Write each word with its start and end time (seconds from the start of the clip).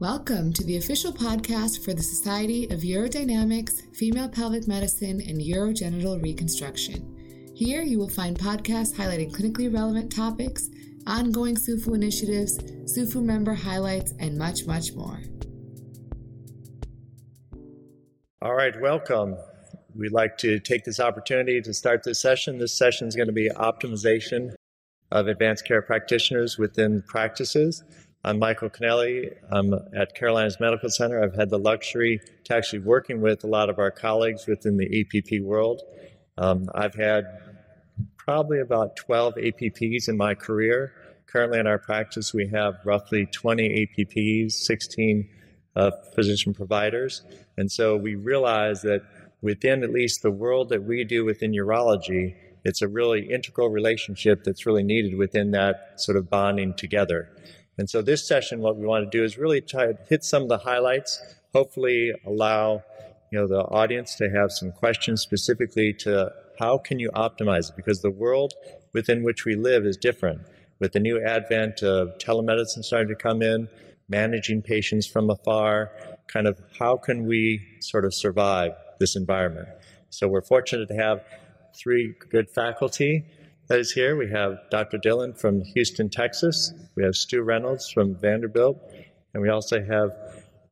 Welcome 0.00 0.54
to 0.54 0.64
the 0.64 0.78
official 0.78 1.12
podcast 1.12 1.84
for 1.84 1.92
the 1.92 2.02
Society 2.02 2.64
of 2.70 2.80
Urodynamics, 2.80 3.94
Female 3.94 4.30
Pelvic 4.30 4.66
Medicine, 4.66 5.20
and 5.20 5.38
Urogenital 5.38 6.22
Reconstruction. 6.22 7.52
Here 7.54 7.82
you 7.82 7.98
will 7.98 8.08
find 8.08 8.38
podcasts 8.38 8.94
highlighting 8.94 9.30
clinically 9.30 9.70
relevant 9.70 10.10
topics, 10.10 10.70
ongoing 11.06 11.54
SUFU 11.54 11.94
initiatives, 11.94 12.56
SUFU 12.84 13.22
member 13.22 13.52
highlights, 13.52 14.14
and 14.18 14.38
much, 14.38 14.64
much 14.64 14.94
more. 14.94 15.20
All 18.40 18.54
right, 18.54 18.80
welcome. 18.80 19.36
We'd 19.94 20.12
like 20.12 20.38
to 20.38 20.60
take 20.60 20.84
this 20.84 20.98
opportunity 20.98 21.60
to 21.60 21.74
start 21.74 22.04
this 22.04 22.20
session. 22.20 22.56
This 22.56 22.72
session 22.72 23.06
is 23.06 23.14
going 23.14 23.28
to 23.28 23.34
be 23.34 23.50
optimization 23.50 24.54
of 25.12 25.26
advanced 25.26 25.66
care 25.66 25.82
practitioners 25.82 26.56
within 26.56 27.02
practices. 27.02 27.84
I'm 28.22 28.38
Michael 28.38 28.68
Kennelly. 28.68 29.34
I'm 29.50 29.72
at 29.96 30.14
Carolinas 30.14 30.60
Medical 30.60 30.90
Center. 30.90 31.24
I've 31.24 31.34
had 31.34 31.48
the 31.48 31.58
luxury 31.58 32.20
to 32.44 32.54
actually 32.54 32.80
working 32.80 33.22
with 33.22 33.44
a 33.44 33.46
lot 33.46 33.70
of 33.70 33.78
our 33.78 33.90
colleagues 33.90 34.46
within 34.46 34.76
the 34.76 35.00
APP 35.00 35.42
world. 35.42 35.80
Um, 36.36 36.68
I've 36.74 36.94
had 36.94 37.24
probably 38.18 38.60
about 38.60 38.96
12 38.96 39.36
APPs 39.36 40.06
in 40.06 40.18
my 40.18 40.34
career. 40.34 40.92
Currently 41.28 41.60
in 41.60 41.66
our 41.66 41.78
practice, 41.78 42.34
we 42.34 42.46
have 42.48 42.74
roughly 42.84 43.24
20 43.24 43.88
APPs, 43.98 44.52
16 44.52 45.26
uh, 45.76 45.90
physician 46.14 46.52
providers. 46.52 47.22
And 47.56 47.72
so 47.72 47.96
we 47.96 48.16
realize 48.16 48.82
that 48.82 49.00
within 49.40 49.82
at 49.82 49.92
least 49.92 50.20
the 50.20 50.30
world 50.30 50.68
that 50.68 50.84
we 50.84 51.04
do 51.04 51.24
within 51.24 51.52
urology, 51.52 52.34
it's 52.66 52.82
a 52.82 52.88
really 52.88 53.32
integral 53.32 53.70
relationship 53.70 54.44
that's 54.44 54.66
really 54.66 54.82
needed 54.82 55.16
within 55.16 55.52
that 55.52 55.94
sort 55.96 56.18
of 56.18 56.28
bonding 56.28 56.74
together. 56.74 57.30
And 57.80 57.88
so 57.88 58.02
this 58.02 58.28
session, 58.28 58.60
what 58.60 58.76
we 58.76 58.86
want 58.86 59.10
to 59.10 59.18
do 59.18 59.24
is 59.24 59.38
really 59.38 59.62
try 59.62 59.86
to 59.86 59.98
hit 60.06 60.22
some 60.22 60.42
of 60.42 60.50
the 60.50 60.58
highlights, 60.58 61.18
hopefully 61.54 62.12
allow 62.26 62.82
you 63.32 63.38
know 63.38 63.46
the 63.46 63.62
audience 63.62 64.16
to 64.16 64.28
have 64.28 64.52
some 64.52 64.70
questions 64.70 65.22
specifically 65.22 65.94
to 65.94 66.30
how 66.58 66.76
can 66.76 66.98
you 66.98 67.10
optimize 67.12 67.70
it? 67.70 67.76
Because 67.76 68.02
the 68.02 68.10
world 68.10 68.52
within 68.92 69.22
which 69.22 69.46
we 69.46 69.54
live 69.54 69.86
is 69.86 69.96
different. 69.96 70.42
With 70.78 70.92
the 70.92 71.00
new 71.00 71.24
advent 71.24 71.82
of 71.82 72.18
telemedicine 72.18 72.84
starting 72.84 73.08
to 73.08 73.14
come 73.14 73.40
in 73.40 73.66
managing 74.10 74.60
patients 74.60 75.06
from 75.06 75.30
afar 75.30 75.90
kind 76.26 76.46
of 76.46 76.60
how 76.78 76.98
can 76.98 77.24
we 77.24 77.66
sort 77.80 78.04
of 78.04 78.12
survive 78.12 78.72
this 78.98 79.16
environment? 79.16 79.68
So 80.10 80.28
we're 80.28 80.42
fortunate 80.42 80.88
to 80.88 80.96
have 80.96 81.24
three 81.74 82.14
good 82.28 82.50
faculty 82.50 83.24
that 83.70 83.78
is 83.78 83.92
here. 83.92 84.16
We 84.16 84.28
have 84.30 84.58
Dr. 84.68 84.98
Dillon 84.98 85.32
from 85.32 85.62
Houston, 85.62 86.10
Texas. 86.10 86.74
We 86.96 87.04
have 87.04 87.14
Stu 87.14 87.42
Reynolds 87.42 87.88
from 87.88 88.16
Vanderbilt. 88.16 88.76
And 89.32 89.40
we 89.40 89.48
also 89.48 89.80
have 89.80 90.10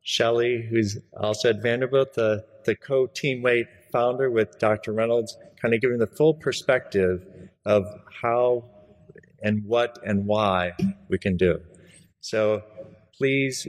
Shelley, 0.02 0.66
who's 0.68 0.98
also 1.16 1.50
at 1.50 1.62
Vanderbilt, 1.62 2.14
the, 2.14 2.44
the 2.64 2.74
co 2.74 3.06
team 3.06 3.40
weight 3.40 3.68
founder 3.92 4.32
with 4.32 4.58
Dr. 4.58 4.92
Reynolds, 4.92 5.38
kind 5.62 5.74
of 5.74 5.80
giving 5.80 5.98
the 5.98 6.08
full 6.08 6.34
perspective 6.34 7.24
of 7.64 7.84
how 8.20 8.64
and 9.44 9.64
what 9.64 10.00
and 10.04 10.26
why 10.26 10.72
we 11.08 11.18
can 11.18 11.36
do. 11.36 11.60
So 12.20 12.64
please 13.16 13.68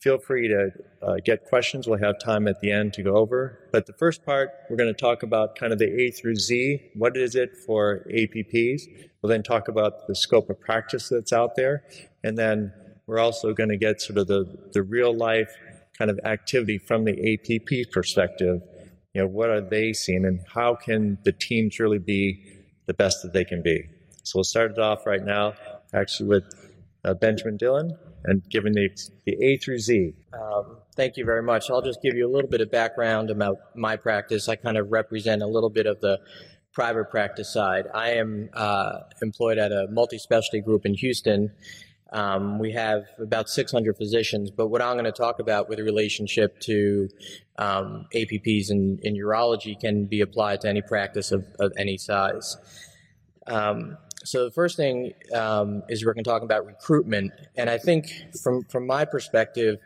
feel 0.00 0.18
free 0.18 0.46
to 0.46 0.70
uh, 1.02 1.16
get 1.24 1.46
questions. 1.46 1.88
We'll 1.88 1.98
have 1.98 2.20
time 2.20 2.46
at 2.46 2.60
the 2.60 2.70
end 2.70 2.92
to 2.92 3.02
go 3.02 3.16
over. 3.16 3.58
But 3.72 3.86
the 3.86 3.94
first 3.94 4.24
part, 4.24 4.50
we're 4.68 4.76
going 4.76 4.92
to 4.92 5.00
talk 5.00 5.22
about 5.22 5.56
kind 5.56 5.72
of 5.72 5.78
the 5.78 5.86
A 5.86 6.10
through 6.10 6.36
Z. 6.36 6.90
What 6.94 7.16
is 7.16 7.34
it 7.34 7.56
for 7.56 8.06
APPs? 8.10 8.82
We'll 9.22 9.30
then 9.30 9.42
talk 9.42 9.68
about 9.68 10.06
the 10.06 10.14
scope 10.14 10.50
of 10.50 10.60
practice 10.60 11.08
that's 11.08 11.32
out 11.32 11.56
there. 11.56 11.84
And 12.22 12.36
then 12.36 12.72
we're 13.06 13.18
also 13.18 13.54
going 13.54 13.70
to 13.70 13.78
get 13.78 14.02
sort 14.02 14.18
of 14.18 14.26
the, 14.26 14.44
the 14.72 14.82
real 14.82 15.16
life 15.16 15.50
kind 15.96 16.10
of 16.10 16.20
activity 16.24 16.76
from 16.76 17.04
the 17.04 17.12
APP 17.34 17.90
perspective. 17.90 18.60
You 19.14 19.22
know, 19.22 19.26
what 19.26 19.48
are 19.48 19.62
they 19.62 19.94
seeing 19.94 20.26
and 20.26 20.40
how 20.52 20.74
can 20.74 21.18
the 21.24 21.32
teams 21.32 21.78
really 21.80 21.98
be 21.98 22.44
the 22.86 22.94
best 22.94 23.22
that 23.22 23.32
they 23.32 23.44
can 23.44 23.62
be? 23.62 23.84
So 24.22 24.32
we'll 24.36 24.44
start 24.44 24.72
it 24.72 24.78
off 24.78 25.06
right 25.06 25.24
now, 25.24 25.54
actually, 25.94 26.28
with 26.28 26.44
uh, 27.04 27.14
Benjamin 27.14 27.56
Dillon 27.56 27.96
and 28.24 28.48
given 28.48 28.72
the, 28.72 28.88
the 29.24 29.36
A 29.44 29.56
through 29.58 29.78
Z. 29.78 30.14
Um, 30.32 30.78
thank 30.96 31.16
you 31.16 31.24
very 31.24 31.42
much. 31.42 31.70
I'll 31.70 31.82
just 31.82 32.02
give 32.02 32.14
you 32.14 32.26
a 32.26 32.32
little 32.32 32.50
bit 32.50 32.60
of 32.60 32.70
background 32.70 33.30
about 33.30 33.58
my 33.74 33.96
practice. 33.96 34.48
I 34.48 34.56
kind 34.56 34.76
of 34.76 34.90
represent 34.90 35.42
a 35.42 35.46
little 35.46 35.70
bit 35.70 35.86
of 35.86 36.00
the 36.00 36.20
private 36.72 37.10
practice 37.10 37.52
side. 37.52 37.86
I 37.94 38.12
am 38.12 38.48
uh, 38.54 39.00
employed 39.20 39.58
at 39.58 39.72
a 39.72 39.88
multi 39.90 40.18
specialty 40.18 40.60
group 40.60 40.86
in 40.86 40.94
Houston. 40.94 41.52
Um, 42.12 42.58
we 42.58 42.72
have 42.72 43.06
about 43.18 43.48
600 43.48 43.96
physicians, 43.96 44.50
but 44.50 44.68
what 44.68 44.82
I'm 44.82 44.94
going 44.94 45.06
to 45.06 45.12
talk 45.12 45.38
about 45.38 45.70
with 45.70 45.78
relationship 45.78 46.60
to 46.60 47.08
um, 47.56 48.06
APPs 48.14 48.70
in, 48.70 48.98
in, 49.02 49.14
urology 49.14 49.80
can 49.80 50.04
be 50.04 50.20
applied 50.20 50.60
to 50.62 50.68
any 50.68 50.82
practice 50.82 51.32
of, 51.32 51.46
of 51.58 51.72
any 51.78 51.96
size. 51.96 52.58
Um, 53.46 53.96
so 54.24 54.44
the 54.44 54.50
first 54.50 54.76
thing 54.76 55.12
um, 55.34 55.82
is 55.88 56.04
we're 56.04 56.14
going 56.14 56.24
to 56.24 56.30
talk 56.30 56.42
about 56.42 56.66
recruitment, 56.66 57.32
and 57.56 57.68
I 57.68 57.78
think 57.78 58.12
from 58.42 58.64
from 58.64 58.86
my 58.86 59.04
perspective, 59.04 59.78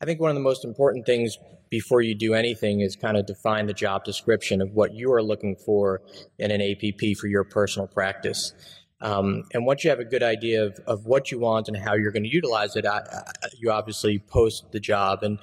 I 0.00 0.04
think 0.04 0.20
one 0.20 0.30
of 0.30 0.36
the 0.36 0.42
most 0.42 0.64
important 0.64 1.06
things 1.06 1.38
before 1.70 2.00
you 2.00 2.14
do 2.14 2.34
anything 2.34 2.80
is 2.80 2.96
kind 2.96 3.16
of 3.16 3.26
define 3.26 3.66
the 3.66 3.74
job 3.74 4.04
description 4.04 4.60
of 4.60 4.72
what 4.72 4.94
you 4.94 5.12
are 5.12 5.22
looking 5.22 5.56
for 5.56 6.00
in 6.38 6.50
an 6.50 6.62
APP 6.62 7.16
for 7.18 7.26
your 7.26 7.44
personal 7.44 7.86
practice. 7.86 8.52
Um, 9.00 9.44
and 9.52 9.64
once 9.64 9.84
you 9.84 9.90
have 9.90 10.00
a 10.00 10.04
good 10.04 10.22
idea 10.22 10.64
of, 10.64 10.80
of 10.86 11.06
what 11.06 11.30
you 11.30 11.38
want 11.38 11.68
and 11.68 11.76
how 11.76 11.94
you're 11.94 12.10
going 12.10 12.24
to 12.24 12.32
utilize 12.32 12.74
it, 12.74 12.84
I, 12.84 12.98
I, 12.98 13.48
you 13.58 13.70
obviously 13.70 14.18
post 14.18 14.72
the 14.72 14.80
job. 14.80 15.22
And 15.22 15.38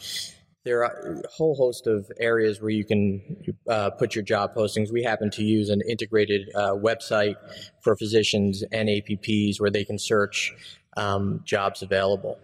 there 0.66 0.84
are 0.84 1.22
a 1.24 1.30
whole 1.30 1.56
host 1.56 1.86
of 1.86 2.12
areas 2.20 2.60
where 2.60 2.72
you 2.72 2.84
can 2.84 3.22
uh, 3.70 3.92
put 3.92 4.16
your 4.16 4.24
job 4.24 4.56
postings. 4.56 4.92
We 4.92 5.04
happen 5.04 5.30
to 5.32 5.44
use 5.44 5.70
an 5.70 5.82
integrated 5.88 6.50
uh, 6.56 6.72
website 6.72 7.36
for 7.82 7.96
physicians 7.96 8.64
and 8.72 8.90
APPs 8.90 9.62
where 9.62 9.70
they 9.70 9.86
can 9.86 10.00
search 10.00 10.54
um, 10.98 11.42
jobs 11.46 11.84
available. 11.84 12.40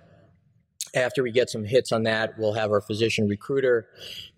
After 0.93 1.23
we 1.23 1.31
get 1.31 1.49
some 1.49 1.63
hits 1.63 1.91
on 1.91 2.03
that, 2.03 2.37
we'll 2.37 2.53
have 2.53 2.69
our 2.69 2.81
physician 2.81 3.27
recruiter 3.27 3.87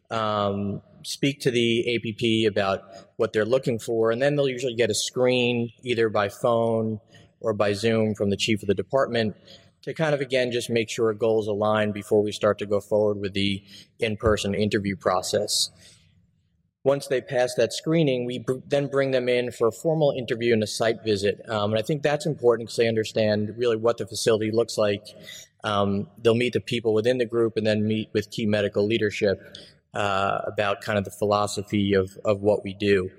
um, 0.09 0.81
speak 1.03 1.41
to 1.41 1.51
the 1.51 1.95
APP 1.95 2.49
about 2.49 2.83
what 3.17 3.33
they're 3.33 3.45
looking 3.45 3.79
for, 3.79 4.11
and 4.11 4.21
then 4.21 4.37
they'll 4.37 4.47
usually 4.47 4.75
get 4.75 4.91
a 4.91 4.95
screen 4.95 5.71
either 5.81 6.07
by 6.07 6.29
phone 6.29 7.01
or 7.41 7.51
by 7.53 7.73
Zoom 7.73 8.15
from 8.15 8.29
the 8.29 8.37
chief 8.37 8.61
of 8.61 8.67
the 8.67 8.75
department 8.75 9.35
to 9.83 9.93
kind 9.93 10.13
of 10.13 10.21
again 10.21 10.51
just 10.51 10.69
make 10.69 10.89
sure 10.89 11.07
our 11.07 11.13
goals 11.13 11.47
align 11.47 11.91
before 11.91 12.23
we 12.23 12.31
start 12.31 12.57
to 12.59 12.65
go 12.65 12.79
forward 12.79 13.19
with 13.19 13.33
the 13.33 13.63
in-person 13.99 14.55
interview 14.55 14.95
process. 14.95 15.69
Once 16.85 17.07
they 17.07 17.21
pass 17.21 17.53
that 17.55 17.71
screening, 17.71 18.25
we 18.25 18.39
br- 18.39 18.59
then 18.67 18.87
bring 18.87 19.11
them 19.11 19.29
in 19.29 19.51
for 19.51 19.67
a 19.69 19.71
formal 19.71 20.11
interview 20.17 20.51
and 20.51 20.63
a 20.63 20.67
site 20.67 21.01
visit. 21.03 21.39
Um, 21.47 21.71
and 21.71 21.79
I 21.79 21.81
think 21.81 22.03
that's 22.03 22.25
important 22.25 22.67
because 22.67 22.75
they 22.75 22.89
understand 22.89 23.53
really 23.57 23.77
what 23.77 23.97
the 23.97 24.05
facility 24.05 24.51
looks 24.51 24.77
like. 24.77 25.05
Um, 25.63 26.07
they'll 26.21 26.35
meet 26.35 26.51
the 26.53 26.59
people 26.59 26.93
within 26.93 27.19
the 27.19 27.25
group 27.25 27.55
and 27.55 27.65
then 27.65 27.87
meet 27.87 28.09
with 28.11 28.31
key 28.31 28.45
medical 28.45 28.85
leadership 28.85 29.39
uh, 29.93 30.39
about 30.45 30.81
kind 30.81 30.97
of 30.97 31.05
the 31.05 31.11
philosophy 31.11 31.93
of, 31.93 32.17
of 32.25 32.41
what 32.41 32.65
we 32.65 32.73
do. 32.73 33.09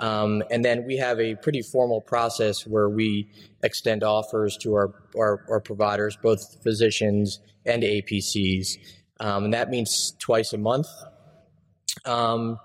Um, 0.00 0.42
and 0.50 0.64
then 0.64 0.84
we 0.86 0.96
have 0.96 1.20
a 1.20 1.34
pretty 1.36 1.62
formal 1.62 2.00
process 2.00 2.66
where 2.66 2.88
we 2.88 3.28
extend 3.62 4.02
offers 4.02 4.56
to 4.58 4.74
our, 4.74 4.94
our, 5.16 5.44
our 5.48 5.60
providers, 5.60 6.16
both 6.20 6.62
physicians 6.62 7.40
and 7.66 7.82
APCs. 7.82 8.78
Um, 9.20 9.44
and 9.44 9.54
that 9.54 9.68
means 9.68 10.14
twice 10.18 10.54
a 10.54 10.58
month. 10.58 10.88
Um, 12.06 12.58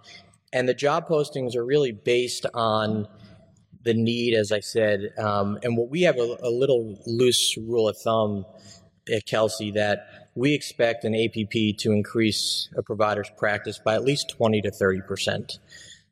and 0.53 0.69
the 0.69 0.73
job 0.73 1.09
postings 1.09 1.55
are 1.55 1.65
really 1.65 1.91
based 1.91 2.45
on 2.53 3.07
the 3.83 3.93
need, 3.93 4.33
as 4.33 4.53
I 4.53 4.61
said. 4.61 5.11
Um, 5.17 5.59
and 5.61 5.75
what 5.75 5.89
we 5.89 6.03
have 6.03 6.17
a, 6.17 6.37
a 6.41 6.49
little 6.49 6.97
loose 7.05 7.57
rule 7.57 7.89
of 7.89 7.97
thumb 7.97 8.45
at 9.13 9.25
Kelsey 9.25 9.71
that 9.71 10.29
we 10.35 10.53
expect 10.53 11.03
an 11.03 11.13
APP 11.13 11.77
to 11.79 11.91
increase 11.91 12.69
a 12.77 12.81
provider's 12.81 13.29
practice 13.37 13.79
by 13.83 13.93
at 13.93 14.03
least 14.03 14.29
20 14.29 14.61
to 14.61 14.71
30 14.71 15.01
percent. 15.01 15.59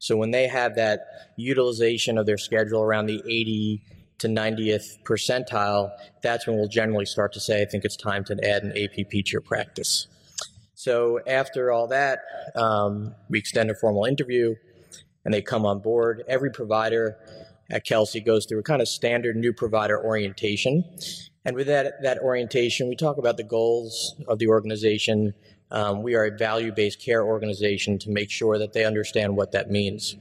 So 0.03 0.17
when 0.17 0.31
they 0.31 0.49
have 0.49 0.75
that 0.75 1.31
utilization 1.37 2.17
of 2.17 2.25
their 2.25 2.37
schedule 2.37 2.81
around 2.81 3.05
the 3.05 3.23
80 3.25 3.81
to 4.17 4.27
90th 4.27 5.01
percentile, 5.03 5.91
that's 6.21 6.45
when 6.45 6.57
we'll 6.57 6.67
generally 6.67 7.05
start 7.05 7.31
to 7.35 7.39
say, 7.39 7.61
I 7.61 7.65
think 7.65 7.85
it's 7.85 7.95
time 7.95 8.25
to 8.25 8.33
add 8.45 8.63
an 8.63 8.71
APP 8.71 9.11
to 9.11 9.31
your 9.31 9.39
practice. 9.39 10.07
So 10.75 11.21
after 11.25 11.71
all 11.71 11.87
that, 11.87 12.19
um, 12.53 13.15
we 13.29 13.39
extend 13.39 13.71
a 13.71 13.75
formal 13.75 14.03
interview 14.03 14.55
and 15.23 15.33
they 15.33 15.41
come 15.41 15.65
on 15.65 15.79
board. 15.79 16.25
Every 16.27 16.51
provider 16.51 17.15
at 17.71 17.85
Kelsey 17.85 18.19
goes 18.19 18.45
through 18.45 18.59
a 18.59 18.63
kind 18.63 18.81
of 18.81 18.89
standard 18.89 19.37
new 19.37 19.53
provider 19.53 20.03
orientation. 20.03 20.83
And 21.45 21.55
with 21.55 21.67
that, 21.67 22.03
that 22.03 22.19
orientation, 22.19 22.89
we 22.89 22.97
talk 22.97 23.17
about 23.17 23.37
the 23.37 23.45
goals 23.45 24.15
of 24.27 24.37
the 24.39 24.47
organization, 24.47 25.33
um, 25.71 26.03
we 26.03 26.15
are 26.15 26.25
a 26.25 26.37
value 26.37 26.71
based 26.71 27.01
care 27.01 27.23
organization 27.23 27.97
to 27.99 28.09
make 28.09 28.29
sure 28.29 28.57
that 28.57 28.73
they 28.73 28.85
understand 28.85 29.35
what 29.35 29.51
that 29.53 29.71
means. 29.71 30.15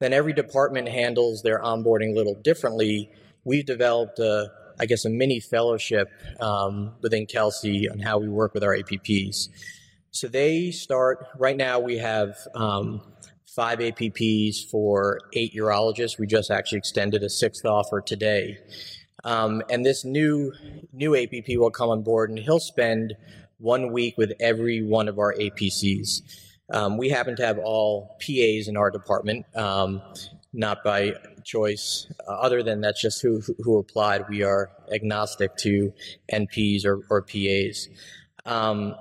Then 0.00 0.12
every 0.12 0.32
department 0.32 0.88
handles 0.88 1.42
their 1.42 1.60
onboarding 1.60 2.12
a 2.12 2.14
little 2.14 2.34
differently. 2.34 3.10
We've 3.44 3.66
developed 3.66 4.18
a, 4.18 4.50
I 4.78 4.86
guess, 4.86 5.04
a 5.04 5.10
mini 5.10 5.40
fellowship 5.40 6.10
um, 6.40 6.94
within 7.00 7.26
Kelsey 7.26 7.88
on 7.88 7.98
how 7.98 8.18
we 8.18 8.28
work 8.28 8.54
with 8.54 8.64
our 8.64 8.74
APPs. 8.76 9.48
So 10.10 10.28
they 10.28 10.70
start 10.70 11.26
right 11.38 11.56
now. 11.56 11.80
We 11.80 11.98
have 11.98 12.36
um, 12.54 13.02
five 13.54 13.78
APPs 13.78 14.68
for 14.70 15.20
eight 15.32 15.54
urologists. 15.54 16.18
We 16.18 16.26
just 16.26 16.50
actually 16.50 16.78
extended 16.78 17.22
a 17.22 17.30
sixth 17.30 17.64
offer 17.64 18.00
today. 18.00 18.58
Um, 19.24 19.62
and 19.70 19.84
this 19.84 20.04
new 20.04 20.52
new 20.92 21.16
APP 21.16 21.48
will 21.56 21.70
come 21.70 21.88
on 21.88 22.02
board, 22.02 22.30
and 22.30 22.38
he'll 22.38 22.60
spend 22.60 23.14
one 23.64 23.92
week 23.92 24.16
with 24.18 24.32
every 24.40 24.82
one 24.82 25.08
of 25.08 25.18
our 25.18 25.34
APCs. 25.34 26.20
Um, 26.70 26.98
we 26.98 27.08
happen 27.08 27.34
to 27.36 27.44
have 27.44 27.58
all 27.58 28.16
PAs 28.20 28.68
in 28.68 28.76
our 28.76 28.90
department, 28.90 29.46
um, 29.56 30.02
not 30.52 30.84
by 30.84 31.14
choice. 31.44 32.06
Uh, 32.28 32.32
other 32.32 32.62
than 32.62 32.80
that's 32.82 33.00
just 33.00 33.22
who 33.22 33.40
who 33.62 33.78
applied. 33.78 34.28
We 34.28 34.42
are 34.42 34.70
agnostic 34.92 35.56
to 35.58 35.92
NPs 36.32 36.84
or, 36.84 37.00
or 37.10 37.22
PAs. 37.22 37.88
Um, 38.44 38.94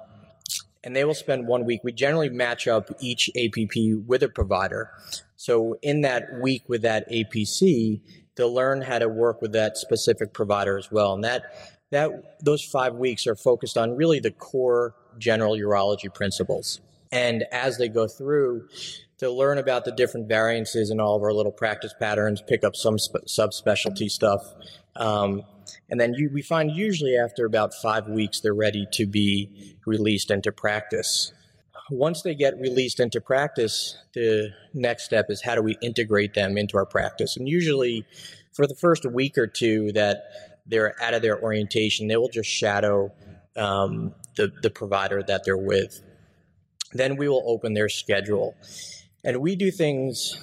and 0.83 0.95
they 0.95 1.05
will 1.05 1.13
spend 1.13 1.47
one 1.47 1.65
week. 1.65 1.81
We 1.83 1.93
generally 1.93 2.29
match 2.29 2.67
up 2.67 2.89
each 2.99 3.29
APP 3.37 4.05
with 4.05 4.23
a 4.23 4.29
provider. 4.29 4.89
So 5.35 5.77
in 5.81 6.01
that 6.01 6.41
week 6.41 6.63
with 6.67 6.81
that 6.81 7.09
APC, 7.09 8.01
they'll 8.35 8.53
learn 8.53 8.81
how 8.81 8.99
to 8.99 9.07
work 9.07 9.41
with 9.41 9.53
that 9.53 9.77
specific 9.77 10.33
provider 10.33 10.77
as 10.77 10.91
well. 10.91 11.13
And 11.13 11.23
that 11.23 11.43
that 11.93 12.43
those 12.43 12.63
five 12.63 12.95
weeks 12.95 13.27
are 13.27 13.35
focused 13.35 13.77
on 13.77 13.95
really 13.95 14.19
the 14.19 14.31
core 14.31 14.95
general 15.19 15.53
urology 15.53 16.11
principles. 16.11 16.81
And 17.11 17.43
as 17.51 17.77
they 17.77 17.87
go 17.87 18.07
through, 18.07 18.67
they'll 19.19 19.37
learn 19.37 19.59
about 19.59 19.85
the 19.85 19.91
different 19.91 20.27
variances 20.27 20.89
in 20.89 20.99
all 20.99 21.15
of 21.15 21.21
our 21.21 21.31
little 21.31 21.51
practice 21.51 21.93
patterns, 21.99 22.41
pick 22.41 22.63
up 22.63 22.75
some 22.75 22.97
sp- 22.97 23.29
subspecialty 23.29 24.09
stuff. 24.09 24.41
Um, 24.95 25.43
and 25.87 26.01
then 26.01 26.15
you, 26.15 26.31
we 26.33 26.41
find 26.41 26.71
usually 26.71 27.15
after 27.15 27.45
about 27.45 27.75
five 27.75 28.07
weeks, 28.07 28.39
they're 28.39 28.55
ready 28.55 28.87
to 28.93 29.05
be 29.05 29.77
released 29.85 30.31
into 30.31 30.51
practice. 30.51 31.31
Once 31.91 32.23
they 32.23 32.33
get 32.33 32.59
released 32.59 32.99
into 32.99 33.21
practice, 33.21 33.99
the 34.15 34.49
next 34.73 35.03
step 35.03 35.27
is 35.29 35.43
how 35.43 35.53
do 35.53 35.61
we 35.61 35.77
integrate 35.83 36.33
them 36.33 36.57
into 36.57 36.75
our 36.75 36.87
practice? 36.87 37.37
And 37.37 37.47
usually, 37.47 38.03
for 38.51 38.65
the 38.65 38.75
first 38.75 39.05
week 39.05 39.37
or 39.37 39.45
two 39.45 39.91
that 39.91 40.52
they're 40.65 40.95
out 41.01 41.13
of 41.13 41.21
their 41.21 41.41
orientation, 41.41 42.07
they 42.07 42.17
will 42.17 42.29
just 42.29 42.49
shadow 42.49 43.11
um, 43.55 44.13
the, 44.35 44.51
the 44.61 44.69
provider 44.69 45.21
that 45.23 45.43
they're 45.45 45.57
with. 45.57 46.01
Then 46.93 47.17
we 47.17 47.27
will 47.27 47.43
open 47.45 47.73
their 47.73 47.89
schedule. 47.89 48.55
And 49.23 49.37
we 49.41 49.55
do 49.55 49.71
things 49.71 50.35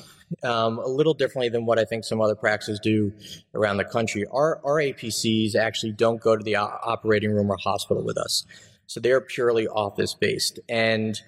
um, 0.42 0.78
a 0.78 0.86
little 0.86 1.14
differently 1.14 1.48
than 1.48 1.66
what 1.66 1.78
I 1.78 1.84
think 1.84 2.04
some 2.04 2.20
other 2.20 2.34
practices 2.34 2.80
do 2.80 3.12
around 3.54 3.78
the 3.78 3.84
country. 3.84 4.24
Our, 4.30 4.60
our 4.64 4.76
APCs 4.76 5.54
actually 5.54 5.92
don't 5.92 6.20
go 6.20 6.36
to 6.36 6.42
the 6.42 6.56
operating 6.56 7.30
room 7.30 7.50
or 7.50 7.56
hospital 7.62 8.04
with 8.04 8.16
us. 8.16 8.44
So 8.86 9.00
they're 9.00 9.20
purely 9.20 9.68
office 9.68 10.14
based. 10.14 10.60
And 10.68 11.20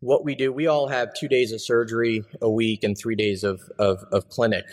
what 0.00 0.24
we 0.24 0.34
do, 0.34 0.52
we 0.52 0.66
all 0.66 0.88
have 0.88 1.14
two 1.14 1.28
days 1.28 1.52
of 1.52 1.60
surgery 1.60 2.22
a 2.40 2.50
week 2.50 2.84
and 2.84 2.96
three 2.96 3.16
days 3.16 3.44
of, 3.44 3.60
of, 3.78 4.04
of 4.12 4.28
clinic. 4.28 4.64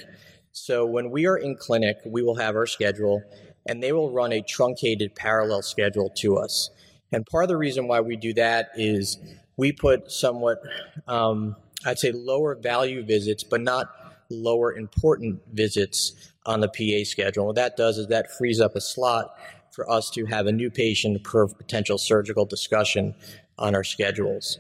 So 0.51 0.85
when 0.85 1.09
we 1.09 1.25
are 1.25 1.37
in 1.37 1.55
clinic, 1.55 1.97
we 2.05 2.21
will 2.21 2.35
have 2.35 2.55
our 2.55 2.65
schedule 2.65 3.23
and 3.65 3.81
they 3.81 3.91
will 3.91 4.11
run 4.11 4.31
a 4.31 4.41
truncated 4.41 5.15
parallel 5.15 5.61
schedule 5.61 6.09
to 6.17 6.37
us. 6.37 6.69
And 7.11 7.25
part 7.25 7.43
of 7.43 7.49
the 7.49 7.57
reason 7.57 7.87
why 7.87 8.01
we 8.01 8.15
do 8.15 8.33
that 8.33 8.71
is 8.75 9.17
we 9.57 9.71
put 9.71 10.11
somewhat, 10.11 10.61
um, 11.07 11.55
I'd 11.85 11.99
say, 11.99 12.11
lower 12.11 12.55
value 12.55 13.03
visits, 13.03 13.43
but 13.43 13.61
not 13.61 13.89
lower 14.29 14.73
important 14.73 15.41
visits 15.53 16.31
on 16.45 16.61
the 16.61 16.69
PA 16.69 17.03
schedule. 17.07 17.47
What 17.47 17.55
that 17.55 17.77
does 17.77 17.97
is 17.97 18.07
that 18.07 18.31
frees 18.31 18.59
up 18.59 18.75
a 18.75 18.81
slot 18.81 19.35
for 19.71 19.89
us 19.89 20.09
to 20.11 20.25
have 20.25 20.47
a 20.47 20.51
new 20.51 20.69
patient 20.69 21.23
per 21.23 21.47
potential 21.47 21.97
surgical 21.97 22.45
discussion 22.45 23.13
on 23.57 23.75
our 23.75 23.83
schedules. 23.83 24.59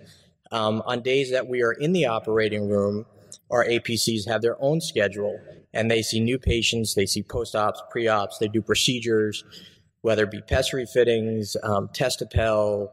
Um, 0.51 0.83
on 0.85 1.01
days 1.01 1.31
that 1.31 1.47
we 1.47 1.63
are 1.63 1.71
in 1.71 1.93
the 1.93 2.05
operating 2.05 2.69
room, 2.69 3.05
our 3.49 3.65
APCs 3.65 4.27
have 4.27 4.41
their 4.41 4.61
own 4.61 4.81
schedule 4.81 5.39
and 5.73 5.89
they 5.89 6.01
see 6.01 6.19
new 6.19 6.37
patients, 6.37 6.95
they 6.95 7.05
see 7.05 7.23
post 7.23 7.55
ops, 7.55 7.81
pre 7.89 8.07
ops, 8.07 8.37
they 8.37 8.47
do 8.47 8.61
procedures, 8.61 9.43
whether 10.01 10.23
it 10.23 10.31
be 10.31 10.41
pessary 10.41 10.85
fittings, 10.85 11.55
um, 11.63 11.89
Testopel, 11.89 12.89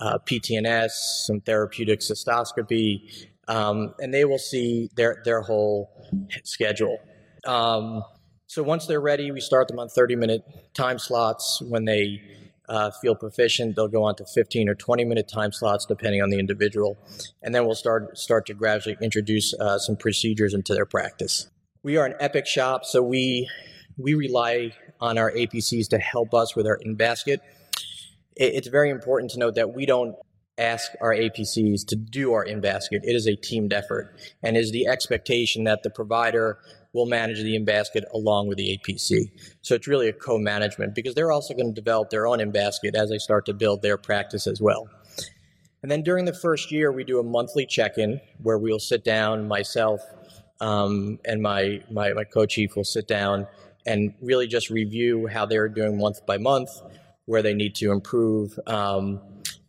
uh, 0.00 0.18
PTNS, 0.18 0.90
some 1.26 1.40
therapeutic 1.40 2.00
cystoscopy, 2.00 3.26
um, 3.48 3.94
and 3.98 4.14
they 4.14 4.24
will 4.24 4.38
see 4.38 4.88
their, 4.96 5.22
their 5.24 5.42
whole 5.42 5.90
schedule. 6.44 6.98
Um, 7.46 8.04
so 8.46 8.62
once 8.62 8.86
they're 8.86 9.00
ready, 9.00 9.30
we 9.30 9.40
start 9.40 9.68
them 9.68 9.78
on 9.78 9.88
30 9.88 10.16
minute 10.16 10.42
time 10.74 10.98
slots. 10.98 11.62
When 11.62 11.84
they 11.84 12.20
uh, 12.68 12.90
feel 13.02 13.14
proficient, 13.14 13.76
they'll 13.76 13.88
go 13.88 14.04
on 14.04 14.16
to 14.16 14.24
15 14.24 14.68
or 14.68 14.74
20 14.74 15.04
minute 15.04 15.28
time 15.28 15.52
slots, 15.52 15.86
depending 15.86 16.22
on 16.22 16.30
the 16.30 16.38
individual. 16.38 16.98
And 17.42 17.54
then 17.54 17.64
we'll 17.64 17.74
start, 17.74 18.16
start 18.18 18.46
to 18.46 18.54
gradually 18.54 18.96
introduce 19.00 19.54
uh, 19.54 19.78
some 19.78 19.96
procedures 19.96 20.54
into 20.54 20.74
their 20.74 20.86
practice. 20.86 21.48
We 21.82 21.96
are 21.96 22.06
an 22.06 22.14
Epic 22.20 22.46
shop, 22.46 22.84
so 22.84 23.02
we, 23.02 23.48
we 23.96 24.14
rely 24.14 24.72
on 25.00 25.16
our 25.16 25.30
APCs 25.30 25.88
to 25.88 25.98
help 25.98 26.34
us 26.34 26.54
with 26.54 26.66
our 26.66 26.76
in 26.82 26.94
basket 26.94 27.40
it's 28.40 28.68
very 28.68 28.90
important 28.90 29.30
to 29.32 29.38
note 29.38 29.54
that 29.56 29.74
we 29.74 29.84
don't 29.84 30.16
ask 30.56 30.92
our 31.00 31.14
APCs 31.14 31.86
to 31.86 31.96
do 31.96 32.32
our 32.32 32.42
in 32.42 32.60
basket. 32.60 33.02
It 33.04 33.14
is 33.14 33.26
a 33.26 33.36
teamed 33.36 33.72
effort 33.72 34.16
and 34.42 34.56
is 34.56 34.72
the 34.72 34.86
expectation 34.86 35.64
that 35.64 35.82
the 35.82 35.90
provider 35.90 36.58
will 36.92 37.06
manage 37.06 37.42
the 37.42 37.54
in 37.54 37.64
basket 37.64 38.04
along 38.12 38.48
with 38.48 38.58
the 38.58 38.78
APC. 38.78 39.30
So 39.62 39.74
it's 39.74 39.86
really 39.86 40.08
a 40.08 40.12
co 40.12 40.38
management 40.38 40.94
because 40.94 41.14
they're 41.14 41.32
also 41.32 41.54
going 41.54 41.72
to 41.72 41.80
develop 41.80 42.10
their 42.10 42.26
own 42.26 42.40
in 42.40 42.50
basket 42.50 42.94
as 42.94 43.10
they 43.10 43.18
start 43.18 43.46
to 43.46 43.54
build 43.54 43.82
their 43.82 43.96
practice 43.96 44.46
as 44.46 44.60
well. 44.60 44.88
And 45.82 45.90
then 45.90 46.02
during 46.02 46.24
the 46.24 46.34
first 46.34 46.70
year, 46.70 46.92
we 46.92 47.04
do 47.04 47.20
a 47.20 47.22
monthly 47.22 47.64
check 47.64 47.96
in 47.96 48.20
where 48.42 48.58
we'll 48.58 48.80
sit 48.80 49.04
down, 49.04 49.48
myself 49.48 50.00
um, 50.60 51.18
and 51.24 51.42
my, 51.42 51.82
my, 51.90 52.12
my 52.12 52.24
co 52.24 52.46
chief 52.46 52.76
will 52.76 52.84
sit 52.84 53.08
down 53.08 53.46
and 53.86 54.14
really 54.20 54.46
just 54.46 54.70
review 54.70 55.26
how 55.26 55.46
they're 55.46 55.68
doing 55.68 55.98
month 55.98 56.24
by 56.26 56.38
month 56.38 56.70
where 57.26 57.42
they 57.42 57.54
need 57.54 57.74
to 57.76 57.92
improve. 57.92 58.58
Um, 58.66 59.20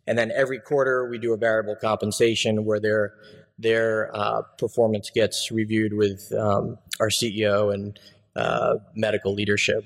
and 0.06 0.18
then 0.18 0.32
every 0.34 0.58
quarter 0.58 1.08
we 1.08 1.18
do 1.18 1.32
a 1.32 1.36
variable 1.36 1.76
compensation 1.76 2.64
where 2.64 2.80
their 2.80 3.14
their 3.58 4.10
uh, 4.16 4.42
performance 4.58 5.10
gets 5.10 5.52
reviewed 5.52 5.92
with 5.92 6.32
um, 6.32 6.78
our 6.98 7.08
CEO 7.08 7.72
and 7.72 7.98
uh, 8.34 8.74
medical 8.96 9.32
leadership. 9.32 9.84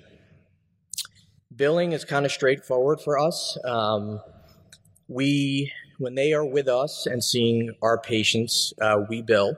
Billing 1.54 1.92
is 1.92 2.04
kind 2.04 2.24
of 2.24 2.32
straightforward 2.32 3.00
for 3.00 3.18
us. 3.18 3.58
Um, 3.64 4.20
we 5.08 5.72
when 5.98 6.14
they 6.14 6.32
are 6.32 6.44
with 6.44 6.68
us 6.68 7.06
and 7.06 7.22
seeing 7.22 7.74
our 7.82 7.98
patients, 7.98 8.72
uh, 8.80 9.00
we 9.08 9.22
bill. 9.22 9.56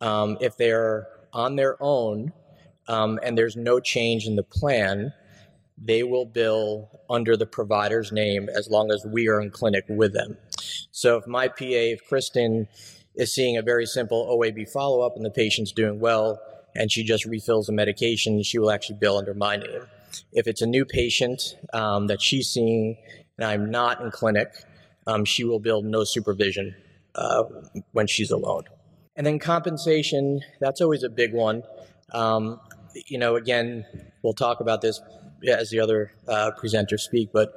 Um, 0.00 0.38
if 0.40 0.56
they're 0.56 1.08
on 1.32 1.56
their 1.56 1.76
own 1.80 2.32
um, 2.88 3.18
and 3.22 3.36
there's 3.36 3.56
no 3.56 3.80
change 3.80 4.26
in 4.26 4.36
the 4.36 4.42
plan, 4.42 5.12
they 5.78 6.02
will 6.02 6.24
bill 6.24 6.88
under 7.10 7.36
the 7.36 7.46
provider's 7.46 8.12
name 8.12 8.48
as 8.48 8.68
long 8.68 8.90
as 8.90 9.04
we 9.04 9.28
are 9.28 9.40
in 9.40 9.50
clinic 9.50 9.84
with 9.88 10.12
them. 10.12 10.36
So 10.90 11.16
if 11.16 11.26
my 11.26 11.48
PA, 11.48 11.54
if 11.58 12.06
Kristen 12.08 12.68
is 13.14 13.34
seeing 13.34 13.56
a 13.56 13.62
very 13.62 13.86
simple 13.86 14.26
OAB 14.26 14.70
follow 14.70 15.00
up 15.00 15.16
and 15.16 15.24
the 15.24 15.30
patient's 15.30 15.72
doing 15.72 16.00
well 16.00 16.40
and 16.74 16.90
she 16.90 17.02
just 17.02 17.24
refills 17.24 17.66
the 17.66 17.72
medication, 17.72 18.42
she 18.42 18.58
will 18.58 18.70
actually 18.70 18.96
bill 18.96 19.18
under 19.18 19.34
my 19.34 19.56
name. 19.56 19.82
If 20.32 20.46
it's 20.46 20.62
a 20.62 20.66
new 20.66 20.84
patient 20.84 21.56
um, 21.72 22.06
that 22.06 22.22
she's 22.22 22.48
seeing 22.48 22.96
and 23.38 23.46
I'm 23.46 23.70
not 23.70 24.00
in 24.00 24.10
clinic, 24.10 24.52
um, 25.06 25.24
she 25.24 25.44
will 25.44 25.58
bill 25.58 25.82
no 25.82 26.04
supervision 26.04 26.74
uh, 27.14 27.44
when 27.92 28.06
she's 28.06 28.30
alone. 28.30 28.64
And 29.16 29.26
then 29.26 29.38
compensation, 29.38 30.40
that's 30.60 30.80
always 30.80 31.02
a 31.02 31.08
big 31.08 31.32
one. 31.32 31.62
Um, 32.12 32.60
you 33.06 33.18
know, 33.18 33.36
again, 33.36 33.84
we'll 34.22 34.34
talk 34.34 34.60
about 34.60 34.80
this 34.80 35.00
as 35.46 35.70
the 35.70 35.80
other 35.80 36.12
uh, 36.28 36.50
presenters 36.58 37.00
speak, 37.00 37.30
but 37.32 37.52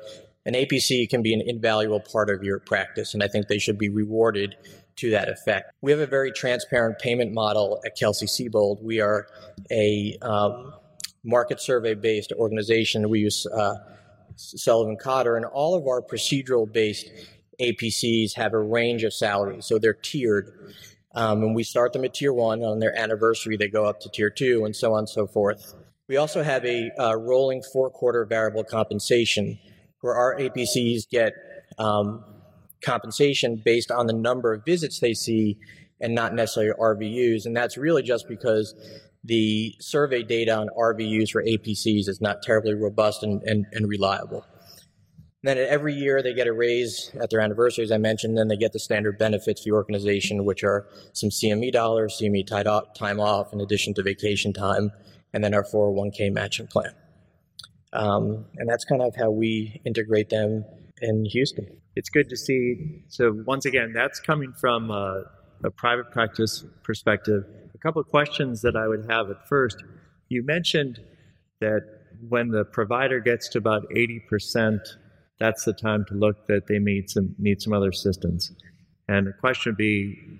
an 0.45 0.53
APC 0.53 1.09
can 1.09 1.21
be 1.21 1.33
an 1.33 1.41
invaluable 1.45 1.99
part 1.99 2.29
of 2.29 2.43
your 2.43 2.59
practice, 2.59 3.13
and 3.13 3.21
I 3.21 3.27
think 3.27 3.47
they 3.47 3.59
should 3.59 3.77
be 3.77 3.89
rewarded 3.89 4.55
to 4.97 5.09
that 5.11 5.29
effect. 5.29 5.71
We 5.81 5.91
have 5.91 5.99
a 5.99 6.07
very 6.07 6.31
transparent 6.31 6.99
payment 6.99 7.33
model 7.33 7.81
at 7.85 7.95
Kelsey 7.95 8.25
Seybold. 8.25 8.81
We 8.81 8.99
are 8.99 9.27
a 9.71 10.17
um, 10.21 10.73
market 11.23 11.61
survey 11.61 11.93
based 11.93 12.31
organization. 12.33 13.09
We 13.09 13.19
use 13.19 13.45
uh, 13.45 13.75
Sullivan 14.35 14.97
Cotter, 14.97 15.35
and 15.35 15.45
all 15.45 15.75
of 15.75 15.87
our 15.87 16.01
procedural 16.01 16.71
based 16.71 17.09
APCs 17.61 18.35
have 18.35 18.53
a 18.53 18.59
range 18.59 19.03
of 19.03 19.13
salaries, 19.13 19.65
so 19.65 19.77
they're 19.77 19.93
tiered. 19.93 20.73
Um, 21.15 21.41
and 21.41 21.55
we 21.55 21.63
start 21.63 21.93
them 21.93 22.05
at 22.05 22.13
tier 22.13 22.33
one. 22.33 22.63
On 22.63 22.79
their 22.79 22.97
anniversary, 22.97 23.57
they 23.57 23.67
go 23.67 23.85
up 23.85 23.99
to 24.01 24.09
tier 24.09 24.29
two, 24.29 24.65
and 24.65 24.75
so 24.75 24.93
on 24.93 24.99
and 24.99 25.09
so 25.09 25.25
forth. 25.27 25.73
We 26.07 26.17
also 26.17 26.43
have 26.43 26.65
a 26.65 26.91
uh, 26.99 27.15
rolling 27.15 27.61
four 27.73 27.89
quarter 27.89 28.25
variable 28.25 28.63
compensation 28.63 29.59
where 30.01 30.15
our 30.15 30.37
APCs 30.37 31.09
get 31.09 31.33
um, 31.77 32.23
compensation 32.83 33.61
based 33.63 33.91
on 33.91 34.07
the 34.07 34.13
number 34.13 34.53
of 34.53 34.65
visits 34.65 34.99
they 34.99 35.13
see 35.13 35.57
and 36.01 36.15
not 36.15 36.33
necessarily 36.33 36.73
RVUs. 36.79 37.45
And 37.45 37.55
that's 37.55 37.77
really 37.77 38.03
just 38.03 38.27
because 38.27 38.73
the 39.23 39.75
survey 39.79 40.23
data 40.23 40.55
on 40.57 40.69
RVUs 40.77 41.31
for 41.31 41.43
APCs 41.43 42.07
is 42.07 42.19
not 42.21 42.41
terribly 42.41 42.73
robust 42.73 43.21
and, 43.23 43.41
and, 43.43 43.65
and 43.73 43.87
reliable. 43.87 44.45
Then 45.41 45.57
every 45.57 45.93
year 45.93 46.21
they 46.21 46.33
get 46.33 46.47
a 46.47 46.53
raise 46.53 47.11
at 47.21 47.29
their 47.29 47.39
anniversary, 47.39 47.85
as 47.85 47.91
I 47.91 47.97
mentioned. 47.97 48.37
Then 48.37 48.49
they 48.49 48.57
get 48.57 48.73
the 48.73 48.79
standard 48.79 49.17
benefits 49.17 49.61
for 49.61 49.69
the 49.69 49.71
organization, 49.71 50.43
which 50.43 50.63
are 50.63 50.85
some 51.13 51.29
CME 51.29 51.71
dollars, 51.71 52.19
CME 52.21 52.45
time 52.93 53.19
off, 53.19 53.53
in 53.53 53.61
addition 53.61 53.93
to 53.93 54.03
vacation 54.03 54.51
time, 54.51 54.91
and 55.33 55.43
then 55.43 55.53
our 55.53 55.63
401k 55.63 56.33
matching 56.33 56.67
plan. 56.67 56.93
Um, 57.93 58.45
and 58.57 58.69
that's 58.69 58.83
kind 58.83 59.01
of 59.01 59.15
how 59.15 59.31
we 59.31 59.81
integrate 59.85 60.29
them 60.29 60.65
in 61.01 61.25
Houston. 61.25 61.67
It's 61.95 62.09
good 62.09 62.29
to 62.29 62.37
see. 62.37 63.03
So 63.07 63.41
once 63.45 63.65
again, 63.65 63.93
that's 63.93 64.19
coming 64.19 64.53
from 64.53 64.91
a, 64.91 65.23
a 65.63 65.71
private 65.71 66.11
practice 66.11 66.65
perspective. 66.83 67.45
A 67.73 67.77
couple 67.77 68.01
of 68.01 68.09
questions 68.09 68.61
that 68.61 68.75
I 68.75 68.87
would 68.87 69.09
have 69.09 69.29
at 69.29 69.47
first. 69.47 69.77
You 70.27 70.43
mentioned 70.43 70.99
that 71.61 71.81
when 72.27 72.49
the 72.49 72.65
provider 72.65 73.21
gets 73.21 73.47
to 73.49 73.57
about 73.57 73.89
80% 73.89 74.79
that's 75.39 75.63
the 75.65 75.73
time 75.73 76.05
to 76.09 76.13
look 76.13 76.47
that 76.47 76.67
they 76.67 76.79
need 76.79 77.09
some 77.09 77.35
need 77.37 77.61
some 77.61 77.73
other 77.73 77.89
assistance. 77.89 78.51
And 79.07 79.27
the 79.27 79.33
question 79.33 79.71
would 79.71 79.77
be, 79.77 80.39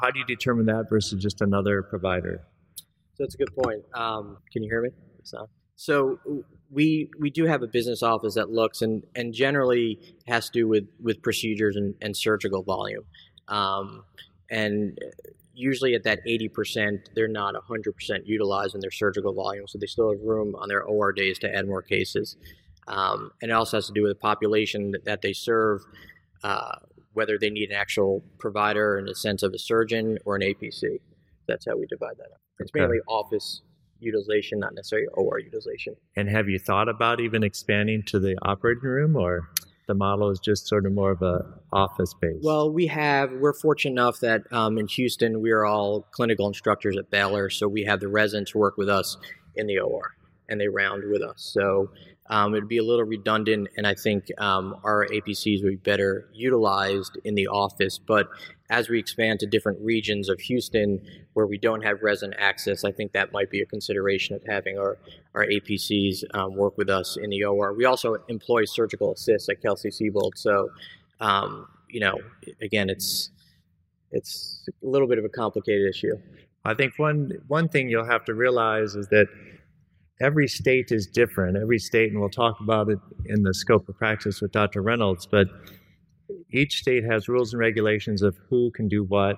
how 0.00 0.10
do 0.10 0.18
you 0.18 0.24
determine 0.24 0.66
that 0.66 0.88
versus 0.88 1.22
just 1.22 1.40
another 1.40 1.82
provider? 1.82 2.40
So 2.76 3.24
that's 3.24 3.34
a 3.34 3.38
good 3.38 3.54
point. 3.54 3.82
Um, 3.94 4.38
can 4.52 4.62
you 4.62 4.70
hear 4.70 4.82
me? 4.82 4.90
So, 5.22 5.48
so 5.74 6.18
we 6.70 7.10
we 7.18 7.30
do 7.30 7.44
have 7.46 7.62
a 7.62 7.66
business 7.66 8.02
office 8.02 8.34
that 8.34 8.50
looks 8.50 8.82
and 8.82 9.02
and 9.14 9.34
generally 9.34 9.98
has 10.26 10.46
to 10.46 10.52
do 10.52 10.68
with 10.68 10.88
with 11.00 11.22
procedures 11.22 11.76
and, 11.76 11.94
and 12.00 12.16
surgical 12.16 12.62
volume, 12.62 13.04
um, 13.48 14.04
and 14.50 14.98
usually 15.56 15.94
at 15.94 16.04
that 16.04 16.20
80%, 16.26 17.06
they're 17.14 17.28
not 17.28 17.54
100% 17.54 18.26
utilized 18.26 18.74
in 18.74 18.80
their 18.82 18.90
surgical 18.90 19.32
volume, 19.32 19.66
so 19.66 19.78
they 19.78 19.86
still 19.86 20.12
have 20.12 20.20
room 20.20 20.54
on 20.54 20.68
their 20.68 20.82
OR 20.82 21.12
days 21.12 21.38
to 21.38 21.52
add 21.52 21.66
more 21.66 21.80
cases. 21.80 22.36
Um, 22.88 23.30
and 23.42 23.50
it 23.50 23.54
also 23.54 23.78
has 23.78 23.86
to 23.86 23.92
do 23.92 24.02
with 24.02 24.12
the 24.12 24.20
population 24.20 24.94
that 25.04 25.22
they 25.22 25.32
serve, 25.32 25.82
uh, 26.42 26.76
whether 27.14 27.38
they 27.38 27.50
need 27.50 27.70
an 27.70 27.76
actual 27.76 28.22
provider 28.38 28.98
in 28.98 29.06
the 29.06 29.14
sense 29.14 29.42
of 29.42 29.52
a 29.52 29.58
surgeon 29.58 30.18
or 30.24 30.36
an 30.36 30.42
APC. 30.42 31.00
That's 31.48 31.66
how 31.66 31.76
we 31.76 31.86
divide 31.86 32.16
that 32.18 32.32
up. 32.32 32.40
It's 32.60 32.70
okay. 32.70 32.80
mainly 32.80 32.98
office 33.08 33.62
utilization, 33.98 34.58
not 34.58 34.74
necessarily 34.74 35.08
OR 35.14 35.38
utilization. 35.38 35.96
And 36.16 36.28
have 36.28 36.48
you 36.48 36.58
thought 36.58 36.88
about 36.88 37.20
even 37.20 37.42
expanding 37.42 38.02
to 38.06 38.18
the 38.18 38.36
operating 38.42 38.84
room 38.84 39.16
or? 39.16 39.48
the 39.86 39.94
model 39.94 40.30
is 40.30 40.40
just 40.40 40.66
sort 40.66 40.84
of 40.84 40.92
more 40.92 41.12
of 41.12 41.22
a 41.22 41.44
office 41.72 42.12
base? 42.14 42.40
Well, 42.42 42.70
we 42.70 42.86
have. 42.88 43.32
We're 43.32 43.54
fortunate 43.54 43.92
enough 43.92 44.20
that 44.20 44.42
um, 44.52 44.78
in 44.78 44.88
Houston 44.88 45.40
we 45.40 45.50
are 45.50 45.64
all 45.64 46.02
clinical 46.10 46.46
instructors 46.46 46.96
at 46.96 47.10
Baylor, 47.10 47.50
so 47.50 47.68
we 47.68 47.84
have 47.84 48.00
the 48.00 48.08
residents 48.08 48.54
work 48.54 48.76
with 48.76 48.88
us 48.88 49.16
in 49.54 49.66
the 49.66 49.78
OR 49.78 50.14
and 50.48 50.60
they 50.60 50.68
round 50.68 51.04
with 51.10 51.22
us. 51.22 51.50
So 51.52 51.90
um, 52.28 52.54
it'd 52.54 52.68
be 52.68 52.78
a 52.78 52.84
little 52.84 53.04
redundant, 53.04 53.68
and 53.76 53.86
I 53.86 53.94
think 53.94 54.30
um, 54.38 54.76
our 54.84 55.06
APCs 55.06 55.62
would 55.62 55.70
be 55.70 55.76
better 55.76 56.28
utilized 56.32 57.18
in 57.24 57.34
the 57.34 57.46
office. 57.46 57.98
But 57.98 58.28
as 58.68 58.88
we 58.88 58.98
expand 58.98 59.40
to 59.40 59.46
different 59.46 59.80
regions 59.80 60.28
of 60.28 60.40
Houston 60.40 61.00
where 61.34 61.46
we 61.46 61.56
don't 61.56 61.82
have 61.82 62.02
resident 62.02 62.38
access, 62.40 62.84
I 62.84 62.90
think 62.90 63.12
that 63.12 63.32
might 63.32 63.50
be 63.50 63.60
a 63.60 63.66
consideration 63.66 64.34
of 64.34 64.42
having 64.46 64.78
our, 64.78 64.98
our 65.34 65.46
APCs 65.46 66.24
um, 66.34 66.56
work 66.56 66.76
with 66.76 66.90
us 66.90 67.16
in 67.16 67.30
the 67.30 67.44
OR. 67.44 67.72
We 67.74 67.84
also 67.84 68.16
employ 68.28 68.64
surgical 68.64 69.12
assists 69.12 69.48
at 69.48 69.62
Kelsey-Seybold. 69.62 70.32
So, 70.36 70.70
um, 71.20 71.68
you 71.88 72.00
know, 72.00 72.18
again, 72.60 72.90
it's 72.90 73.30
it's 74.12 74.68
a 74.82 74.86
little 74.86 75.08
bit 75.08 75.18
of 75.18 75.24
a 75.24 75.28
complicated 75.28 75.88
issue. 75.88 76.16
I 76.64 76.74
think 76.74 76.94
one 76.96 77.32
one 77.46 77.68
thing 77.68 77.88
you'll 77.88 78.06
have 78.06 78.24
to 78.24 78.34
realize 78.34 78.96
is 78.96 79.08
that 79.08 79.28
every 80.20 80.48
state 80.48 80.90
is 80.90 81.06
different. 81.06 81.56
Every 81.56 81.78
state, 81.78 82.10
and 82.10 82.20
we'll 82.20 82.30
talk 82.30 82.60
about 82.60 82.88
it 82.88 82.98
in 83.26 83.42
the 83.42 83.54
scope 83.54 83.88
of 83.88 83.96
practice 83.96 84.40
with 84.40 84.52
Dr. 84.52 84.82
Reynolds, 84.82 85.26
but 85.26 85.48
each 86.52 86.78
state 86.78 87.04
has 87.04 87.28
rules 87.28 87.52
and 87.52 87.60
regulations 87.60 88.22
of 88.22 88.36
who 88.48 88.70
can 88.70 88.88
do 88.88 89.04
what, 89.04 89.36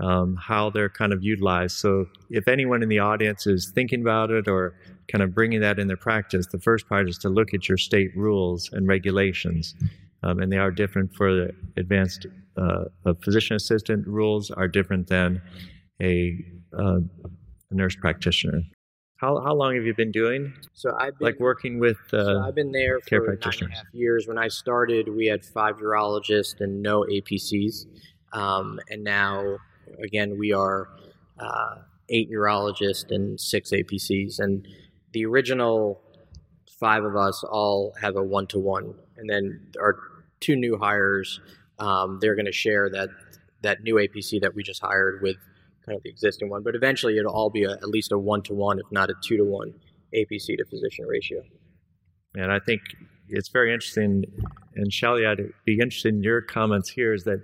um, 0.00 0.36
how 0.36 0.70
they're 0.70 0.88
kind 0.88 1.12
of 1.12 1.22
utilized. 1.22 1.76
So 1.76 2.06
if 2.30 2.48
anyone 2.48 2.82
in 2.82 2.88
the 2.88 2.98
audience 2.98 3.46
is 3.46 3.72
thinking 3.74 4.02
about 4.02 4.30
it 4.30 4.48
or 4.48 4.74
kind 5.10 5.22
of 5.22 5.34
bringing 5.34 5.60
that 5.60 5.78
in 5.78 5.88
their 5.88 5.96
practice, 5.96 6.46
the 6.46 6.60
first 6.60 6.88
part 6.88 7.08
is 7.08 7.18
to 7.18 7.28
look 7.28 7.54
at 7.54 7.68
your 7.68 7.78
state 7.78 8.16
rules 8.16 8.70
and 8.72 8.86
regulations. 8.86 9.74
Um, 10.22 10.40
and 10.40 10.52
they 10.52 10.58
are 10.58 10.70
different 10.70 11.14
for 11.14 11.32
the 11.32 11.50
advanced 11.76 12.26
uh, 12.56 12.84
physician 13.22 13.56
assistant 13.56 14.06
rules 14.06 14.50
are 14.50 14.68
different 14.68 15.08
than 15.08 15.40
a, 16.00 16.38
uh, 16.78 16.98
a 17.70 17.74
nurse 17.74 17.96
practitioner. 17.96 18.62
How, 19.22 19.40
how 19.40 19.54
long 19.54 19.76
have 19.76 19.84
you 19.84 19.94
been 19.94 20.10
doing? 20.10 20.52
So 20.74 20.90
I've 20.98 21.16
been, 21.16 21.26
like 21.26 21.38
working 21.38 21.78
with 21.78 21.98
uh, 22.12 22.24
so 22.24 22.40
I've 22.40 22.56
been 22.56 22.72
there 22.72 22.98
for 23.08 23.20
nine 23.20 23.38
and 23.60 23.72
a 23.72 23.76
half 23.76 23.84
years. 23.92 24.26
When 24.26 24.36
I 24.36 24.48
started, 24.48 25.08
we 25.08 25.26
had 25.26 25.44
five 25.44 25.76
urologists 25.76 26.60
and 26.60 26.82
no 26.82 27.04
APCs, 27.04 27.86
um, 28.32 28.80
and 28.90 29.04
now 29.04 29.58
again 30.02 30.36
we 30.36 30.52
are 30.52 30.88
uh, 31.38 31.76
eight 32.08 32.32
urologists 32.32 33.12
and 33.12 33.40
six 33.40 33.70
APCs. 33.70 34.40
And 34.40 34.66
the 35.12 35.24
original 35.24 36.02
five 36.80 37.04
of 37.04 37.14
us 37.14 37.44
all 37.44 37.94
have 38.00 38.16
a 38.16 38.22
one 38.24 38.48
to 38.48 38.58
one, 38.58 38.92
and 39.16 39.30
then 39.30 39.68
our 39.80 39.98
two 40.40 40.56
new 40.56 40.76
hires, 40.76 41.38
um, 41.78 42.18
they're 42.20 42.34
going 42.34 42.46
to 42.46 42.50
share 42.50 42.90
that 42.90 43.10
that 43.62 43.84
new 43.84 43.94
APC 43.94 44.40
that 44.40 44.56
we 44.56 44.64
just 44.64 44.80
hired 44.82 45.22
with 45.22 45.36
kind 45.84 45.96
of 45.96 46.02
the 46.02 46.10
existing 46.10 46.48
one. 46.48 46.62
But 46.62 46.74
eventually, 46.74 47.18
it'll 47.18 47.32
all 47.32 47.50
be 47.50 47.64
a, 47.64 47.72
at 47.72 47.88
least 47.88 48.12
a 48.12 48.18
one 48.18 48.42
to 48.42 48.54
one, 48.54 48.78
if 48.78 48.90
not 48.90 49.10
a 49.10 49.14
two 49.22 49.36
to 49.36 49.44
one, 49.44 49.74
APC 50.14 50.56
to 50.58 50.64
physician 50.64 51.06
ratio. 51.06 51.42
And 52.34 52.50
I 52.50 52.58
think 52.58 52.80
it's 53.28 53.48
very 53.48 53.72
interesting. 53.72 54.24
And 54.74 54.92
Shelley, 54.92 55.26
I'd 55.26 55.40
be 55.64 55.74
interested 55.74 56.14
in 56.14 56.22
your 56.22 56.40
comments 56.40 56.90
here. 56.90 57.12
Is 57.12 57.24
that 57.24 57.42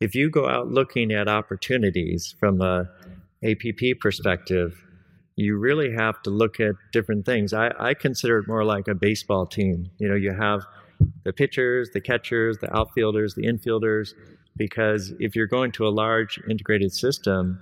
if 0.00 0.14
you 0.14 0.30
go 0.30 0.48
out 0.48 0.68
looking 0.68 1.12
at 1.12 1.28
opportunities 1.28 2.34
from 2.38 2.60
a 2.60 2.88
APP 3.44 4.00
perspective, 4.00 4.84
you 5.36 5.56
really 5.56 5.92
have 5.92 6.20
to 6.22 6.30
look 6.30 6.58
at 6.58 6.74
different 6.92 7.24
things. 7.24 7.52
I, 7.52 7.70
I 7.78 7.94
consider 7.94 8.38
it 8.38 8.48
more 8.48 8.64
like 8.64 8.88
a 8.88 8.94
baseball 8.94 9.46
team. 9.46 9.88
You 9.98 10.08
know, 10.08 10.16
you 10.16 10.32
have 10.32 10.62
the 11.24 11.32
pitchers, 11.32 11.90
the 11.92 12.00
catchers, 12.00 12.58
the 12.58 12.74
outfielders, 12.76 13.34
the 13.34 13.46
infielders, 13.46 14.14
because 14.58 15.12
if 15.20 15.34
you're 15.34 15.46
going 15.46 15.72
to 15.72 15.86
a 15.86 15.88
large 15.88 16.38
integrated 16.50 16.92
system, 16.92 17.58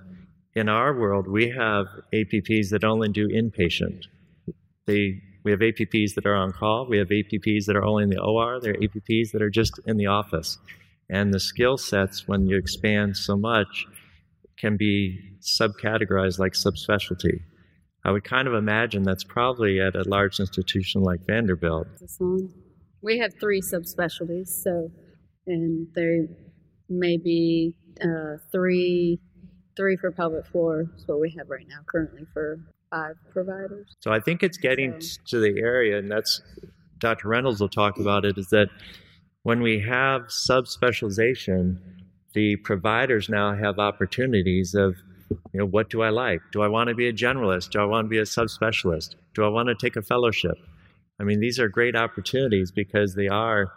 in 0.57 0.69
our 0.69 0.93
world, 0.97 1.27
we 1.27 1.49
have 1.51 1.85
APPs 2.13 2.69
that 2.71 2.83
only 2.83 3.09
do 3.09 3.27
inpatient. 3.27 4.05
They, 4.87 5.21
we 5.43 5.51
have 5.51 5.59
APPs 5.59 6.15
that 6.15 6.25
are 6.25 6.35
on 6.35 6.51
call. 6.51 6.87
We 6.89 6.97
have 6.97 7.09
APPs 7.09 7.65
that 7.65 7.75
are 7.75 7.85
only 7.85 8.03
in 8.03 8.09
the 8.09 8.19
OR. 8.19 8.59
There 8.59 8.73
are 8.73 8.77
APPs 8.77 9.31
that 9.33 9.41
are 9.41 9.51
just 9.51 9.79
in 9.85 9.97
the 9.97 10.07
office. 10.07 10.57
And 11.09 11.31
the 11.31 11.39
skill 11.39 11.77
sets, 11.77 12.27
when 12.27 12.47
you 12.47 12.57
expand 12.57 13.17
so 13.17 13.37
much, 13.37 13.85
can 14.57 14.77
be 14.77 15.37
subcategorized 15.41 16.39
like 16.39 16.53
subspecialty. 16.53 17.39
I 18.03 18.11
would 18.11 18.23
kind 18.23 18.47
of 18.47 18.55
imagine 18.55 19.03
that's 19.03 19.23
probably 19.23 19.79
at 19.79 19.95
a 19.95 20.09
large 20.09 20.39
institution 20.39 21.03
like 21.03 21.19
Vanderbilt. 21.27 21.87
We 23.01 23.19
have 23.19 23.33
three 23.39 23.61
subspecialties, 23.61 24.47
so 24.47 24.89
and 25.45 25.87
they 25.93 26.27
maybe 26.89 27.75
uh, 28.03 28.37
three 28.51 29.19
three 29.75 29.95
for 29.95 30.11
pelvic 30.11 30.45
floor 30.47 30.85
is 30.97 31.07
what 31.07 31.19
we 31.19 31.33
have 31.37 31.49
right 31.49 31.67
now 31.69 31.77
currently 31.85 32.25
for 32.33 32.59
five 32.89 33.15
providers. 33.31 33.95
So 33.99 34.11
I 34.11 34.19
think 34.19 34.41
it's 34.41 34.57
getting 34.57 34.99
so. 34.99 35.21
to 35.27 35.39
the 35.39 35.59
area, 35.59 35.97
and 35.99 36.09
that's 36.09 36.41
Dr. 36.99 37.27
Reynolds 37.27 37.61
will 37.61 37.69
talk 37.69 37.99
about 37.99 38.25
it. 38.25 38.37
Is 38.37 38.49
that 38.49 38.69
when 39.43 39.61
we 39.61 39.79
have 39.79 40.23
subspecialization, 40.23 41.77
the 42.33 42.55
providers 42.57 43.29
now 43.29 43.55
have 43.55 43.79
opportunities 43.79 44.73
of 44.73 44.95
you 45.53 45.59
know 45.59 45.65
what 45.65 45.89
do 45.89 46.01
I 46.01 46.09
like? 46.09 46.41
Do 46.51 46.61
I 46.61 46.67
want 46.67 46.89
to 46.89 46.95
be 46.95 47.07
a 47.07 47.13
generalist? 47.13 47.71
Do 47.71 47.79
I 47.79 47.85
want 47.85 48.05
to 48.05 48.09
be 48.09 48.17
a 48.17 48.23
subspecialist? 48.23 49.15
Do 49.33 49.43
I 49.43 49.49
want 49.49 49.67
to 49.69 49.75
take 49.75 49.95
a 49.95 50.01
fellowship? 50.01 50.57
I 51.19 51.23
mean, 51.23 51.39
these 51.39 51.59
are 51.59 51.67
great 51.67 51.95
opportunities 51.95 52.71
because 52.71 53.15
they 53.15 53.27
are 53.27 53.71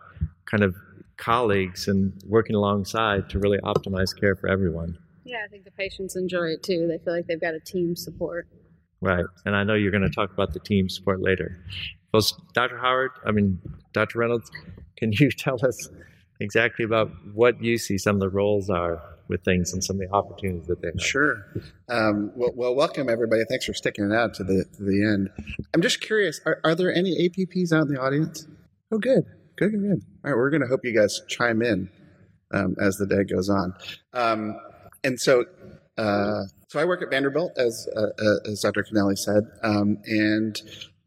kind 0.44 0.62
of 0.62 0.74
colleagues 1.20 1.86
and 1.86 2.12
working 2.26 2.56
alongside 2.56 3.28
to 3.30 3.38
really 3.38 3.58
optimize 3.58 4.18
care 4.18 4.34
for 4.34 4.48
everyone. 4.48 4.98
Yeah, 5.24 5.42
I 5.44 5.48
think 5.48 5.64
the 5.64 5.70
patients 5.70 6.16
enjoy 6.16 6.48
it 6.48 6.62
too. 6.62 6.88
They 6.88 6.98
feel 6.98 7.14
like 7.14 7.26
they've 7.26 7.40
got 7.40 7.54
a 7.54 7.60
team 7.60 7.94
support. 7.94 8.48
Right. 9.00 9.24
And 9.44 9.54
I 9.54 9.62
know 9.64 9.74
you're 9.74 9.92
going 9.92 10.02
to 10.02 10.10
talk 10.10 10.32
about 10.32 10.52
the 10.52 10.60
team 10.60 10.88
support 10.88 11.20
later. 11.20 11.62
Well, 12.12 12.22
Dr. 12.54 12.78
Howard, 12.78 13.12
I 13.24 13.30
mean, 13.30 13.60
Dr. 13.92 14.18
Reynolds, 14.18 14.50
can 14.96 15.12
you 15.12 15.30
tell 15.38 15.64
us 15.64 15.88
exactly 16.40 16.84
about 16.84 17.10
what 17.32 17.62
you 17.62 17.78
see 17.78 17.98
some 17.98 18.16
of 18.16 18.20
the 18.20 18.28
roles 18.28 18.68
are 18.68 19.02
with 19.28 19.44
things 19.44 19.72
and 19.72 19.84
some 19.84 19.96
of 20.00 20.08
the 20.08 20.14
opportunities 20.14 20.66
that 20.66 20.82
they 20.82 20.88
have? 20.88 21.00
Sure. 21.00 21.46
Um, 21.88 22.32
well, 22.34 22.50
well, 22.54 22.74
welcome 22.74 23.08
everybody. 23.08 23.42
Thanks 23.48 23.66
for 23.66 23.74
sticking 23.74 24.10
it 24.10 24.14
out 24.14 24.34
to 24.34 24.44
the 24.44 24.64
to 24.76 24.82
the 24.82 25.04
end. 25.04 25.30
I'm 25.72 25.82
just 25.82 26.00
curious: 26.00 26.40
are, 26.44 26.60
are 26.64 26.74
there 26.74 26.92
any 26.92 27.28
APPs 27.28 27.72
out 27.72 27.86
in 27.86 27.94
the 27.94 28.00
audience? 28.00 28.46
Oh, 28.90 28.98
good. 28.98 29.24
Good, 29.60 29.72
good, 29.72 29.82
good. 29.82 30.02
All 30.24 30.30
right, 30.30 30.36
we're 30.38 30.48
going 30.48 30.62
to 30.62 30.68
hope 30.68 30.86
you 30.86 30.98
guys 30.98 31.20
chime 31.28 31.60
in 31.60 31.90
um, 32.50 32.76
as 32.80 32.96
the 32.96 33.06
day 33.06 33.24
goes 33.24 33.50
on. 33.50 33.74
Um, 34.14 34.58
and 35.04 35.20
so, 35.20 35.44
uh, 35.98 36.44
So 36.68 36.80
I 36.80 36.86
work 36.86 37.02
at 37.02 37.10
Vanderbilt, 37.10 37.58
as 37.58 37.86
uh, 37.94 38.06
uh 38.18 38.50
as 38.50 38.60
Dr. 38.60 38.84
Kennelly 38.84 39.18
said, 39.18 39.44
um, 39.62 39.98
and 40.06 40.58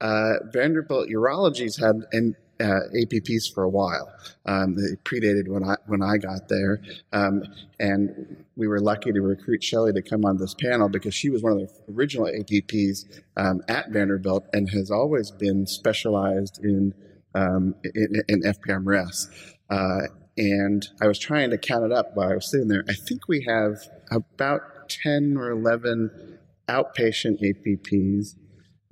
uh, 0.01 0.33
Vanderbilt 0.51 1.09
Urology's 1.09 1.77
had 1.77 2.03
an 2.11 2.35
uh, 2.59 2.81
APPs 2.95 3.51
for 3.51 3.63
a 3.63 3.69
while. 3.69 4.13
Um, 4.45 4.75
they 4.75 4.97
predated 5.03 5.47
when 5.47 5.63
I 5.63 5.77
when 5.87 6.03
I 6.03 6.17
got 6.17 6.47
there, 6.47 6.79
um, 7.11 7.41
and 7.79 8.45
we 8.55 8.67
were 8.67 8.79
lucky 8.79 9.11
to 9.11 9.21
recruit 9.21 9.63
Shelley 9.63 9.93
to 9.93 10.03
come 10.03 10.25
on 10.25 10.37
this 10.37 10.53
panel 10.53 10.89
because 10.89 11.15
she 11.15 11.31
was 11.31 11.41
one 11.41 11.53
of 11.53 11.57
the 11.57 11.69
original 11.91 12.27
APPs 12.27 13.05
um, 13.35 13.63
at 13.67 13.89
Vanderbilt 13.89 14.45
and 14.53 14.69
has 14.69 14.91
always 14.91 15.31
been 15.31 15.65
specialized 15.65 16.63
in 16.63 16.93
um, 17.35 17.75
in, 17.83 18.23
in 18.27 18.41
FPMRS. 18.41 19.27
Uh, 19.69 20.07
and 20.37 20.87
I 21.01 21.07
was 21.07 21.19
trying 21.19 21.51
to 21.51 21.57
count 21.57 21.85
it 21.85 21.91
up 21.91 22.15
while 22.15 22.31
I 22.31 22.35
was 22.35 22.49
sitting 22.49 22.67
there. 22.67 22.83
I 22.89 22.93
think 22.93 23.27
we 23.27 23.45
have 23.47 23.77
about 24.11 24.89
ten 24.89 25.37
or 25.37 25.51
eleven 25.51 26.39
outpatient 26.67 27.41
APPs 27.41 28.35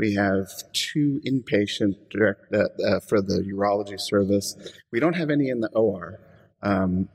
we 0.02 0.16
have 0.16 0.50
two 0.74 1.22
inpatient 1.28 1.94
direct 2.10 2.52
uh, 2.52 2.64
uh, 2.84 3.00
for 3.02 3.22
the 3.22 3.48
urology 3.54 4.00
service. 4.00 4.58
We 4.92 5.00
don't 5.00 5.14
have 5.14 5.30
any 5.30 5.50
in 5.50 5.60
the 5.60 5.70
OR 5.76 6.20
um, 6.64 7.08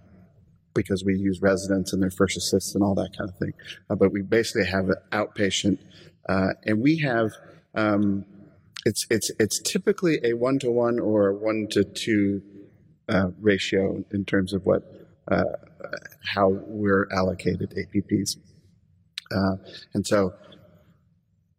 because 0.72 1.04
we 1.04 1.16
use 1.16 1.42
residents 1.42 1.92
and 1.92 2.00
their 2.00 2.12
first 2.12 2.36
assists 2.36 2.76
and 2.76 2.84
all 2.84 2.94
that 2.94 3.10
kind 3.18 3.28
of 3.28 3.36
thing. 3.38 3.52
Uh, 3.90 3.96
but 3.96 4.12
we 4.12 4.22
basically 4.22 4.66
have 4.66 4.88
an 4.88 4.94
outpatient, 5.10 5.78
uh, 6.28 6.50
and 6.64 6.80
we 6.80 6.98
have 6.98 7.32
um, 7.74 8.24
it's 8.86 9.04
it's 9.10 9.30
it's 9.40 9.60
typically 9.60 10.20
a 10.22 10.32
one 10.34 10.58
to 10.60 10.70
one 10.70 10.98
or 11.00 11.28
a 11.28 11.34
one 11.34 11.66
to 11.72 11.84
two 11.84 12.40
uh, 13.08 13.28
ratio 13.40 14.04
in 14.12 14.24
terms 14.24 14.52
of 14.52 14.64
what 14.64 14.82
uh, 15.30 15.42
how 16.24 16.48
we're 16.66 17.08
allocated 17.12 17.74
APPs. 17.76 18.36
and 19.92 20.06
so 20.06 20.32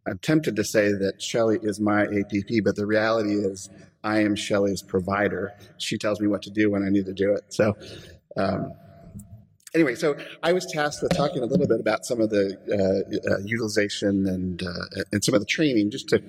I'm 0.06 0.18
tempted 0.18 0.56
to 0.56 0.64
say 0.64 0.92
that 0.92 1.20
Shelley 1.20 1.58
is 1.62 1.78
my 1.78 2.04
APP, 2.04 2.64
but 2.64 2.76
the 2.76 2.86
reality 2.86 3.34
is 3.34 3.68
I 4.02 4.20
am 4.20 4.34
Shelley's 4.34 4.82
provider. 4.82 5.52
She 5.76 5.98
tells 5.98 6.20
me 6.20 6.28
what 6.28 6.40
to 6.42 6.50
do 6.50 6.70
when 6.70 6.82
I 6.82 6.88
need 6.88 7.04
to 7.06 7.12
do 7.12 7.34
it. 7.34 7.52
So, 7.52 7.76
um, 8.38 8.72
anyway, 9.74 9.96
so 9.96 10.16
I 10.42 10.54
was 10.54 10.64
tasked 10.64 11.02
with 11.02 11.14
talking 11.14 11.42
a 11.42 11.46
little 11.46 11.66
bit 11.66 11.80
about 11.80 12.06
some 12.06 12.22
of 12.22 12.30
the 12.30 12.56
uh, 12.72 13.32
uh, 13.32 13.38
utilization 13.44 14.26
and 14.26 14.62
uh, 14.62 15.02
and 15.12 15.22
some 15.22 15.34
of 15.34 15.40
the 15.40 15.46
training, 15.46 15.90
just 15.90 16.08
to 16.08 16.22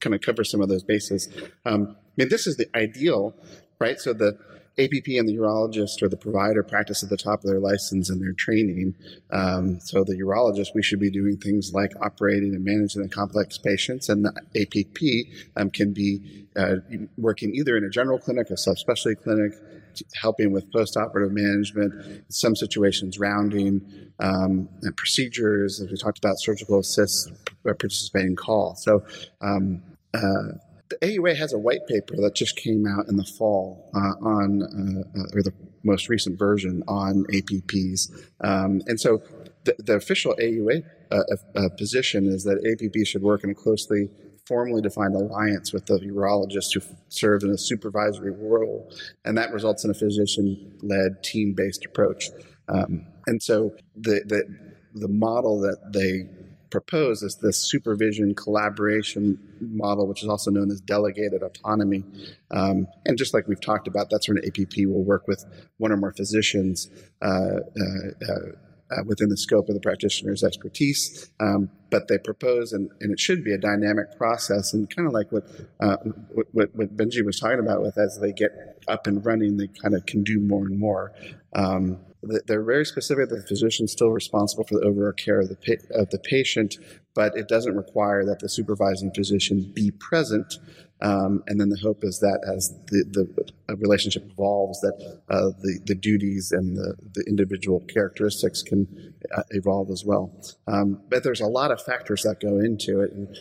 kind 0.00 0.14
of 0.14 0.20
cover 0.20 0.44
some 0.44 0.60
of 0.60 0.68
those 0.68 0.82
bases. 0.82 1.28
Um, 1.64 1.96
I 1.98 2.12
mean, 2.16 2.28
this 2.28 2.46
is 2.46 2.56
the 2.56 2.68
ideal, 2.76 3.34
right? 3.78 3.98
So 4.00 4.12
the 4.12 4.38
APP 4.78 5.08
and 5.08 5.28
the 5.28 5.36
urologist 5.36 6.02
or 6.02 6.08
the 6.08 6.16
provider 6.16 6.62
practice 6.62 7.02
at 7.02 7.10
the 7.10 7.16
top 7.16 7.42
of 7.42 7.50
their 7.50 7.58
license 7.58 8.10
and 8.10 8.22
their 8.22 8.32
training. 8.32 8.94
Um, 9.30 9.80
so 9.80 10.04
the 10.04 10.14
urologist, 10.14 10.68
we 10.74 10.82
should 10.82 11.00
be 11.00 11.10
doing 11.10 11.36
things 11.36 11.72
like 11.74 11.92
operating 12.00 12.54
and 12.54 12.64
managing 12.64 13.02
the 13.02 13.08
complex 13.08 13.58
patients, 13.58 14.08
and 14.08 14.24
the 14.24 14.32
APP 14.54 15.60
um, 15.60 15.70
can 15.70 15.92
be 15.92 16.46
uh, 16.56 16.76
working 17.16 17.54
either 17.54 17.76
in 17.76 17.84
a 17.84 17.90
general 17.90 18.18
clinic, 18.18 18.50
a 18.50 18.54
subspecialty 18.54 19.20
clinic, 19.20 19.52
helping 20.14 20.52
with 20.52 20.70
postoperative 20.72 21.30
management, 21.30 22.24
some 22.28 22.54
situations 22.54 23.18
rounding 23.18 23.80
um, 24.20 24.68
and 24.82 24.96
procedures, 24.96 25.80
as 25.80 25.90
we 25.90 25.96
talked 25.96 26.18
about, 26.18 26.38
surgical 26.38 26.78
assists, 26.78 27.30
participating 27.64 28.36
call. 28.36 28.74
So 28.76 29.04
um, 29.40 29.82
uh, 30.14 30.58
the 30.90 30.96
AUA 31.02 31.36
has 31.36 31.52
a 31.52 31.58
white 31.58 31.86
paper 31.86 32.16
that 32.16 32.34
just 32.34 32.56
came 32.56 32.86
out 32.86 33.08
in 33.08 33.16
the 33.16 33.24
fall 33.24 33.90
uh, 33.94 34.14
on, 34.26 34.62
uh, 34.62 35.20
uh 35.20 35.36
or 35.36 35.42
the 35.42 35.52
most 35.84 36.08
recent 36.08 36.38
version 36.38 36.82
on 36.88 37.24
APPs. 37.32 38.10
Um, 38.40 38.82
and 38.86 38.98
so 38.98 39.22
the, 39.64 39.74
the 39.78 39.94
official 39.96 40.34
AUA 40.40 40.84
uh, 41.10 41.22
uh, 41.54 41.68
position 41.76 42.26
is 42.26 42.44
that 42.44 42.58
APP 42.66 43.06
should 43.06 43.22
work 43.22 43.44
in 43.44 43.50
a 43.50 43.54
closely 43.54 44.10
formally 44.48 44.80
defined 44.80 45.14
alliance 45.14 45.72
with 45.74 45.84
the 45.86 45.98
urologist 45.98 46.74
who 46.74 46.80
serves 47.08 47.44
in 47.44 47.50
a 47.50 47.58
supervisory 47.58 48.32
role, 48.32 48.90
and 49.24 49.36
that 49.36 49.52
results 49.52 49.84
in 49.84 49.90
a 49.90 49.94
physician-led, 49.94 51.22
team-based 51.22 51.84
approach. 51.84 52.30
Um, 52.68 53.06
and 53.26 53.42
so 53.42 53.74
the, 53.94 54.22
the 54.26 54.42
the 54.94 55.08
model 55.08 55.60
that 55.60 55.92
they 55.92 56.28
propose 56.70 57.22
is 57.22 57.36
this 57.36 57.56
supervision 57.56 58.34
collaboration 58.34 59.38
model, 59.60 60.06
which 60.06 60.22
is 60.22 60.28
also 60.28 60.50
known 60.50 60.70
as 60.70 60.80
delegated 60.80 61.42
autonomy. 61.42 62.04
Um, 62.50 62.86
and 63.06 63.16
just 63.16 63.32
like 63.32 63.48
we've 63.48 63.60
talked 63.60 63.88
about, 63.88 64.10
that's 64.10 64.28
when 64.28 64.38
APP 64.38 64.76
will 64.86 65.04
work 65.04 65.26
with 65.26 65.44
one 65.78 65.92
or 65.92 65.96
more 65.96 66.12
physicians 66.12 66.90
uh, 67.22 67.60
uh, 67.80 68.30
uh, 68.30 68.52
within 69.04 69.28
the 69.28 69.36
scope 69.36 69.68
of 69.68 69.74
the 69.74 69.80
practitioner's 69.80 70.42
expertise. 70.42 71.30
Um, 71.40 71.70
but 71.90 72.08
they 72.08 72.18
propose, 72.18 72.72
and, 72.72 72.90
and, 73.00 73.12
it 73.12 73.18
should 73.18 73.42
be 73.42 73.52
a 73.52 73.58
dynamic 73.58 74.16
process, 74.18 74.74
and 74.74 74.94
kind 74.94 75.06
of 75.06 75.14
like 75.14 75.32
what, 75.32 75.44
uh, 75.80 75.96
what, 76.52 76.74
what 76.74 76.96
Benji 76.96 77.24
was 77.24 77.40
talking 77.40 77.60
about, 77.60 77.80
with 77.80 77.96
as 77.96 78.18
they 78.20 78.32
get 78.32 78.50
up 78.88 79.06
and 79.06 79.24
running, 79.24 79.56
they 79.56 79.68
kind 79.68 79.94
of 79.94 80.04
can 80.04 80.22
do 80.22 80.38
more 80.38 80.66
and 80.66 80.78
more. 80.78 81.12
Um, 81.54 81.98
they're 82.22 82.64
very 82.64 82.84
specific 82.84 83.28
that 83.28 83.36
the 83.36 83.46
physician 83.46 83.84
is 83.84 83.92
still 83.92 84.10
responsible 84.10 84.64
for 84.64 84.78
the 84.78 84.84
overall 84.84 85.12
care 85.12 85.40
of 85.40 85.48
the, 85.48 85.56
pa- 85.56 85.98
of 85.98 86.10
the 86.10 86.18
patient, 86.18 86.76
but 87.14 87.36
it 87.36 87.48
doesn't 87.48 87.76
require 87.76 88.24
that 88.24 88.40
the 88.40 88.48
supervising 88.48 89.12
physician 89.14 89.70
be 89.74 89.90
present. 89.92 90.54
Um, 91.00 91.44
and 91.46 91.60
then 91.60 91.68
the 91.68 91.78
hope 91.78 92.02
is 92.02 92.18
that 92.20 92.40
as 92.52 92.74
the, 92.86 93.04
the 93.68 93.76
relationship 93.76 94.28
evolves, 94.30 94.80
that 94.80 95.20
uh, 95.28 95.50
the, 95.60 95.80
the 95.86 95.94
duties 95.94 96.50
and 96.50 96.76
the, 96.76 96.96
the 97.14 97.24
individual 97.28 97.80
characteristics 97.80 98.62
can 98.62 99.14
uh, 99.36 99.42
evolve 99.50 99.90
as 99.90 100.04
well. 100.04 100.32
Um, 100.66 101.00
but 101.08 101.22
there's 101.22 101.40
a 101.40 101.46
lot 101.46 101.70
of 101.70 101.80
factors 101.80 102.22
that 102.22 102.40
go 102.40 102.58
into 102.58 103.00
it. 103.00 103.12
And 103.12 103.36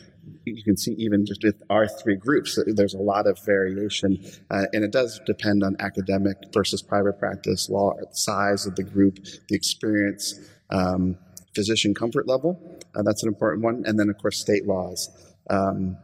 you 0.46 0.63
can 0.63 0.78
see 0.78 0.93
even 0.93 1.26
just 1.26 1.43
with 1.43 1.62
our 1.70 1.88
three 1.88 2.15
groups, 2.15 2.60
there's 2.67 2.93
a 2.93 3.00
lot 3.00 3.28
of 3.28 3.43
variation, 3.46 4.24
uh, 4.52 4.65
and 4.74 4.84
it 4.84 4.91
does 4.91 5.20
depend 5.26 5.63
on 5.63 5.76
academic 5.80 6.38
versus 6.54 6.82
private 6.82 7.17
practice, 7.17 7.70
law, 7.70 7.93
size 8.12 8.65
of 8.65 8.76
the 8.76 8.84
group, 8.84 9.20
the 9.50 9.56
experience, 9.56 10.39
um, 10.70 11.17
physician 11.56 11.93
comfort 11.93 12.28
level. 12.28 12.80
Uh, 12.96 13.02
that's 13.04 13.24
an 13.24 13.30
important 13.30 13.63
one, 13.63 13.84
and 13.86 14.00
then 14.00 14.10
of 14.10 14.17
course 14.17 14.39
state 14.39 14.65
laws. 14.67 15.10
Um, 15.50 15.98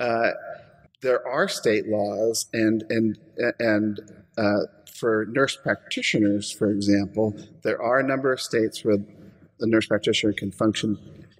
uh, 0.00 0.30
there 1.02 1.26
are 1.26 1.48
state 1.48 1.88
laws, 1.88 2.46
and 2.52 2.84
and 2.88 3.18
and 3.58 4.00
uh, 4.38 4.60
for 4.92 5.26
nurse 5.30 5.56
practitioners, 5.56 6.50
for 6.50 6.70
example, 6.70 7.36
there 7.62 7.80
are 7.80 8.00
a 8.00 8.06
number 8.06 8.32
of 8.32 8.40
states 8.40 8.84
where 8.84 8.96
the 9.58 9.66
nurse 9.66 9.86
practitioner 9.86 10.32
can 10.32 10.50
function 10.50 10.98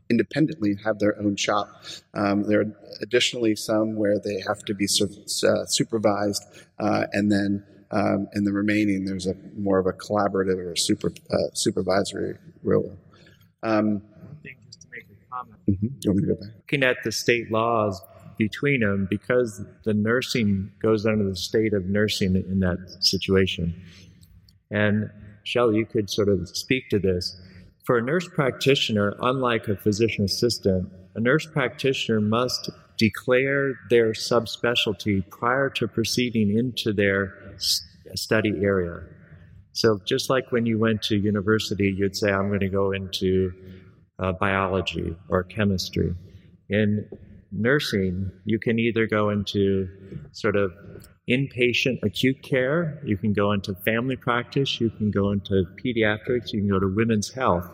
independently 0.09 0.71
and 0.71 0.81
have 0.81 0.99
their 0.99 1.19
own 1.19 1.37
shop. 1.37 1.69
Um, 2.15 2.45
there 2.45 2.61
are 2.61 2.73
additionally 3.03 3.57
some 3.57 3.97
where 3.97 4.19
they 4.19 4.41
have 4.47 4.61
to 4.67 4.75
be 4.75 4.87
su- 4.87 5.25
uh, 5.47 5.67
supervised, 5.67 6.45
uh, 6.79 7.07
and 7.13 7.33
then 7.33 7.65
um, 7.91 8.29
in 8.35 8.45
the 8.45 8.53
remaining, 8.53 9.05
there's 9.05 9.27
a 9.27 9.35
more 9.57 9.79
of 9.79 9.87
a 9.87 9.93
collaborative 9.93 10.59
or 10.59 10.77
super 10.77 11.13
uh, 11.31 11.37
supervisory 11.55 12.37
role. 12.63 12.97
Um, 13.63 14.03
Thing 14.43 14.57
just 14.67 14.83
to 14.83 14.89
make 14.93 15.05
a 15.11 15.35
comment. 15.35 15.59
Mm-hmm. 15.69 15.87
You 16.03 16.11
want 16.11 16.17
me 16.17 16.29
to 16.29 16.35
go 16.35 16.41
back? 16.41 16.55
Looking 16.57 16.83
at 16.83 16.97
the 17.05 17.13
state 17.13 17.51
laws 17.51 18.01
between 18.39 18.81
them, 18.81 19.07
because 19.11 19.63
the 19.85 19.95
nursing 19.95 20.71
goes 20.83 21.07
under 21.07 21.25
the 21.25 21.37
state 21.37 21.73
of 21.73 21.87
nursing 21.87 22.37
in 22.37 22.61
that 22.61 22.79
situation. 23.01 23.75
And 24.71 25.11
Shelley, 25.45 25.77
you 25.77 25.87
could 25.87 26.11
sort 26.11 26.29
of 26.29 26.49
speak 26.49 26.89
to 26.91 26.99
this. 26.99 27.41
For 27.85 27.99
a 27.99 28.03
nurse 28.03 28.29
practitioner, 28.29 29.15
unlike 29.21 29.69
a 29.69 29.77
physician 29.77 30.25
assistant, 30.25 30.91
a 31.15 31.21
nurse 31.21 31.47
practitioner 31.47 32.21
must 32.21 32.69
declare 32.99 33.75
their 33.91 34.13
subspecialty 34.13 35.29
prior 35.31 35.71
to 35.71 35.87
proceeding 35.87 36.57
into 36.57 36.93
their 36.93 37.55
study 38.15 38.53
area. 38.63 39.03
So, 39.73 40.01
just 40.05 40.31
like 40.31 40.53
when 40.53 40.67
you 40.67 40.79
went 40.79 41.03
to 41.03 41.17
university, 41.17 41.95
you'd 41.97 42.17
say, 42.17 42.33
I'm 42.33 42.49
going 42.49 42.61
to 42.61 42.69
go 42.69 42.93
into 42.93 43.53
uh, 44.19 44.33
biology 44.33 45.15
or 45.29 45.45
chemistry. 45.45 46.15
In 46.69 47.09
nursing, 47.59 48.31
you 48.45 48.59
can 48.59 48.79
either 48.79 49.07
go 49.07 49.31
into 49.31 49.89
sort 50.33 50.57
of 50.57 50.73
inpatient 51.29 52.03
acute 52.03 52.41
care, 52.43 53.01
you 53.05 53.17
can 53.17 53.33
go 53.33 53.53
into 53.53 53.75
family 53.85 54.17
practice, 54.17 54.81
you 54.81 54.91
can 54.91 55.11
go 55.11 55.33
into 55.33 55.65
pediatrics, 55.83 56.53
you 56.53 56.61
can 56.61 56.69
go 56.69 56.79
to 56.79 56.89
women's 56.89 57.33
health. 57.33 57.69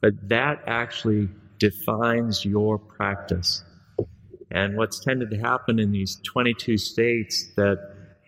But 0.00 0.28
that 0.28 0.62
actually 0.66 1.28
defines 1.58 2.44
your 2.44 2.78
practice. 2.78 3.64
And 4.50 4.76
what's 4.76 5.00
tended 5.00 5.30
to 5.30 5.38
happen 5.38 5.78
in 5.78 5.90
these 5.90 6.20
22 6.24 6.78
states 6.78 7.52
that 7.56 7.78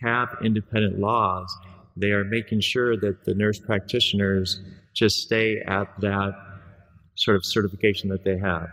have 0.01 0.37
independent 0.43 0.99
laws, 0.99 1.55
they 1.97 2.11
are 2.11 2.25
making 2.25 2.61
sure 2.61 2.97
that 2.97 3.25
the 3.25 3.35
nurse 3.35 3.59
practitioners 3.59 4.61
just 4.93 5.17
stay 5.17 5.61
at 5.61 5.89
that 6.01 6.35
sort 7.15 7.37
of 7.37 7.45
certification 7.45 8.09
that 8.11 8.25
they 8.25 8.39
have. 8.39 8.69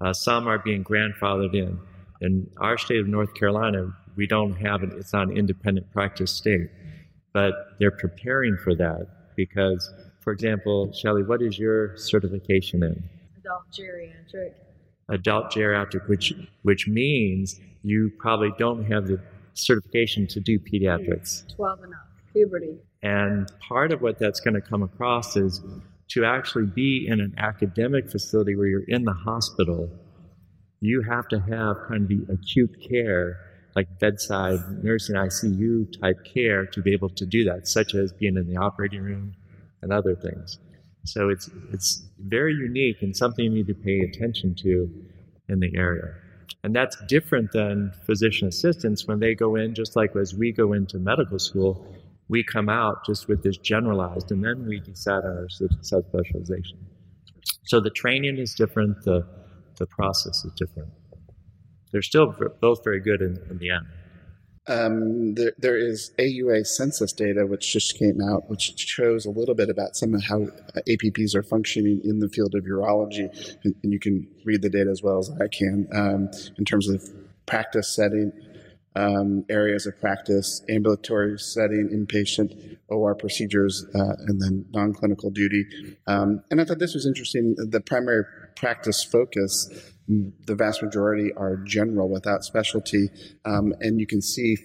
Uh, 0.00 0.12
some 0.12 0.46
are 0.46 0.58
being 0.58 0.84
grandfathered 0.84 1.54
in. 1.54 1.78
In 2.20 2.50
our 2.58 2.78
state 2.78 3.00
of 3.00 3.08
North 3.08 3.34
Carolina, 3.34 3.94
we 4.16 4.26
don't 4.26 4.54
have 4.54 4.82
it, 4.82 4.92
it's 4.94 5.12
not 5.12 5.28
an 5.28 5.36
independent 5.36 5.90
practice 5.92 6.32
state. 6.32 6.70
But 7.32 7.52
they're 7.78 7.90
preparing 7.90 8.56
for 8.56 8.74
that 8.76 9.34
because, 9.36 9.92
for 10.20 10.32
example, 10.32 10.92
Shelley, 10.92 11.22
what 11.22 11.42
is 11.42 11.58
your 11.58 11.96
certification 11.98 12.82
in? 12.82 13.08
adult 13.46 13.62
geriatric. 13.72 14.52
Adult 15.08 15.52
geriatric, 15.52 16.08
which 16.08 16.32
which 16.62 16.88
means 16.88 17.60
you 17.82 18.10
probably 18.18 18.52
don't 18.58 18.84
have 18.90 19.06
the 19.06 19.20
certification 19.54 20.26
to 20.26 20.40
do 20.40 20.58
pediatrics. 20.58 21.54
12 21.54 21.84
and 21.84 21.94
up, 21.94 22.08
puberty. 22.32 22.76
And 23.02 23.48
part 23.60 23.92
of 23.92 24.02
what 24.02 24.18
that's 24.18 24.40
going 24.40 24.54
to 24.54 24.60
come 24.60 24.82
across 24.82 25.36
is 25.36 25.60
to 26.08 26.24
actually 26.24 26.66
be 26.66 27.06
in 27.08 27.20
an 27.20 27.34
academic 27.38 28.10
facility 28.10 28.54
where 28.54 28.66
you're 28.66 28.88
in 28.88 29.04
the 29.04 29.12
hospital, 29.12 29.90
you 30.80 31.02
have 31.02 31.28
to 31.28 31.40
have 31.40 31.76
kind 31.88 32.02
of 32.02 32.08
the 32.08 32.32
acute 32.32 32.76
care, 32.88 33.38
like 33.74 33.98
bedside 33.98 34.60
nursing 34.82 35.16
ICU 35.16 36.00
type 36.00 36.18
care 36.24 36.66
to 36.66 36.80
be 36.80 36.92
able 36.92 37.08
to 37.10 37.26
do 37.26 37.44
that, 37.44 37.66
such 37.66 37.94
as 37.94 38.12
being 38.12 38.36
in 38.36 38.46
the 38.46 38.56
operating 38.56 39.02
room 39.02 39.34
and 39.82 39.92
other 39.92 40.14
things. 40.14 40.58
So 41.04 41.28
it's 41.28 41.48
it's 41.72 42.04
very 42.18 42.54
unique 42.54 43.02
and 43.02 43.16
something 43.16 43.44
you 43.44 43.50
need 43.50 43.66
to 43.68 43.74
pay 43.74 44.00
attention 44.00 44.54
to 44.62 44.90
in 45.48 45.60
the 45.60 45.72
area. 45.76 46.14
And 46.64 46.74
that's 46.74 46.96
different 47.06 47.52
than 47.52 47.92
physician 48.04 48.48
assistants 48.48 49.06
when 49.06 49.20
they 49.20 49.34
go 49.34 49.54
in, 49.54 49.74
just 49.74 49.94
like 49.94 50.16
as 50.16 50.34
we 50.34 50.50
go 50.52 50.72
into 50.72 50.98
medical 50.98 51.38
school, 51.38 51.86
we 52.28 52.42
come 52.42 52.68
out 52.68 53.04
just 53.06 53.28
with 53.28 53.42
this 53.42 53.56
generalized, 53.56 54.30
and 54.32 54.44
then 54.44 54.66
we 54.66 54.80
decide 54.80 55.24
our 55.24 55.46
subspecialization. 55.48 56.78
So 57.64 57.80
the 57.80 57.90
training 57.90 58.38
is 58.38 58.54
different, 58.54 59.02
the, 59.04 59.26
the 59.78 59.86
process 59.86 60.44
is 60.44 60.52
different. 60.56 60.90
They're 61.92 62.02
still 62.02 62.34
both 62.60 62.82
very 62.84 63.00
good 63.00 63.20
in, 63.20 63.38
in 63.50 63.58
the 63.58 63.70
end. 63.70 63.86
Um, 64.68 65.34
there, 65.34 65.52
there 65.58 65.76
is 65.76 66.10
AUA 66.18 66.66
census 66.66 67.12
data 67.12 67.46
which 67.46 67.72
just 67.72 67.96
came 67.96 68.20
out, 68.20 68.50
which 68.50 68.72
shows 68.76 69.24
a 69.24 69.30
little 69.30 69.54
bit 69.54 69.68
about 69.70 69.94
some 69.94 70.12
of 70.14 70.24
how 70.24 70.48
APPs 70.88 71.36
are 71.36 71.44
functioning 71.44 72.00
in 72.02 72.18
the 72.18 72.28
field 72.28 72.54
of 72.56 72.64
urology, 72.64 73.28
and, 73.62 73.76
and 73.84 73.92
you 73.92 74.00
can 74.00 74.26
read 74.44 74.62
the 74.62 74.70
data 74.70 74.90
as 74.90 75.02
well 75.04 75.18
as 75.18 75.30
I 75.40 75.46
can 75.46 75.86
um, 75.94 76.30
in 76.58 76.64
terms 76.64 76.88
of 76.88 77.00
practice 77.46 77.94
setting, 77.94 78.32
um, 78.96 79.44
areas 79.48 79.86
of 79.86 79.98
practice, 80.00 80.62
ambulatory 80.68 81.38
setting, 81.38 81.90
inpatient, 81.92 82.78
OR 82.88 83.14
procedures, 83.14 83.86
uh, 83.94 84.14
and 84.26 84.40
then 84.40 84.64
non-clinical 84.70 85.30
duty. 85.30 85.64
Um, 86.06 86.42
and 86.50 86.60
I 86.60 86.64
thought 86.64 86.78
this 86.78 86.94
was 86.94 87.06
interesting. 87.06 87.54
The 87.56 87.80
primary 87.80 88.24
practice 88.56 89.04
focus 89.04 89.68
the 90.08 90.54
vast 90.54 90.82
majority 90.82 91.32
are 91.36 91.56
general 91.56 92.08
without 92.08 92.44
specialty. 92.44 93.10
Um, 93.44 93.74
and 93.80 93.98
you 94.00 94.06
can 94.06 94.22
see 94.22 94.56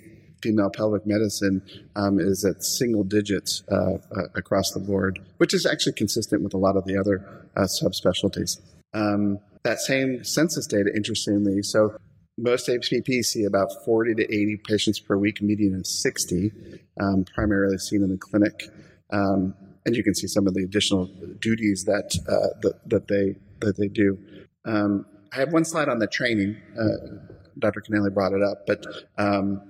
female 0.41 0.69
pelvic 0.69 1.05
medicine 1.05 1.61
um, 1.95 2.19
is 2.19 2.43
at 2.45 2.63
single 2.63 3.03
digits 3.03 3.63
uh, 3.71 3.95
uh, 3.95 4.23
across 4.35 4.71
the 4.71 4.79
board, 4.79 5.19
which 5.37 5.53
is 5.53 5.65
actually 5.65 5.93
consistent 5.93 6.43
with 6.43 6.53
a 6.53 6.57
lot 6.57 6.75
of 6.75 6.85
the 6.85 6.97
other 6.97 7.47
uh, 7.55 7.67
subspecialties. 7.81 8.59
Um, 8.93 9.39
that 9.63 9.79
same 9.79 10.23
census 10.23 10.65
data, 10.65 10.91
interestingly, 10.95 11.61
so 11.61 11.95
most 12.37 12.67
APPs 12.67 13.25
see 13.25 13.43
about 13.43 13.69
40 13.85 14.15
to 14.15 14.23
80 14.23 14.57
patients 14.67 14.99
per 14.99 15.17
week, 15.17 15.41
median 15.41 15.75
of 15.75 15.85
60, 15.85 16.51
um, 16.99 17.25
primarily 17.35 17.77
seen 17.77 18.03
in 18.03 18.09
the 18.09 18.17
clinic. 18.17 18.63
Um, 19.11 19.53
and 19.85 19.95
you 19.95 20.03
can 20.03 20.15
see 20.15 20.27
some 20.27 20.47
of 20.47 20.53
the 20.53 20.63
additional 20.63 21.05
duties 21.39 21.85
that, 21.85 22.15
uh, 22.27 22.69
that, 22.85 23.07
they, 23.07 23.35
that 23.59 23.77
they 23.77 23.87
do. 23.87 24.17
Um, 24.65 25.05
I 25.33 25.37
have 25.37 25.53
one 25.53 25.65
slide 25.65 25.89
on 25.89 25.99
the 25.99 26.07
training. 26.07 26.57
Uh, 26.79 27.27
Dr. 27.59 27.81
Kennelly 27.81 28.13
brought 28.13 28.33
it 28.33 28.41
up, 28.41 28.65
but 28.67 28.85
um, 29.17 29.61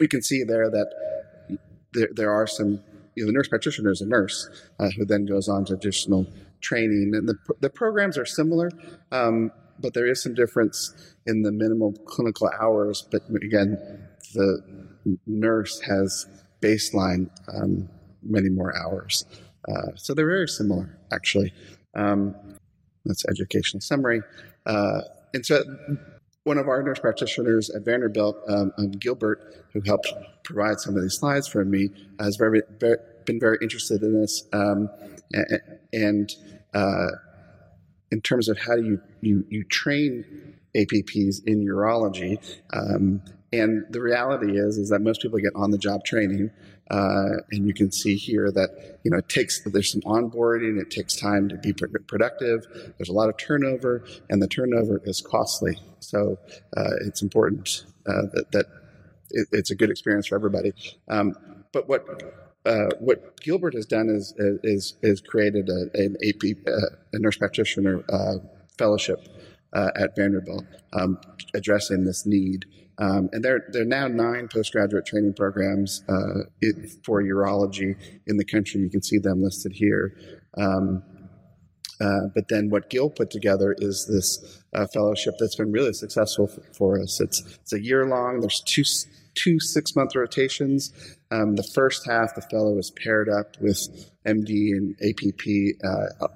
we 0.00 0.08
can 0.08 0.22
see 0.22 0.44
there 0.44 0.70
that 0.70 0.90
there, 1.92 2.08
there 2.12 2.30
are 2.32 2.46
some, 2.46 2.80
you 3.14 3.24
know, 3.24 3.26
the 3.26 3.32
nurse 3.32 3.48
practitioner 3.48 3.90
is 3.90 4.00
a 4.00 4.06
nurse 4.06 4.48
uh, 4.80 4.88
who 4.96 5.04
then 5.04 5.24
goes 5.24 5.48
on 5.48 5.64
to 5.66 5.74
additional 5.74 6.26
training. 6.60 7.12
And 7.14 7.28
the, 7.28 7.36
the 7.60 7.70
programs 7.70 8.18
are 8.18 8.26
similar, 8.26 8.70
um, 9.12 9.52
but 9.84 9.92
there 9.92 10.06
is 10.06 10.22
some 10.22 10.32
difference 10.34 10.94
in 11.26 11.42
the 11.42 11.52
minimal 11.52 11.92
clinical 12.06 12.50
hours. 12.58 13.06
But 13.10 13.22
again, 13.42 13.76
the 14.32 14.62
nurse 15.26 15.80
has 15.82 16.26
baseline 16.62 17.28
um, 17.54 17.90
many 18.22 18.48
more 18.48 18.74
hours. 18.74 19.26
Uh, 19.68 19.94
so 19.94 20.14
they're 20.14 20.26
very 20.26 20.48
similar, 20.48 20.98
actually. 21.12 21.52
Um, 21.94 22.34
that's 23.04 23.24
educational 23.28 23.82
summary. 23.82 24.22
Uh, 24.64 25.02
and 25.34 25.44
so 25.44 25.62
one 26.44 26.56
of 26.56 26.66
our 26.66 26.82
nurse 26.82 26.98
practitioners 26.98 27.68
at 27.68 27.84
Vanderbilt, 27.84 28.36
um, 28.48 28.72
um, 28.78 28.90
Gilbert, 28.92 29.66
who 29.74 29.82
helped 29.82 30.10
provide 30.44 30.80
some 30.80 30.96
of 30.96 31.02
these 31.02 31.18
slides 31.18 31.46
for 31.46 31.62
me, 31.66 31.90
has 32.18 32.36
very, 32.36 32.62
very 32.80 32.96
been 33.26 33.40
very 33.40 33.58
interested 33.60 34.02
in 34.02 34.18
this. 34.18 34.44
Um, 34.52 34.88
and 35.92 36.30
uh, 36.72 37.08
in 38.10 38.20
terms 38.20 38.48
of 38.48 38.58
how 38.58 38.74
you, 38.74 39.00
you, 39.20 39.44
you 39.48 39.64
train 39.64 40.24
APPs 40.76 41.44
in 41.46 41.64
urology, 41.64 42.38
um, 42.72 43.22
and 43.52 43.84
the 43.90 44.00
reality 44.00 44.58
is 44.58 44.78
is 44.78 44.88
that 44.88 45.00
most 45.00 45.22
people 45.22 45.38
get 45.38 45.52
on 45.54 45.70
the 45.70 45.78
job 45.78 46.04
training 46.04 46.50
uh, 46.90 47.38
and 47.50 47.66
you 47.66 47.72
can 47.72 47.90
see 47.90 48.14
here 48.16 48.50
that 48.50 48.98
you 49.04 49.10
know 49.10 49.18
it 49.18 49.28
takes 49.28 49.60
there's 49.62 49.90
some 49.90 50.02
onboarding, 50.02 50.80
it 50.80 50.90
takes 50.90 51.16
time 51.16 51.48
to 51.48 51.56
be 51.56 51.72
productive. 51.72 52.66
There's 52.98 53.08
a 53.08 53.12
lot 53.12 53.28
of 53.28 53.36
turnover, 53.36 54.04
and 54.28 54.42
the 54.42 54.48
turnover 54.48 55.00
is 55.04 55.20
costly. 55.20 55.78
So 56.00 56.38
uh, 56.76 56.90
it's 57.06 57.22
important 57.22 57.84
uh, 58.06 58.28
that, 58.34 58.52
that 58.52 58.66
it, 59.30 59.48
it's 59.52 59.70
a 59.70 59.74
good 59.74 59.90
experience 59.90 60.26
for 60.26 60.34
everybody. 60.34 60.72
Um, 61.08 61.34
but 61.72 61.88
what 61.88 62.06
uh, 62.66 62.88
what 62.98 63.40
Gilbert 63.40 63.74
has 63.74 63.86
done 63.86 64.08
is 64.08 64.34
is 64.38 64.96
is 65.02 65.20
created 65.20 65.68
a, 65.68 65.90
an 65.94 66.16
AP 66.26 66.56
uh, 66.66 66.96
a 67.12 67.18
nurse 67.18 67.36
practitioner 67.36 68.04
uh, 68.08 68.36
fellowship 68.78 69.28
at 69.96 70.14
Vanderbilt, 70.14 70.64
um, 70.92 71.18
addressing 71.52 72.04
this 72.04 72.24
need. 72.24 72.64
Um, 72.98 73.28
and 73.32 73.44
there, 73.44 73.64
there 73.72 73.82
are 73.82 73.86
now 73.86 74.06
nine 74.06 74.48
postgraduate 74.48 75.06
training 75.06 75.34
programs 75.34 76.02
uh, 76.08 76.44
for 77.02 77.22
urology 77.22 77.96
in 78.26 78.36
the 78.36 78.44
country. 78.44 78.80
You 78.80 78.90
can 78.90 79.02
see 79.02 79.18
them 79.18 79.42
listed 79.42 79.72
here. 79.72 80.16
Um, 80.56 81.02
uh, 82.00 82.28
but 82.34 82.48
then 82.48 82.70
what 82.70 82.90
Gil 82.90 83.10
put 83.10 83.30
together 83.30 83.74
is 83.78 84.06
this 84.06 84.62
uh, 84.74 84.86
fellowship 84.92 85.34
that's 85.38 85.56
been 85.56 85.72
really 85.72 85.92
successful 85.92 86.46
for, 86.46 86.62
for 86.72 87.00
us. 87.00 87.20
It's, 87.20 87.40
it's 87.62 87.72
a 87.72 87.82
year 87.82 88.06
long. 88.06 88.40
There's 88.40 88.60
two 88.60 88.84
two 89.34 89.60
six 89.60 89.94
month 89.96 90.14
rotations. 90.14 90.92
Um, 91.30 91.56
the 91.56 91.68
first 91.74 92.06
half, 92.06 92.34
the 92.34 92.42
fellow 92.42 92.78
is 92.78 92.90
paired 92.90 93.28
up 93.28 93.56
with 93.60 93.78
MD 94.26 94.72
and 94.72 94.96
APP 95.02 95.76
uh, 95.84 96.28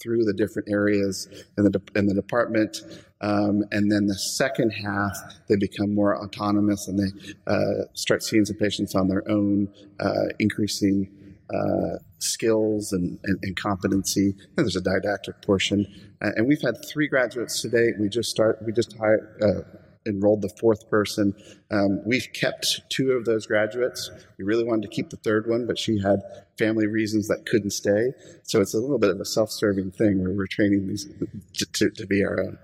through 0.00 0.24
the 0.24 0.32
different 0.32 0.68
areas 0.70 1.28
in 1.56 1.64
the 1.64 1.70
de- 1.70 1.98
in 1.98 2.06
the 2.06 2.14
department. 2.14 2.82
Um, 3.20 3.64
and 3.70 3.90
then 3.90 4.06
the 4.06 4.18
second 4.18 4.70
half, 4.70 5.16
they 5.48 5.56
become 5.56 5.94
more 5.94 6.20
autonomous 6.20 6.88
and 6.88 6.98
they 6.98 7.32
uh, 7.46 7.84
start 7.94 8.22
seeing 8.24 8.44
some 8.44 8.56
patients 8.56 8.96
on 8.96 9.06
their 9.06 9.22
own, 9.30 9.68
uh, 10.00 10.24
increasing 10.40 11.08
uh, 11.54 11.98
skills 12.18 12.92
and, 12.92 13.18
and, 13.24 13.38
and, 13.42 13.56
competency. 13.56 14.34
And 14.56 14.66
there's 14.66 14.76
a 14.76 14.80
didactic 14.80 15.40
portion. 15.42 15.86
Uh, 16.20 16.30
and 16.36 16.46
we've 16.46 16.62
had 16.62 16.76
three 16.88 17.06
graduates 17.06 17.60
today. 17.60 17.92
We 17.98 18.08
just 18.08 18.30
start. 18.30 18.58
We 18.64 18.72
just 18.72 18.96
hired 18.96 19.42
uh, 19.42 19.62
enrolled 20.06 20.42
the 20.42 20.48
fourth 20.60 20.88
person. 20.90 21.34
Um, 21.70 22.02
we've 22.04 22.28
kept 22.32 22.82
two 22.88 23.12
of 23.12 23.24
those 23.24 23.46
graduates. 23.46 24.10
We 24.38 24.44
really 24.44 24.64
wanted 24.64 24.82
to 24.82 24.88
keep 24.88 25.10
the 25.10 25.16
third 25.16 25.48
one, 25.48 25.66
but 25.66 25.78
she 25.78 26.00
had 26.00 26.20
family 26.58 26.86
reasons 26.86 27.28
that 27.28 27.46
couldn't 27.46 27.70
stay. 27.70 28.12
So 28.42 28.60
it's 28.60 28.74
a 28.74 28.78
little 28.78 28.98
bit 28.98 29.10
of 29.10 29.20
a 29.20 29.24
self-serving 29.24 29.92
thing 29.92 30.22
where 30.22 30.32
we're 30.32 30.46
training 30.46 30.88
these 30.88 31.08
to, 31.54 31.66
to, 31.66 31.90
to 31.90 32.06
be 32.06 32.24
our 32.24 32.40
own. 32.40 32.58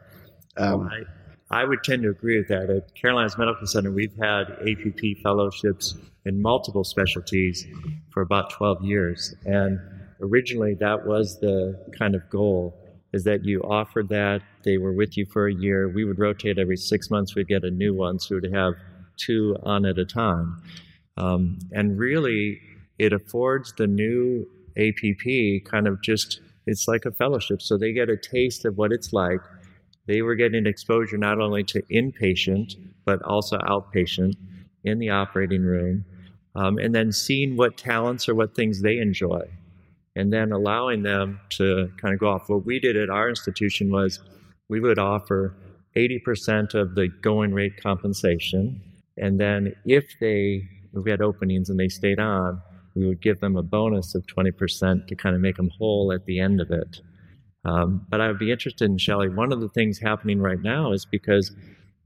Um, 0.56 0.80
well, 0.80 0.90
I, 1.50 1.60
I 1.60 1.64
would 1.64 1.82
tend 1.82 2.02
to 2.02 2.10
agree 2.10 2.38
with 2.38 2.48
that. 2.48 2.70
At 2.70 2.94
Carolinas 2.94 3.38
Medical 3.38 3.66
Center, 3.66 3.90
we've 3.90 4.16
had 4.20 4.50
APP 4.68 5.22
fellowships 5.22 5.96
in 6.24 6.42
multiple 6.42 6.84
specialties 6.84 7.66
for 8.10 8.22
about 8.22 8.50
12 8.50 8.84
years. 8.84 9.34
And 9.46 9.80
originally, 10.20 10.74
that 10.74 11.06
was 11.06 11.40
the 11.40 11.92
kind 11.98 12.14
of 12.14 12.28
goal 12.28 12.76
is 13.12 13.24
that 13.24 13.44
you 13.44 13.60
offered 13.62 14.08
that. 14.10 14.42
They 14.64 14.78
were 14.78 14.92
with 14.92 15.16
you 15.16 15.26
for 15.26 15.48
a 15.48 15.54
year. 15.54 15.88
We 15.88 16.04
would 16.04 16.18
rotate 16.18 16.58
every 16.58 16.76
six 16.76 17.10
months. 17.10 17.34
We'd 17.34 17.48
get 17.48 17.64
a 17.64 17.70
new 17.70 17.94
one, 17.94 18.18
so 18.18 18.36
we'd 18.36 18.52
have 18.52 18.74
two 19.16 19.56
on 19.62 19.86
at 19.86 19.98
a 19.98 20.04
time. 20.04 20.62
Um, 21.16 21.58
and 21.72 21.98
really, 21.98 22.60
it 22.98 23.12
affords 23.12 23.72
the 23.76 23.86
new 23.86 24.46
APP 24.76 25.64
kind 25.64 25.88
of 25.88 26.02
just, 26.02 26.40
it's 26.66 26.86
like 26.86 27.04
a 27.04 27.12
fellowship. 27.12 27.62
So 27.62 27.76
they 27.76 27.92
get 27.92 28.10
a 28.10 28.16
taste 28.16 28.64
of 28.64 28.76
what 28.76 28.92
it's 28.92 29.12
like. 29.12 29.40
They 30.06 30.22
were 30.22 30.34
getting 30.34 30.66
exposure 30.66 31.18
not 31.18 31.40
only 31.40 31.64
to 31.64 31.82
inpatient, 31.90 32.74
but 33.04 33.20
also 33.22 33.58
outpatient 33.58 34.34
in 34.84 34.98
the 34.98 35.10
operating 35.10 35.62
room. 35.62 36.04
Um, 36.54 36.78
and 36.78 36.94
then 36.94 37.12
seeing 37.12 37.56
what 37.56 37.76
talents 37.76 38.28
or 38.28 38.34
what 38.34 38.54
things 38.54 38.82
they 38.82 38.98
enjoy 38.98 39.48
and 40.18 40.32
then 40.32 40.50
allowing 40.50 41.04
them 41.04 41.38
to 41.50 41.88
kind 41.96 42.12
of 42.12 42.18
go 42.18 42.28
off. 42.28 42.48
What 42.48 42.66
we 42.66 42.80
did 42.80 42.96
at 42.96 43.08
our 43.08 43.28
institution 43.28 43.92
was 43.92 44.18
we 44.68 44.80
would 44.80 44.98
offer 44.98 45.54
80% 45.96 46.74
of 46.74 46.96
the 46.96 47.06
going 47.22 47.54
rate 47.54 47.80
compensation. 47.80 48.82
And 49.16 49.38
then 49.38 49.74
if 49.84 50.04
they, 50.20 50.62
if 50.92 51.04
we 51.04 51.10
had 51.12 51.22
openings 51.22 51.70
and 51.70 51.78
they 51.78 51.88
stayed 51.88 52.18
on, 52.18 52.60
we 52.96 53.06
would 53.06 53.22
give 53.22 53.38
them 53.38 53.56
a 53.56 53.62
bonus 53.62 54.16
of 54.16 54.26
20% 54.26 55.06
to 55.06 55.14
kind 55.14 55.36
of 55.36 55.40
make 55.40 55.56
them 55.56 55.70
whole 55.78 56.12
at 56.12 56.26
the 56.26 56.40
end 56.40 56.60
of 56.60 56.72
it. 56.72 57.00
Um, 57.64 58.04
but 58.08 58.20
I 58.20 58.26
would 58.26 58.40
be 58.40 58.50
interested 58.50 58.90
in 58.90 58.98
Shelley. 58.98 59.28
One 59.28 59.52
of 59.52 59.60
the 59.60 59.68
things 59.68 60.00
happening 60.00 60.40
right 60.40 60.60
now 60.60 60.92
is 60.92 61.04
because 61.04 61.52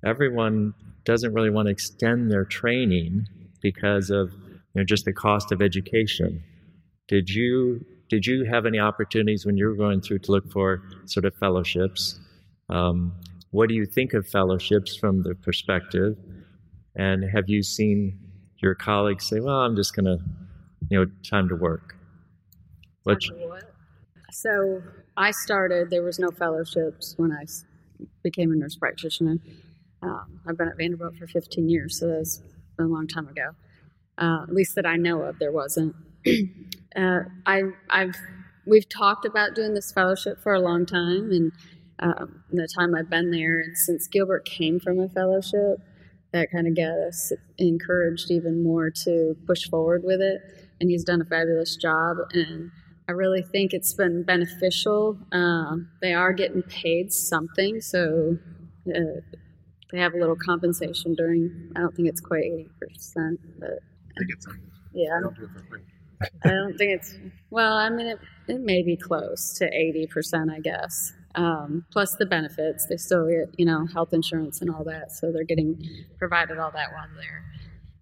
everyone 0.05 0.75
doesn't 1.05 1.33
really 1.33 1.51
want 1.51 1.67
to 1.67 1.73
extend 1.73 2.31
their 2.31 2.45
training 2.45 3.27
because 3.63 4.11
of 4.11 4.33
you 4.33 4.81
know, 4.81 4.85
just 4.85 5.07
the 5.07 5.15
cost 5.15 5.51
of 5.51 5.63
education. 5.63 6.43
Did 7.09 7.31
you 7.31 7.85
did 8.13 8.27
you 8.27 8.45
have 8.45 8.67
any 8.67 8.79
opportunities 8.79 9.47
when 9.47 9.57
you 9.57 9.67
were 9.67 9.75
going 9.75 10.03
through 10.03 10.19
to 10.19 10.33
look 10.33 10.53
for 10.53 10.83
sort 11.07 11.25
of 11.25 11.35
fellowships? 11.37 12.21
Um, 12.69 13.15
what 13.53 13.71
do 13.71 13.75
you 13.75 13.87
think 13.87 14.13
of 14.13 14.29
fellowships 14.29 14.95
from 14.95 15.23
the 15.23 15.35
perspective? 15.35 16.19
And 16.95 17.25
have 17.25 17.49
you 17.49 17.63
seen 17.63 18.19
your 18.59 18.75
colleagues 18.75 19.27
say, 19.27 19.41
"Well, 19.41 19.61
I'm 19.63 19.77
just 19.77 19.97
going 19.97 20.05
to, 20.05 20.19
you 20.91 20.99
know, 20.99 21.11
time 21.27 21.49
to 21.49 21.57
work"? 21.57 21.97
What? 23.05 23.23
So 24.31 24.83
I 25.17 25.31
started. 25.31 25.89
There 25.89 26.03
was 26.03 26.19
no 26.19 26.31
fellowships 26.31 27.15
when 27.17 27.33
I 27.33 27.47
became 28.23 28.53
a 28.53 28.57
nurse 28.57 28.77
practitioner. 28.77 29.39
Um, 30.03 30.39
I've 30.47 30.59
been 30.59 30.69
at 30.69 30.77
Vanderbilt 30.77 31.17
for 31.17 31.27
15 31.27 31.71
years, 31.71 31.99
so 31.99 32.09
that's 32.09 32.43
a 32.79 32.83
long 32.83 33.07
time 33.07 33.29
ago. 33.29 33.53
Uh, 34.19 34.43
at 34.43 34.53
least 34.53 34.75
that 34.75 34.85
I 34.85 34.97
know 34.97 35.23
of, 35.23 35.39
there 35.39 35.51
wasn't. 35.51 35.97
uh, 36.97 37.21
I, 37.47 37.63
I've 37.91 38.17
we've 38.67 38.89
talked 38.89 39.25
about 39.25 39.55
doing 39.55 39.75
this 39.75 39.93
fellowship 39.93 40.41
for 40.43 40.55
a 40.55 40.61
long 40.61 40.87
time, 40.87 41.31
and 41.31 41.53
um, 41.99 42.45
the 42.51 42.69
time 42.75 42.95
I've 42.95 43.11
been 43.11 43.31
there, 43.31 43.59
and 43.59 43.77
since 43.77 44.07
Gilbert 44.09 44.45
came 44.45 44.81
from 44.81 44.99
a 45.01 45.09
fellowship, 45.09 45.79
that 46.33 46.51
kind 46.51 46.67
of 46.67 46.77
got 46.77 46.93
us 47.09 47.33
encouraged 47.59 48.31
even 48.31 48.63
more 48.63 48.91
to 49.05 49.37
push 49.47 49.69
forward 49.69 50.03
with 50.05 50.21
it. 50.21 50.41
And 50.81 50.91
he's 50.91 51.05
done 51.05 51.21
a 51.21 51.25
fabulous 51.25 51.77
job, 51.77 52.17
and 52.33 52.71
I 53.09 53.13
really 53.13 53.43
think 53.43 53.73
it's 53.73 53.95
been 53.95 54.23
beneficial. 54.25 55.19
Um, 55.31 55.91
they 56.01 56.13
are 56.13 56.33
getting 56.33 56.63
paid 56.63 57.13
something, 57.13 57.81
so 57.81 58.39
uh, 58.89 59.21
they 59.93 59.99
have 59.99 60.15
a 60.15 60.17
little 60.19 60.37
compensation 60.37 61.15
during. 61.15 61.73
I 61.77 61.81
don't 61.81 61.95
think 61.95 62.09
it's 62.09 62.21
quite 62.21 62.45
eighty 62.45 62.69
percent, 62.81 63.39
but 63.59 63.71
I 63.71 64.19
think 64.19 64.31
it's. 64.31 64.47
Yeah. 64.95 65.17
I 65.17 65.21
don't 65.21 65.37
do 65.37 65.45
it 65.45 65.51
for 65.53 65.67
free. 65.69 65.81
I 66.45 66.49
don't 66.49 66.77
think 66.77 66.93
it's 66.93 67.15
well. 67.51 67.75
I 67.75 67.89
mean, 67.91 68.07
it, 68.07 68.19
it 68.49 68.61
may 68.61 68.83
be 68.83 68.97
close 68.97 69.55
to 69.59 69.67
eighty 69.73 70.07
percent, 70.07 70.51
I 70.51 70.61
guess. 70.61 71.13
Um, 71.35 71.87
plus 71.91 72.15
the 72.17 72.27
benefits, 72.27 72.87
they 72.87 72.97
still 72.97 73.29
get 73.29 73.55
you 73.59 73.65
know 73.65 73.87
health 73.87 74.13
insurance 74.13 74.61
and 74.61 74.71
all 74.71 74.85
that, 74.85 75.13
so 75.13 75.33
they're 75.33 75.45
getting 75.45 75.83
provided 76.19 76.59
all 76.59 76.71
that 76.73 76.93
while 76.93 77.07
they're 77.17 77.45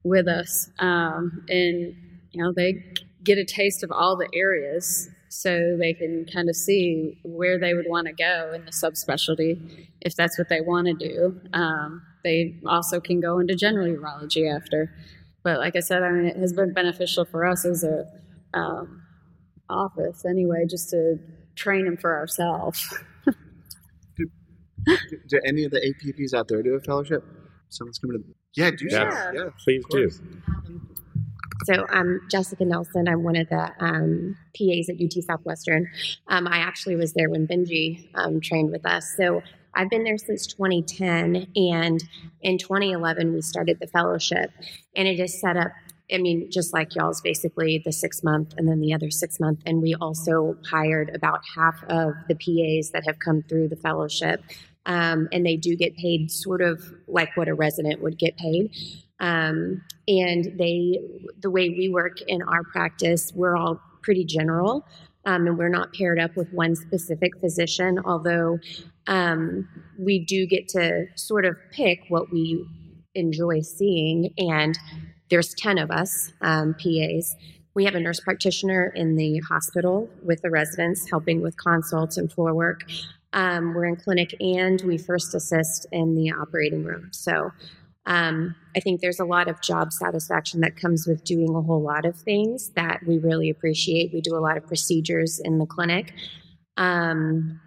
with 0.03 0.29
us, 0.29 0.71
um, 0.79 1.45
and 1.49 1.95
you 2.33 2.43
know 2.43 2.53
they 2.53 2.85
get 3.23 3.39
a 3.39 3.45
taste 3.45 3.83
of 3.83 3.93
all 3.93 4.17
the 4.17 4.29
areas 4.35 5.09
so 5.29 5.77
they 5.79 5.93
can 5.93 6.27
kind 6.33 6.49
of 6.49 6.57
see 6.57 7.19
where 7.23 7.59
they 7.59 7.73
would 7.73 7.87
want 7.89 8.07
to 8.09 8.13
go 8.13 8.53
in 8.53 8.65
the 8.65 8.73
subspecialty 8.73 9.87
if 10.01 10.17
that's 10.17 10.37
what 10.37 10.49
they 10.49 10.61
want 10.61 10.89
to 10.89 10.95
do. 10.95 11.41
Um, 11.53 12.03
they 12.25 12.59
also 12.67 13.01
can 13.01 13.21
go 13.21 13.39
into 13.39 13.55
general 13.55 13.87
urology 13.87 14.53
after. 14.53 14.93
But 15.43 15.59
like 15.59 15.77
I 15.77 15.81
said, 15.81 16.03
I 16.03 16.11
mean, 16.11 16.27
it 16.27 16.37
has 16.37 16.53
been 16.53 16.73
beneficial 16.73 17.25
for 17.25 17.47
us 17.47 17.65
as 17.65 17.85
a 17.85 18.07
um, 18.53 19.03
office 19.69 20.25
anyway, 20.25 20.67
just 20.69 20.91
to 20.91 21.19
train 21.55 21.85
them 21.85 21.97
for 21.97 22.15
ourselves. 22.15 22.95
do, 23.27 24.27
do, 24.87 24.97
do, 25.29 25.41
any 25.47 25.65
of 25.65 25.71
the 25.71 25.81
APPs 25.81 26.39
out 26.39 26.49
there 26.49 26.63
do 26.63 26.75
a 26.75 26.81
fellowship? 26.81 27.25
Someone's 27.69 27.99
coming 27.99 28.19
to. 28.19 28.25
Yeah, 28.55 28.71
do 28.71 28.87
yeah. 28.91 29.33
yeah. 29.33 29.45
Please 29.65 29.85
do. 29.91 30.11
So 31.65 31.87
I'm 31.89 32.21
Jessica 32.31 32.65
Nelson. 32.65 33.07
I'm 33.07 33.23
one 33.23 33.37
of 33.37 33.49
the 33.49 33.71
um, 33.81 34.37
PAs 34.57 34.89
at 34.89 34.97
UT 35.01 35.23
Southwestern. 35.23 35.89
Um, 36.29 36.49
I 36.49 36.59
actually 36.59 36.97
was 36.97 37.13
there 37.13 37.29
when 37.29 37.47
Benji 37.47 38.09
um, 38.15 38.41
trained 38.41 38.71
with 38.71 38.87
us. 38.87 39.15
So 39.17 39.43
I've 39.75 39.91
been 39.91 40.05
there 40.05 40.19
since 40.19 40.47
2010, 40.47 41.47
and 41.57 42.05
in 42.43 42.59
2011 42.59 43.33
we 43.33 43.41
started 43.43 43.79
the 43.81 43.87
fellowship, 43.87 44.51
and 44.97 45.07
it 45.07 45.21
is 45.21 45.41
set 45.41 45.57
up. 45.57 45.73
I 46.13 46.19
mean, 46.19 46.51
just 46.51 46.73
like 46.73 46.97
y'all's, 46.97 47.21
basically 47.21 47.81
the 47.85 47.93
six 47.93 48.25
month 48.25 48.55
and 48.57 48.69
then 48.69 48.81
the 48.81 48.93
other 48.93 49.11
six 49.11 49.39
month, 49.39 49.61
and 49.65 49.81
we 49.81 49.95
also 49.95 50.57
hired 50.69 51.15
about 51.15 51.41
half 51.57 51.83
of 51.85 52.15
the 52.29 52.35
PAs 52.35 52.91
that 52.91 53.05
have 53.07 53.21
come 53.21 53.43
through 53.49 53.69
the 53.69 53.77
fellowship, 53.77 54.43
um, 54.87 55.29
and 55.33 55.47
they 55.47 55.57
do 55.57 55.77
get 55.77 55.97
paid 55.97 56.31
sort 56.31 56.63
of 56.63 56.83
like 57.07 57.37
what 57.37 57.49
a 57.49 57.55
resident 57.55 58.03
would 58.03 58.19
get 58.19 58.37
paid. 58.37 58.73
Um, 59.21 59.83
and 60.09 60.59
they, 60.59 60.99
the 61.41 61.51
way 61.51 61.69
we 61.69 61.89
work 61.89 62.21
in 62.23 62.43
our 62.43 62.65
practice, 62.65 63.33
we're 63.35 63.57
all 63.57 63.81
pretty 64.03 64.25
general. 64.25 64.87
Um, 65.27 65.47
and 65.47 65.59
we're 65.59 65.69
not 65.69 65.93
paired 65.93 66.19
up 66.19 66.35
with 66.35 66.51
one 66.53 66.75
specific 66.75 67.39
physician, 67.41 67.99
although 68.05 68.59
um, 69.07 69.69
we 69.99 70.25
do 70.25 70.47
get 70.47 70.69
to 70.69 71.07
sort 71.17 71.45
of 71.45 71.57
pick 71.73 72.05
what 72.09 72.33
we 72.33 72.67
enjoy 73.15 73.61
seeing. 73.61 74.33
And 74.39 74.79
there's 75.31 75.55
10 75.55 75.79
of 75.79 75.91
us, 75.91 76.33
um, 76.41 76.75
PAs. 76.75 77.35
We 77.75 77.85
have 77.85 77.95
a 77.95 78.01
nurse 78.01 78.21
practitioner 78.21 78.93
in 78.95 79.17
the 79.17 79.39
hospital 79.41 80.09
with 80.23 80.43
the 80.43 80.51
residents 80.51 81.09
helping 81.09 81.41
with 81.41 81.57
consults 81.57 82.17
and 82.17 82.31
floor 82.31 82.55
work. 82.55 82.83
Um, 83.33 83.75
we're 83.75 83.85
in 83.85 83.97
clinic 83.97 84.35
and 84.41 84.81
we 84.83 84.99
first 84.99 85.35
assist 85.35 85.87
in 85.93 86.15
the 86.17 86.33
operating 86.33 86.85
room. 86.85 87.11
So 87.13 87.53
um, 88.07 88.57
I 88.77 88.81
think 88.81 89.01
there's 89.01 89.21
a 89.21 89.25
lot 89.25 89.49
of 89.49 89.61
job 89.61 89.93
satisfaction 89.93 90.61
that 90.63 90.77
comes 90.77 91.07
with 91.07 91.23
doing 91.23 91.55
a 91.55 91.61
whole 91.61 91.83
lot 91.83 92.05
of 92.05 92.17
things 92.17 92.71
that 92.71 93.01
we 93.07 93.19
really 93.19 93.51
appreciate. 93.51 94.13
We 94.13 94.21
do 94.21 94.37
a 94.37 94.41
lot 94.41 94.57
of 94.57 94.67
procedures 94.67 95.39
in 95.39 95.59
the 95.59 95.67
clinic. 95.67 96.13
Um, 96.77 97.61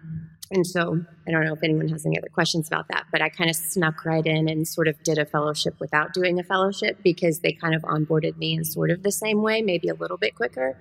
and 0.50 0.66
so 0.66 1.00
I 1.26 1.30
don't 1.30 1.44
know 1.44 1.54
if 1.54 1.62
anyone 1.62 1.88
has 1.88 2.04
any 2.04 2.18
other 2.18 2.28
questions 2.28 2.68
about 2.68 2.88
that, 2.88 3.06
but 3.10 3.22
I 3.22 3.28
kind 3.28 3.48
of 3.48 3.56
snuck 3.56 4.04
right 4.04 4.24
in 4.24 4.48
and 4.48 4.68
sort 4.68 4.88
of 4.88 5.02
did 5.02 5.18
a 5.18 5.24
fellowship 5.24 5.74
without 5.80 6.12
doing 6.12 6.38
a 6.38 6.42
fellowship 6.42 6.98
because 7.02 7.40
they 7.40 7.52
kind 7.52 7.74
of 7.74 7.82
onboarded 7.82 8.36
me 8.36 8.54
in 8.54 8.64
sort 8.64 8.90
of 8.90 9.02
the 9.02 9.12
same 9.12 9.42
way, 9.42 9.62
maybe 9.62 9.88
a 9.88 9.94
little 9.94 10.18
bit 10.18 10.34
quicker. 10.34 10.78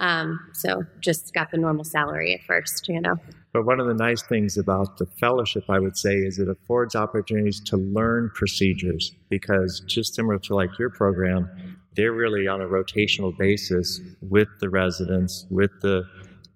Um, 0.00 0.40
so 0.52 0.82
just 1.00 1.32
got 1.32 1.52
the 1.52 1.58
normal 1.58 1.84
salary 1.84 2.34
at 2.34 2.42
first, 2.42 2.88
you 2.88 3.00
know. 3.00 3.16
But 3.52 3.64
one 3.64 3.78
of 3.78 3.86
the 3.86 3.94
nice 3.94 4.22
things 4.22 4.58
about 4.58 4.98
the 4.98 5.06
fellowship, 5.06 5.64
I 5.68 5.78
would 5.78 5.96
say, 5.96 6.16
is 6.16 6.40
it 6.40 6.48
affords 6.48 6.96
opportunities 6.96 7.60
to 7.66 7.76
learn 7.76 8.30
procedures 8.34 9.12
because 9.28 9.80
just 9.86 10.16
similar 10.16 10.40
to 10.40 10.56
like 10.56 10.76
your 10.76 10.90
program, 10.90 11.78
they're 11.94 12.12
really 12.12 12.48
on 12.48 12.60
a 12.60 12.66
rotational 12.66 13.36
basis 13.38 14.00
with 14.20 14.48
the 14.58 14.68
residents, 14.68 15.46
with 15.50 15.70
the 15.82 16.02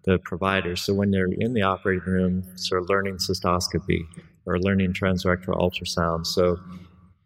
the 0.08 0.18
providers. 0.18 0.82
So 0.82 0.94
when 0.94 1.10
they're 1.10 1.28
in 1.30 1.52
the 1.52 1.62
operating 1.62 2.10
room, 2.10 2.44
sort 2.56 2.82
of 2.82 2.88
learning 2.88 3.18
cystoscopy 3.18 4.00
or 4.46 4.58
learning 4.58 4.94
transrectal 4.94 5.54
ultrasound. 5.54 6.26
So 6.26 6.58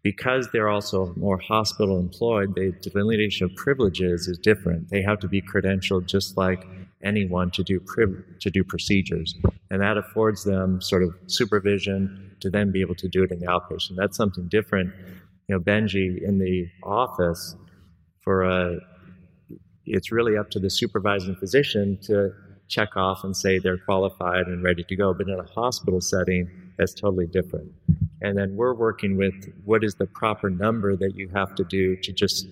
because 0.03 0.49
they're 0.51 0.67
also 0.67 1.13
more 1.15 1.39
hospital 1.39 1.97
employed, 1.97 2.55
the 2.55 2.73
delineation 2.81 3.45
of 3.45 3.55
privileges 3.55 4.27
is 4.27 4.37
different. 4.37 4.89
They 4.89 5.01
have 5.01 5.19
to 5.19 5.29
be 5.29 5.41
credentialed 5.41 6.07
just 6.07 6.35
like 6.35 6.67
anyone 7.01 7.51
to 7.51 7.63
do 7.63 7.79
to 8.41 8.49
do 8.49 8.63
procedures, 8.65 9.33
and 9.71 9.81
that 9.81 9.97
affords 9.97 10.43
them 10.43 10.81
sort 10.81 11.03
of 11.03 11.15
supervision 11.27 12.35
to 12.41 12.49
then 12.49 12.71
be 12.71 12.81
able 12.81 12.95
to 12.95 13.07
do 13.07 13.23
it 13.23 13.31
in 13.31 13.39
the 13.39 13.47
outpatient. 13.47 13.95
That's 13.95 14.17
something 14.17 14.47
different. 14.49 14.93
You 15.47 15.55
know, 15.55 15.61
Benji 15.61 16.21
in 16.21 16.37
the 16.39 16.67
office 16.83 17.55
for 18.21 18.43
a, 18.43 18.79
it's 19.85 20.11
really 20.11 20.37
up 20.37 20.49
to 20.51 20.59
the 20.59 20.69
supervising 20.69 21.35
physician 21.35 21.97
to 22.03 22.31
check 22.73 22.97
off 22.97 23.23
and 23.23 23.35
say 23.35 23.59
they're 23.59 23.77
qualified 23.77 24.47
and 24.47 24.63
ready 24.63 24.83
to 24.83 24.95
go. 24.95 25.13
But 25.13 25.27
in 25.27 25.39
a 25.39 25.43
hospital 25.43 26.01
setting, 26.01 26.49
that's 26.77 26.93
totally 26.93 27.27
different. 27.27 27.71
And 28.21 28.37
then 28.37 28.55
we're 28.55 28.73
working 28.73 29.17
with 29.17 29.53
what 29.65 29.83
is 29.83 29.95
the 29.95 30.07
proper 30.07 30.49
number 30.49 30.95
that 30.95 31.15
you 31.15 31.29
have 31.29 31.53
to 31.55 31.63
do 31.63 31.95
to 31.97 32.11
just 32.11 32.47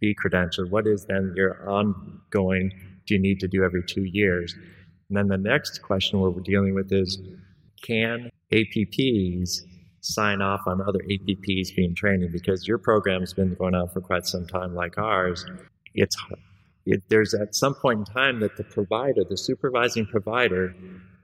be 0.00 0.14
credentialed? 0.14 0.68
What 0.70 0.86
is 0.86 1.06
then 1.06 1.32
your 1.34 1.66
ongoing 1.70 2.72
do 3.06 3.14
you 3.14 3.20
need 3.20 3.40
to 3.40 3.48
do 3.48 3.64
every 3.64 3.82
two 3.82 4.04
years? 4.04 4.54
And 5.08 5.16
then 5.16 5.28
the 5.28 5.38
next 5.38 5.80
question 5.82 6.20
we're 6.20 6.32
dealing 6.40 6.74
with 6.74 6.92
is 6.92 7.18
can 7.82 8.30
APPs 8.52 9.60
sign 10.00 10.42
off 10.42 10.62
on 10.66 10.80
other 10.80 11.00
APPs 11.10 11.74
being 11.74 11.94
trained? 11.94 12.30
Because 12.32 12.66
your 12.68 12.78
program's 12.78 13.32
been 13.32 13.54
going 13.54 13.74
on 13.74 13.88
for 13.88 14.00
quite 14.00 14.26
some 14.26 14.46
time, 14.46 14.74
like 14.74 14.98
ours. 14.98 15.46
It's 15.94 16.16
it, 16.86 17.02
there's 17.08 17.34
at 17.34 17.54
some 17.54 17.74
point 17.74 18.00
in 18.00 18.04
time 18.04 18.40
that 18.40 18.56
the 18.56 18.64
provider, 18.64 19.24
the 19.28 19.36
supervising 19.36 20.06
provider, 20.06 20.74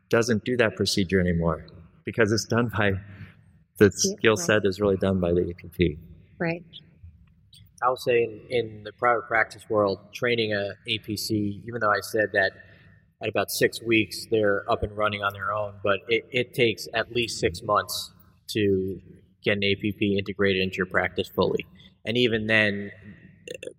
doesn't 0.08 0.44
do 0.44 0.56
that 0.56 0.76
procedure 0.76 1.20
anymore 1.20 1.66
because 2.04 2.32
it's 2.32 2.46
done 2.46 2.70
by 2.76 2.92
the 3.78 3.90
skill 3.92 4.36
set 4.36 4.64
is 4.64 4.80
really 4.80 4.96
done 4.96 5.20
by 5.20 5.32
the 5.32 5.50
APP. 5.50 5.98
Right. 6.38 6.64
I 7.82 7.90
would 7.90 7.98
say 7.98 8.24
in, 8.24 8.40
in 8.50 8.84
the 8.84 8.92
private 8.92 9.28
practice 9.28 9.68
world, 9.68 9.98
training 10.12 10.52
a 10.52 10.72
APC, 10.88 11.62
even 11.66 11.80
though 11.80 11.90
I 11.90 12.00
said 12.00 12.30
that 12.32 12.52
at 13.22 13.28
about 13.28 13.50
six 13.50 13.82
weeks 13.82 14.26
they're 14.30 14.68
up 14.70 14.82
and 14.82 14.96
running 14.96 15.22
on 15.22 15.32
their 15.32 15.52
own, 15.52 15.74
but 15.82 16.00
it, 16.08 16.26
it 16.30 16.54
takes 16.54 16.88
at 16.94 17.12
least 17.12 17.38
six 17.38 17.62
months 17.62 18.12
to 18.48 19.00
get 19.44 19.58
an 19.58 19.64
APP 19.64 20.00
integrated 20.02 20.62
into 20.62 20.76
your 20.76 20.86
practice 20.86 21.28
fully. 21.28 21.66
And 22.04 22.16
even 22.16 22.46
then, 22.46 22.90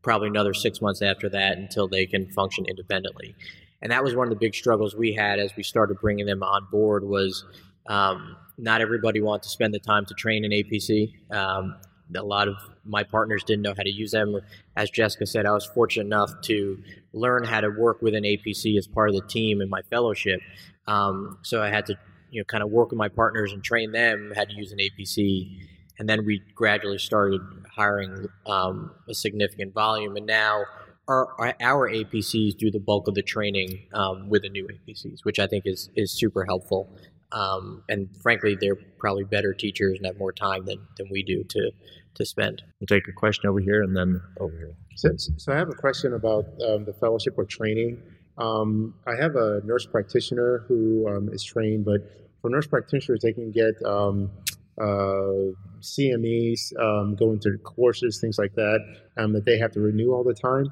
probably 0.01 0.27
another 0.27 0.53
six 0.53 0.82
months 0.82 1.01
after 1.01 1.29
that 1.29 1.58
until 1.58 1.88
they 1.88 2.05
can 2.05 2.29
function 2.32 2.65
independently. 2.65 3.36
and 3.82 3.91
that 3.91 4.03
was 4.03 4.15
one 4.15 4.27
of 4.27 4.29
the 4.32 4.39
big 4.39 4.53
struggles 4.53 4.95
we 4.95 5.13
had 5.13 5.39
as 5.39 5.55
we 5.55 5.63
started 5.63 5.97
bringing 5.99 6.25
them 6.25 6.43
on 6.43 6.67
board 6.71 7.03
was 7.03 7.45
um, 7.88 8.36
not 8.58 8.82
everybody 8.82 9.21
wanted 9.21 9.43
to 9.43 9.49
spend 9.49 9.73
the 9.73 9.79
time 9.79 10.05
to 10.05 10.13
train 10.13 10.45
an 10.45 10.51
APC. 10.51 11.13
Um, 11.32 11.75
a 12.15 12.23
lot 12.23 12.47
of 12.47 12.55
my 12.86 13.03
partners 13.03 13.43
didn't 13.43 13.62
know 13.62 13.73
how 13.75 13.84
to 13.84 13.89
use 13.89 14.12
them. 14.12 14.39
As 14.75 14.89
Jessica 14.89 15.25
said, 15.25 15.45
I 15.45 15.51
was 15.51 15.65
fortunate 15.65 16.05
enough 16.05 16.32
to 16.43 16.82
learn 17.13 17.43
how 17.43 17.62
to 17.62 17.69
work 17.69 18.01
with 18.01 18.15
an 18.15 18.23
APC 18.23 18.77
as 18.77 18.88
part 18.88 19.10
of 19.10 19.15
the 19.15 19.21
team 19.21 19.62
in 19.62 19.69
my 19.69 19.82
fellowship. 19.89 20.41
Um, 20.88 21.38
so 21.43 21.62
I 21.62 21.69
had 21.69 21.86
to, 21.88 21.95
you 22.32 22.41
know, 22.41 22.45
kind 22.45 22.63
of 22.63 22.71
work 22.71 22.89
with 22.89 22.97
my 22.97 23.10
partners 23.10 23.53
and 23.53 23.63
train 23.63 23.91
them 23.91 24.34
how 24.36 24.43
to 24.43 24.53
use 24.53 24.71
an 24.71 24.79
APC. 24.79 25.67
And 25.99 26.07
then 26.07 26.25
we 26.25 26.41
gradually 26.55 26.97
started 26.97 27.41
hiring 27.75 28.27
um, 28.47 28.91
a 29.07 29.13
significant 29.13 29.73
volume. 29.73 30.15
And 30.15 30.25
now 30.25 30.63
our, 31.07 31.55
our 31.59 31.89
APCs 31.89 32.57
do 32.57 32.71
the 32.71 32.79
bulk 32.79 33.07
of 33.07 33.15
the 33.15 33.21
training 33.21 33.88
um, 33.93 34.29
with 34.29 34.43
the 34.43 34.49
new 34.49 34.67
APCs, 34.67 35.19
which 35.23 35.39
I 35.39 35.47
think 35.47 35.63
is, 35.65 35.89
is 35.95 36.12
super 36.12 36.45
helpful. 36.45 36.89
Um, 37.31 37.83
and 37.89 38.09
frankly, 38.21 38.57
they're 38.59 38.77
probably 38.97 39.25
better 39.25 39.53
teachers 39.53 39.97
and 39.97 40.05
have 40.05 40.17
more 40.17 40.31
time 40.31 40.65
than, 40.65 40.79
than 40.97 41.09
we 41.12 41.21
do 41.21 41.43
to 41.43 41.71
to 42.15 42.25
spend. 42.25 42.62
We'll 42.79 42.88
take 42.88 43.07
a 43.07 43.13
question 43.13 43.49
over 43.49 43.59
here 43.59 43.81
and 43.81 43.95
then 43.95 44.21
over 44.39 44.55
here. 44.57 44.73
So, 44.95 45.09
so 45.15 45.53
I 45.53 45.55
have 45.55 45.69
a 45.69 45.73
question 45.73 46.13
about 46.13 46.45
um, 46.67 46.83
the 46.85 46.93
fellowship 46.99 47.35
or 47.38 47.45
training. 47.45 48.01
Um, 48.38 48.95
I 49.07 49.15
have 49.15 49.35
a 49.35 49.62
nurse 49.63 49.85
practitioner 49.85 50.65
who 50.67 51.07
um, 51.07 51.29
is 51.31 51.43
trained, 51.43 51.85
but 51.85 52.01
for 52.41 52.49
nurse 52.49 52.67
practitioners, 52.67 53.21
they 53.21 53.33
can 53.33 53.51
get 53.51 53.75
um, 53.85 54.31
uh, 54.79 55.53
CMEs, 55.81 56.77
um, 56.79 57.15
going 57.15 57.39
through 57.39 57.57
courses, 57.59 58.19
things 58.19 58.37
like 58.37 58.55
that, 58.55 58.79
um, 59.17 59.33
that 59.33 59.45
they 59.45 59.57
have 59.57 59.71
to 59.71 59.79
renew 59.79 60.11
all 60.11 60.23
the 60.23 60.33
time. 60.33 60.71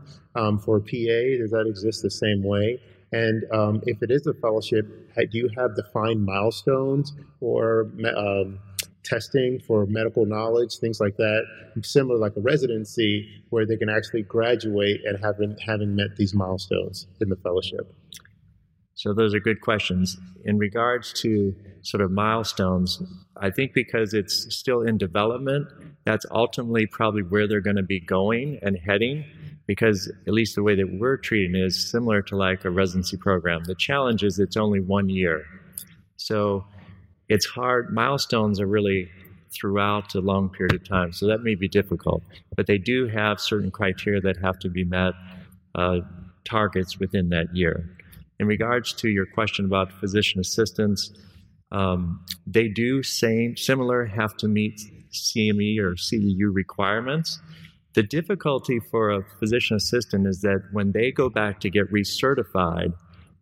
for 0.60 0.80
PA, 0.80 1.22
does 1.40 1.52
that 1.52 1.66
exist 1.68 2.02
the 2.04 2.12
same 2.12 2.44
way? 2.44 2.80
And 3.12 3.46
um, 3.54 3.82
if 3.86 4.02
it 4.04 4.12
is 4.12 4.28
a 4.28 4.34
fellowship, 4.34 4.86
do 5.16 5.38
you 5.38 5.50
have 5.58 5.76
defined 5.76 6.26
milestones 6.26 7.14
or 7.40 7.90
um, 8.18 8.60
testing 9.04 9.60
for 9.60 9.86
medical 9.86 10.26
knowledge, 10.26 10.78
things 10.78 11.00
like 11.00 11.16
that, 11.18 11.44
similar 11.82 12.18
like 12.18 12.36
a 12.36 12.42
residency, 12.42 13.44
where 13.50 13.66
they 13.66 13.78
can 13.78 13.90
actually 13.90 14.24
graduate 14.24 15.02
and 15.06 15.18
having 15.24 15.56
having 15.66 15.96
met 15.96 16.16
these 16.18 16.34
milestones 16.34 17.08
in 17.22 17.30
the 17.30 17.38
fellowship? 17.38 17.94
So 18.98 19.14
those 19.14 19.36
are 19.36 19.40
good 19.40 19.62
questions. 19.62 20.18
In 20.44 20.58
regards 20.58 21.14
to 21.22 21.56
sort 21.84 22.02
of 22.02 22.12
milestones, 22.12 23.00
I 23.40 23.52
think 23.52 23.74
because 23.74 24.16
it's 24.16 24.56
still 24.56 24.82
in 24.82 24.98
development, 24.98 25.68
that's 26.04 26.26
ultimately 26.32 26.88
probably 26.88 27.22
where 27.22 27.48
they're 27.48 27.62
going 27.62 27.76
to 27.76 27.84
be 27.84 28.00
going 28.00 28.58
and 28.64 28.76
heading. 28.76 29.24
Because 29.68 30.12
at 30.26 30.34
least 30.34 30.56
the 30.56 30.64
way 30.64 30.76
that 30.76 30.98
we're 31.00 31.18
treating 31.18 31.56
it 31.56 31.64
is 31.64 31.92
similar 31.92 32.24
to 32.24 32.36
like 32.36 32.66
a 32.66 32.72
residency 32.72 33.18
program. 33.18 33.66
The 33.66 33.76
challenge 33.76 34.24
is 34.24 34.40
it's 34.40 34.58
only 34.58 34.80
one 34.80 35.10
year. 35.10 35.46
So 36.16 36.66
it's 37.30 37.46
hard. 37.46 37.94
Milestones 37.94 38.60
are 38.60 38.66
really 38.66 39.12
throughout 39.54 40.16
a 40.16 40.22
long 40.22 40.50
period 40.50 40.74
of 40.74 40.88
time, 40.88 41.14
so 41.14 41.28
that 41.28 41.44
may 41.44 41.54
be 41.54 41.68
difficult. 41.68 42.24
But 42.56 42.66
they 42.66 42.80
do 42.80 43.08
have 43.08 43.40
certain 43.40 43.70
criteria 43.70 44.22
that 44.22 44.38
have 44.38 44.58
to 44.60 44.70
be 44.70 44.86
met, 44.86 45.14
uh, 45.76 46.00
targets 46.46 46.98
within 46.98 47.30
that 47.30 47.54
year. 47.54 47.97
In 48.40 48.48
regards 48.48 48.94
to 48.94 49.10
your 49.10 49.26
question 49.26 49.66
about 49.66 49.92
physician 49.92 50.40
assistants, 50.40 51.12
um, 51.72 52.24
they 52.46 52.68
do 52.68 53.04
same 53.04 53.58
similar 53.58 54.06
have 54.06 54.38
to 54.38 54.48
meet 54.48 54.80
CME 55.12 55.80
or 55.80 55.96
CEU 55.96 56.54
requirements. 56.54 57.40
The 57.94 58.04
difficulty 58.04 58.80
for 58.92 59.10
a 59.10 59.24
physician 59.40 59.76
assistant 59.76 60.28
is 60.28 60.42
that 60.42 60.62
when 60.72 60.92
they 60.92 61.12
go 61.12 61.30
back 61.30 61.60
to 61.62 61.70
get 61.70 61.92
recertified, 61.92 62.94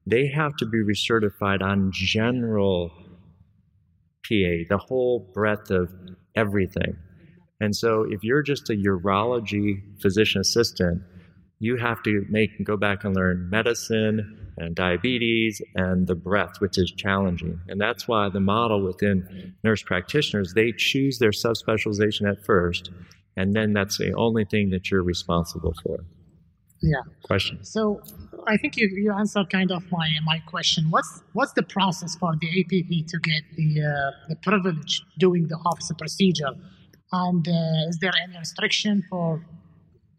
they 0.08 0.28
have 0.28 0.56
to 0.58 0.66
be 0.66 0.78
recertified 0.78 1.62
on 1.62 1.92
general 1.92 2.90
PA, 4.24 4.64
the 4.70 4.80
whole 4.80 5.32
breadth 5.34 5.72
of 5.72 5.92
everything. 6.36 6.96
And 7.60 7.76
so 7.76 8.06
if 8.10 8.24
you're 8.24 8.42
just 8.42 8.70
a 8.70 8.74
urology 8.74 9.82
physician 10.02 10.42
assistant, 10.42 11.02
you 11.66 11.78
have 11.78 12.02
to 12.04 12.26
make 12.30 12.52
go 12.64 12.78
back 12.78 13.04
and 13.04 13.16
learn 13.16 13.50
medicine 13.50 14.18
and 14.58 14.76
diabetes 14.76 15.62
and 15.76 16.08
the 16.08 16.16
breath, 16.16 16.54
which 16.60 16.78
is 16.78 16.92
challenging. 16.92 17.60
And 17.68 17.82
that's 17.82 18.08
why 18.08 18.30
the 18.30 18.40
model 18.40 18.84
within 18.84 19.56
nurse 19.64 19.84
practitioners, 19.84 20.54
they 20.54 20.72
choose 20.72 21.20
their 21.20 21.32
subspecialization 21.32 22.30
at 22.30 22.46
first, 22.46 22.92
and 23.36 23.54
then 23.54 23.74
that's 23.74 23.98
the 23.98 24.14
only 24.14 24.46
thing 24.46 24.70
that 24.70 24.90
you're 24.90 25.04
responsible 25.04 25.74
for. 25.84 25.98
Yeah. 26.82 27.02
Question. 27.24 27.64
So 27.64 28.02
I 28.48 28.58
think 28.58 28.78
you, 28.78 28.88
you 28.94 29.12
answered 29.12 29.50
kind 29.50 29.72
of 29.72 29.82
my 29.92 30.08
my 30.24 30.40
question. 30.54 30.82
What's 30.92 31.24
what's 31.34 31.54
the 31.54 31.64
process 31.64 32.16
for 32.16 32.32
the 32.40 32.50
APP 32.60 32.92
to 33.12 33.18
get 33.30 33.44
the 33.60 33.70
uh, 33.92 34.12
the 34.30 34.36
privilege 34.48 35.02
doing 35.18 35.48
the 35.48 35.60
office 35.70 35.92
procedure? 35.98 36.54
And 37.12 37.48
uh, 37.48 37.90
is 37.90 37.98
there 38.02 38.12
any 38.24 38.38
restriction 38.38 39.04
for 39.10 39.44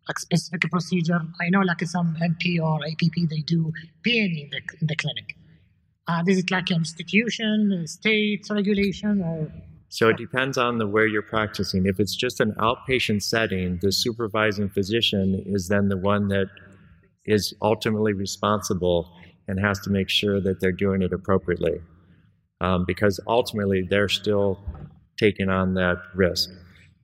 like 0.09 0.19
specific 0.19 0.71
procedure? 0.71 1.21
I 1.40 1.51
know 1.51 1.61
like 1.61 1.81
some 1.83 2.16
NP 2.21 2.61
or 2.62 2.81
APP 2.85 3.29
they 3.29 3.40
do 3.40 3.73
PNE 4.07 4.45
in 4.45 4.51
the, 4.51 4.61
in 4.81 4.87
the 4.87 4.97
clinic. 4.97 5.37
Uh, 6.09 6.23
is 6.29 6.38
it 6.38 6.51
like 6.51 6.71
an 6.71 6.77
institution, 6.77 7.85
state 7.87 8.47
regulation, 8.49 9.23
or 9.23 9.51
so 9.88 10.09
it 10.09 10.16
depends 10.16 10.59
on 10.59 10.79
the 10.79 10.87
where 10.87 11.07
you're 11.07 11.23
practicing. 11.23 11.87
If 11.87 12.01
it's 12.01 12.14
just 12.14 12.40
an 12.40 12.53
outpatient 12.59 13.23
setting, 13.23 13.79
the 13.81 13.92
supervising 13.92 14.69
physician 14.69 15.42
is 15.47 15.69
then 15.69 15.88
the 15.88 15.97
one 15.97 16.29
that 16.29 16.49
is 17.25 17.55
ultimately 17.62 18.12
responsible 18.12 19.12
and 19.49 19.61
has 19.61 19.79
to 19.81 19.90
make 19.90 20.09
sure 20.09 20.40
that 20.40 20.61
they're 20.61 20.73
doing 20.73 21.03
it 21.03 21.12
appropriately. 21.12 21.81
Um, 22.61 22.85
because 22.87 23.21
ultimately 23.27 23.87
they're 23.88 24.09
still 24.09 24.59
taking 25.19 25.49
on 25.49 25.75
that 25.75 25.99
risk. 26.14 26.51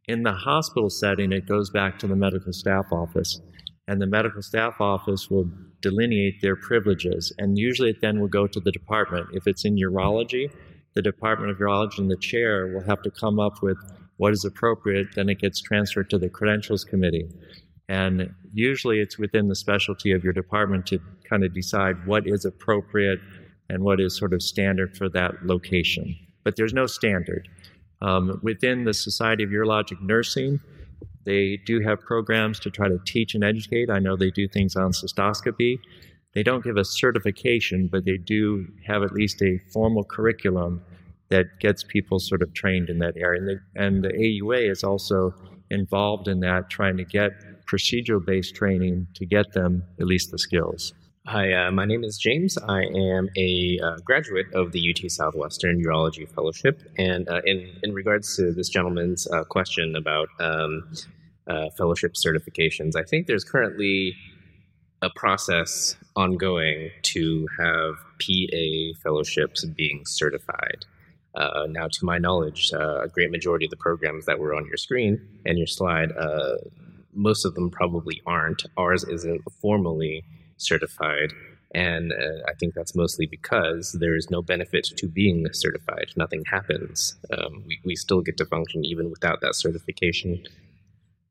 In 0.08 0.24
the 0.24 0.32
hospital 0.32 0.90
setting, 0.90 1.32
it 1.32 1.46
goes 1.46 1.70
back 1.70 1.98
to 2.00 2.06
the 2.06 2.16
medical 2.16 2.52
staff 2.52 2.86
office. 2.90 3.40
And 3.86 4.00
the 4.00 4.06
medical 4.06 4.42
staff 4.42 4.80
office 4.80 5.30
will 5.30 5.50
delineate 5.80 6.40
their 6.40 6.56
privileges. 6.56 7.32
And 7.38 7.58
usually 7.58 7.90
it 7.90 8.00
then 8.00 8.20
will 8.20 8.28
go 8.28 8.46
to 8.46 8.60
the 8.60 8.72
department. 8.72 9.28
If 9.32 9.46
it's 9.46 9.64
in 9.64 9.76
urology, 9.76 10.50
the 10.94 11.02
Department 11.02 11.50
of 11.50 11.58
Urology 11.58 11.98
and 11.98 12.10
the 12.10 12.16
chair 12.16 12.66
will 12.66 12.84
have 12.84 13.02
to 13.02 13.10
come 13.10 13.40
up 13.40 13.62
with 13.62 13.78
what 14.16 14.32
is 14.32 14.44
appropriate, 14.44 15.14
then 15.14 15.28
it 15.28 15.38
gets 15.38 15.60
transferred 15.60 16.10
to 16.10 16.18
the 16.18 16.28
credentials 16.28 16.84
committee. 16.84 17.28
And 17.88 18.32
usually 18.52 19.00
it's 19.00 19.18
within 19.18 19.48
the 19.48 19.54
specialty 19.54 20.12
of 20.12 20.22
your 20.22 20.32
department 20.32 20.86
to 20.86 21.00
kind 21.28 21.44
of 21.44 21.54
decide 21.54 22.06
what 22.06 22.26
is 22.26 22.44
appropriate 22.44 23.20
and 23.68 23.82
what 23.82 24.00
is 24.00 24.16
sort 24.16 24.32
of 24.32 24.42
standard 24.42 24.96
for 24.96 25.08
that 25.10 25.46
location. 25.46 26.14
But 26.44 26.56
there's 26.56 26.74
no 26.74 26.86
standard. 26.86 27.48
Um, 28.02 28.40
within 28.42 28.84
the 28.84 28.92
Society 28.92 29.44
of 29.44 29.50
Urologic 29.50 30.02
Nursing, 30.02 30.60
they 31.24 31.58
do 31.64 31.80
have 31.80 32.00
programs 32.00 32.58
to 32.60 32.70
try 32.70 32.88
to 32.88 32.98
teach 33.06 33.34
and 33.34 33.44
educate. 33.44 33.88
I 33.90 34.00
know 34.00 34.16
they 34.16 34.30
do 34.30 34.48
things 34.48 34.74
on 34.74 34.90
cystoscopy. 34.90 35.78
They 36.34 36.42
don't 36.42 36.64
give 36.64 36.76
a 36.76 36.84
certification, 36.84 37.88
but 37.90 38.04
they 38.04 38.16
do 38.16 38.66
have 38.86 39.02
at 39.02 39.12
least 39.12 39.40
a 39.40 39.58
formal 39.72 40.02
curriculum 40.02 40.82
that 41.28 41.60
gets 41.60 41.84
people 41.84 42.18
sort 42.18 42.42
of 42.42 42.52
trained 42.54 42.90
in 42.90 42.98
that 42.98 43.16
area. 43.16 43.40
And 43.40 43.48
the, 43.48 43.60
and 43.76 44.04
the 44.04 44.08
AUA 44.08 44.70
is 44.70 44.82
also 44.82 45.32
involved 45.70 46.26
in 46.26 46.40
that, 46.40 46.70
trying 46.70 46.96
to 46.96 47.04
get 47.04 47.32
procedural 47.66 48.24
based 48.24 48.56
training 48.56 49.06
to 49.14 49.24
get 49.24 49.52
them 49.52 49.84
at 50.00 50.06
least 50.06 50.32
the 50.32 50.38
skills. 50.38 50.92
Hi, 51.28 51.52
uh, 51.52 51.70
my 51.70 51.84
name 51.84 52.02
is 52.02 52.18
James. 52.18 52.58
I 52.58 52.82
am 52.82 53.28
a 53.36 53.78
uh, 53.80 53.96
graduate 54.04 54.52
of 54.54 54.72
the 54.72 54.90
UT 54.90 55.08
Southwestern 55.08 55.80
Urology 55.80 56.28
Fellowship. 56.28 56.82
And 56.98 57.28
uh, 57.28 57.42
in, 57.44 57.70
in 57.84 57.94
regards 57.94 58.34
to 58.38 58.52
this 58.52 58.68
gentleman's 58.68 59.28
uh, 59.28 59.44
question 59.44 59.94
about 59.94 60.28
um, 60.40 60.92
uh, 61.46 61.70
fellowship 61.78 62.14
certifications, 62.14 62.96
I 62.96 63.04
think 63.04 63.28
there's 63.28 63.44
currently 63.44 64.16
a 65.00 65.10
process 65.14 65.94
ongoing 66.16 66.90
to 67.02 67.46
have 67.56 67.94
PA 68.20 68.98
fellowships 69.00 69.64
being 69.64 70.04
certified. 70.04 70.86
Uh, 71.36 71.68
now, 71.68 71.86
to 71.86 72.04
my 72.04 72.18
knowledge, 72.18 72.72
uh, 72.74 73.00
a 73.00 73.08
great 73.08 73.30
majority 73.30 73.66
of 73.66 73.70
the 73.70 73.76
programs 73.76 74.26
that 74.26 74.40
were 74.40 74.56
on 74.56 74.66
your 74.66 74.76
screen 74.76 75.20
and 75.46 75.56
your 75.56 75.68
slide, 75.68 76.10
uh, 76.18 76.56
most 77.14 77.44
of 77.44 77.54
them 77.54 77.70
probably 77.70 78.20
aren't. 78.26 78.64
Ours 78.76 79.04
isn't 79.04 79.40
formally 79.60 80.24
certified. 80.62 81.32
And 81.74 82.12
uh, 82.12 82.42
I 82.48 82.54
think 82.54 82.74
that's 82.74 82.94
mostly 82.94 83.26
because 83.26 83.92
there 83.92 84.14
is 84.14 84.30
no 84.30 84.42
benefit 84.42 84.84
to 84.96 85.08
being 85.08 85.46
certified. 85.52 86.08
Nothing 86.16 86.44
happens. 86.46 87.16
Um, 87.36 87.64
we, 87.66 87.80
we 87.84 87.96
still 87.96 88.20
get 88.20 88.36
to 88.38 88.46
function 88.46 88.84
even 88.84 89.10
without 89.10 89.40
that 89.40 89.54
certification. 89.54 90.44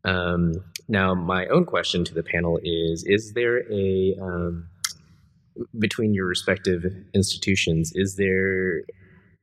Um, 0.04 0.64
now, 0.88 1.14
my 1.14 1.46
own 1.48 1.66
question 1.66 2.04
to 2.06 2.14
the 2.14 2.24
panel 2.24 2.60
is 2.64 3.04
Is 3.06 3.34
there 3.34 3.72
a, 3.72 4.16
um, 4.20 4.68
between 5.78 6.14
your 6.14 6.26
respective 6.26 6.86
institutions, 7.14 7.92
is 7.94 8.16
there 8.16 8.82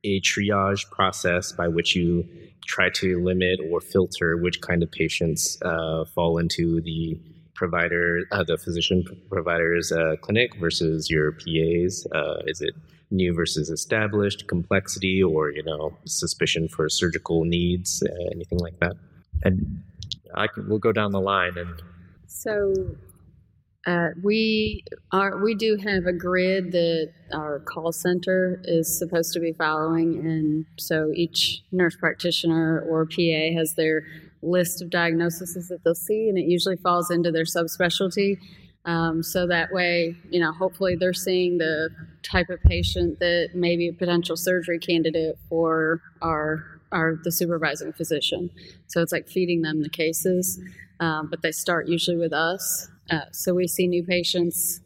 a 0.03 0.21
triage 0.21 0.89
process 0.91 1.51
by 1.51 1.67
which 1.67 1.95
you 1.95 2.27
try 2.65 2.89
to 2.89 3.23
limit 3.23 3.59
or 3.69 3.81
filter 3.81 4.37
which 4.37 4.61
kind 4.61 4.83
of 4.83 4.91
patients 4.91 5.57
uh, 5.63 6.05
fall 6.05 6.37
into 6.37 6.81
the 6.81 7.19
provider, 7.59 8.21
uh, 8.31 8.43
the 8.43 8.57
physician 8.57 9.03
provider's 9.29 9.91
uh, 9.91 10.15
clinic 10.21 10.55
versus 10.59 11.09
your 11.09 11.33
PA's? 11.33 12.07
Uh, 12.15 12.37
is 12.47 12.61
it 12.61 12.73
new 13.11 13.33
versus 13.33 13.69
established, 13.69 14.47
complexity, 14.47 15.21
or 15.21 15.51
you 15.51 15.63
know, 15.63 15.95
suspicion 16.05 16.69
for 16.69 16.87
surgical 16.87 17.43
needs, 17.43 18.01
uh, 18.01 18.29
anything 18.31 18.59
like 18.59 18.79
that? 18.79 18.95
And 19.43 19.83
I 20.33 20.47
can, 20.47 20.69
we'll 20.69 20.79
go 20.79 20.93
down 20.93 21.11
the 21.11 21.19
line 21.19 21.57
and 21.57 21.81
So 22.27 22.73
uh, 23.85 24.09
we 24.23 24.83
are 25.11 25.43
we 25.43 25.53
do 25.53 25.77
have 25.83 26.05
a 26.05 26.13
grid 26.13 26.71
that 26.71 27.11
our 27.33 27.59
call 27.59 27.91
center 27.91 28.61
is 28.63 28.87
supposed 28.97 29.33
to 29.33 29.39
be 29.39 29.51
following, 29.53 30.19
and 30.25 30.65
so 30.77 31.11
each 31.13 31.61
nurse 31.71 31.95
practitioner 31.95 32.81
or 32.89 33.05
PA 33.05 33.43
has 33.57 33.75
their 33.75 34.05
list 34.41 34.81
of 34.81 34.89
diagnoses 34.89 35.67
that 35.69 35.83
they'll 35.83 35.95
see, 35.95 36.29
and 36.29 36.37
it 36.37 36.45
usually 36.45 36.77
falls 36.77 37.11
into 37.11 37.31
their 37.31 37.43
subspecialty. 37.43 38.37
Um, 38.85 39.21
so 39.21 39.45
that 39.47 39.71
way, 39.73 40.15
you 40.29 40.39
know, 40.39 40.53
hopefully 40.53 40.95
they're 40.95 41.13
seeing 41.13 41.57
the 41.57 41.89
type 42.23 42.49
of 42.49 42.61
patient 42.63 43.19
that 43.19 43.49
may 43.53 43.75
be 43.75 43.89
a 43.89 43.93
potential 43.93 44.37
surgery 44.37 44.79
candidate 44.79 45.37
for 45.49 46.01
our 46.21 46.63
our 46.91 47.15
the 47.23 47.31
supervising 47.31 47.93
physician. 47.93 48.49
So 48.87 49.01
it's 49.01 49.11
like 49.11 49.27
feeding 49.27 49.61
them 49.61 49.83
the 49.83 49.89
cases, 49.89 50.59
um, 50.99 51.27
but 51.29 51.41
they 51.41 51.51
start 51.51 51.87
usually 51.87 52.17
with 52.17 52.33
us. 52.33 52.89
Uh, 53.11 53.25
so 53.31 53.53
we 53.53 53.67
see 53.67 53.87
new 53.87 54.03
patients 54.03 54.79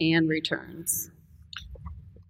and 0.00 0.28
returns. 0.28 1.10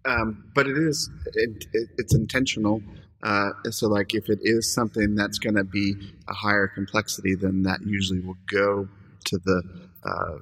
um, 0.04 0.44
but 0.54 0.66
it 0.66 0.76
is 0.76 1.10
it, 1.34 1.66
it, 1.72 1.88
it's 1.98 2.14
intentional. 2.14 2.82
Uh, 3.22 3.50
so, 3.70 3.88
like, 3.88 4.14
if 4.14 4.28
it 4.28 4.40
is 4.42 4.72
something 4.72 5.14
that's 5.14 5.38
going 5.38 5.54
to 5.54 5.64
be 5.64 5.94
a 6.28 6.34
higher 6.34 6.66
complexity, 6.66 7.34
then 7.34 7.62
that 7.62 7.80
usually 7.86 8.20
will 8.20 8.38
go 8.50 8.88
to 9.26 9.38
the 9.38 9.62
uh, 10.04 10.38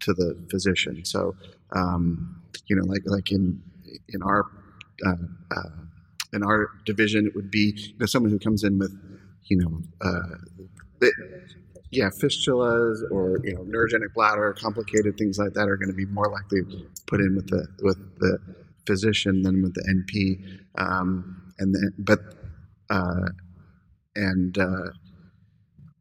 to 0.00 0.12
the 0.14 0.36
physician. 0.48 1.04
So, 1.04 1.34
um, 1.74 2.40
you 2.66 2.76
know, 2.76 2.84
like 2.84 3.02
like 3.06 3.32
in 3.32 3.60
in 4.08 4.22
our 4.22 4.44
uh, 5.04 5.14
uh, 5.50 5.70
in 6.32 6.44
our 6.44 6.70
division, 6.86 7.26
it 7.26 7.34
would 7.34 7.50
be 7.50 7.74
you 7.76 7.98
know, 7.98 8.06
someone 8.06 8.30
who 8.30 8.38
comes 8.38 8.62
in 8.64 8.78
with 8.78 8.96
you 9.44 9.56
know. 9.56 9.82
Uh, 10.00 10.36
the, 11.00 11.12
yeah, 11.92 12.08
fistulas 12.08 13.00
or 13.10 13.40
you 13.42 13.54
know 13.54 13.62
neurogenic 13.62 14.14
bladder, 14.14 14.52
complicated 14.52 15.18
things 15.18 15.38
like 15.38 15.54
that 15.54 15.68
are 15.68 15.76
going 15.76 15.88
to 15.88 15.94
be 15.94 16.06
more 16.06 16.28
likely 16.28 16.86
put 17.06 17.20
in 17.20 17.34
with 17.34 17.48
the 17.48 17.66
with 17.82 17.98
the 18.20 18.38
physician 18.86 19.42
than 19.42 19.62
with 19.62 19.74
the 19.74 19.82
NP. 19.82 20.60
Um, 20.78 21.49
and 21.60 21.74
then, 21.74 21.92
but 21.98 22.18
uh, 22.88 23.28
and 24.16 24.58
uh, 24.58 24.90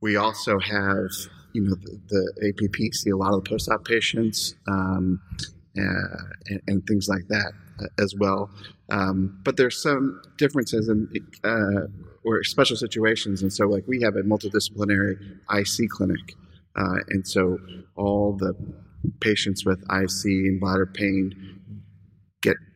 we 0.01 0.16
also 0.16 0.57
have 0.60 1.10
you 1.53 1.62
know 1.62 1.76
the, 1.76 1.99
the 2.07 2.47
APP 2.49 2.93
see 2.93 3.10
a 3.12 3.18
lot 3.18 3.34
of 3.34 3.43
the 3.43 3.49
post-op 3.49 3.86
patients 3.86 4.55
um, 4.68 5.22
uh, 5.78 6.18
and, 6.47 6.62
and 6.68 6.88
things 6.88 7.07
like 7.07 7.28
that 7.28 7.51
uh, 7.80 8.01
as 8.01 8.16
well. 8.18 8.49
Um, 8.89 9.39
but 9.43 9.57
there's 9.57 9.82
some 9.82 10.22
differences 10.38 10.89
in 10.89 11.07
uh, 11.43 11.88
or 12.24 12.43
special 12.43 12.76
situations, 12.76 13.41
and 13.41 13.53
so 13.53 13.68
like 13.68 13.84
we 13.88 14.01
have 14.01 14.16
a 14.16 14.22
multidisciplinary 14.22 15.20
IC 15.51 15.89
clinic, 15.89 16.36
uh, 16.76 16.99
and 17.10 17.28
so 17.28 17.60
all 17.95 18.34
the 18.34 18.55
patients 19.20 19.66
with 19.66 19.80
IC 19.91 20.26
and 20.26 20.60
bladder 20.60 20.86
pain 20.86 21.59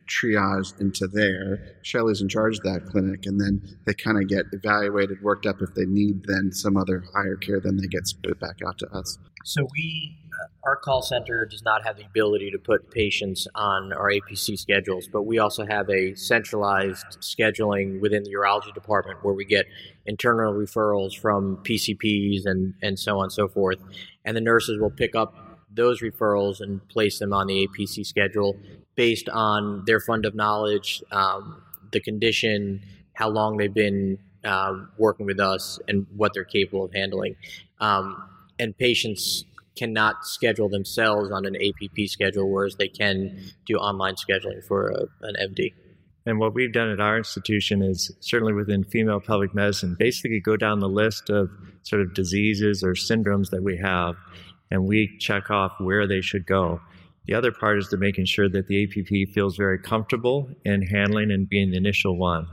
triaged 0.06 0.80
into 0.80 1.06
there. 1.06 1.76
Shelley's 1.82 2.20
in 2.20 2.28
charge 2.28 2.58
of 2.58 2.64
that 2.64 2.86
clinic, 2.90 3.26
and 3.26 3.40
then 3.40 3.62
they 3.86 3.94
kind 3.94 4.18
of 4.18 4.28
get 4.28 4.46
evaluated, 4.52 5.22
worked 5.22 5.46
up. 5.46 5.60
If 5.60 5.74
they 5.74 5.86
need 5.86 6.24
then 6.26 6.52
some 6.52 6.76
other 6.76 7.04
higher 7.14 7.36
care, 7.36 7.60
then 7.60 7.76
they 7.76 7.86
get 7.86 8.06
spit 8.06 8.38
back 8.40 8.58
out 8.66 8.78
to 8.78 8.88
us. 8.92 9.18
So 9.44 9.66
we, 9.72 10.16
uh, 10.32 10.68
our 10.68 10.76
call 10.76 11.02
center 11.02 11.44
does 11.44 11.62
not 11.62 11.84
have 11.84 11.98
the 11.98 12.04
ability 12.04 12.50
to 12.52 12.58
put 12.58 12.90
patients 12.90 13.46
on 13.54 13.92
our 13.92 14.10
APC 14.10 14.58
schedules, 14.58 15.06
but 15.06 15.22
we 15.22 15.38
also 15.38 15.66
have 15.66 15.90
a 15.90 16.14
centralized 16.14 17.18
scheduling 17.20 18.00
within 18.00 18.22
the 18.22 18.30
urology 18.30 18.72
department 18.72 19.22
where 19.22 19.34
we 19.34 19.44
get 19.44 19.66
internal 20.06 20.54
referrals 20.54 21.14
from 21.14 21.58
PCPs 21.58 22.46
and, 22.46 22.72
and 22.82 22.98
so 22.98 23.18
on 23.18 23.24
and 23.24 23.32
so 23.32 23.46
forth. 23.46 23.78
And 24.24 24.34
the 24.34 24.40
nurses 24.40 24.80
will 24.80 24.90
pick 24.90 25.14
up 25.14 25.34
those 25.74 26.00
referrals 26.00 26.60
and 26.60 26.86
place 26.88 27.18
them 27.18 27.32
on 27.32 27.46
the 27.46 27.68
APC 27.68 28.06
schedule 28.06 28.56
based 28.94 29.28
on 29.28 29.84
their 29.86 30.00
fund 30.00 30.24
of 30.24 30.34
knowledge, 30.34 31.02
um, 31.10 31.62
the 31.92 32.00
condition, 32.00 32.82
how 33.14 33.28
long 33.28 33.56
they've 33.56 33.74
been 33.74 34.18
um, 34.44 34.90
working 34.98 35.26
with 35.26 35.40
us, 35.40 35.78
and 35.88 36.06
what 36.16 36.32
they're 36.34 36.44
capable 36.44 36.84
of 36.84 36.92
handling. 36.92 37.36
Um, 37.80 38.22
and 38.58 38.76
patients 38.76 39.44
cannot 39.76 40.24
schedule 40.24 40.68
themselves 40.68 41.30
on 41.32 41.44
an 41.46 41.56
APP 41.56 42.08
schedule, 42.08 42.48
whereas 42.50 42.76
they 42.76 42.88
can 42.88 43.38
do 43.66 43.76
online 43.76 44.14
scheduling 44.14 44.64
for 44.64 44.90
a, 44.90 45.26
an 45.26 45.34
MD. 45.50 45.72
And 46.26 46.38
what 46.38 46.54
we've 46.54 46.72
done 46.72 46.88
at 46.88 47.00
our 47.00 47.18
institution 47.18 47.82
is 47.82 48.10
certainly 48.20 48.54
within 48.54 48.84
female 48.84 49.20
pelvic 49.20 49.54
medicine, 49.54 49.94
basically 49.98 50.40
go 50.40 50.56
down 50.56 50.78
the 50.78 50.88
list 50.88 51.28
of 51.28 51.50
sort 51.82 52.00
of 52.00 52.14
diseases 52.14 52.82
or 52.82 52.94
syndromes 52.94 53.50
that 53.50 53.62
we 53.62 53.76
have, 53.76 54.16
and 54.74 54.86
we 54.86 55.16
check 55.18 55.50
off 55.50 55.72
where 55.78 56.06
they 56.06 56.20
should 56.20 56.46
go. 56.46 56.80
The 57.26 57.34
other 57.34 57.52
part 57.52 57.78
is 57.78 57.88
to 57.88 57.96
making 57.96 58.26
sure 58.26 58.48
that 58.48 58.66
the 58.66 58.84
APP 58.84 59.32
feels 59.32 59.56
very 59.56 59.78
comfortable 59.78 60.50
in 60.64 60.82
handling 60.82 61.30
and 61.30 61.48
being 61.48 61.70
the 61.70 61.76
initial 61.76 62.18
one. 62.18 62.46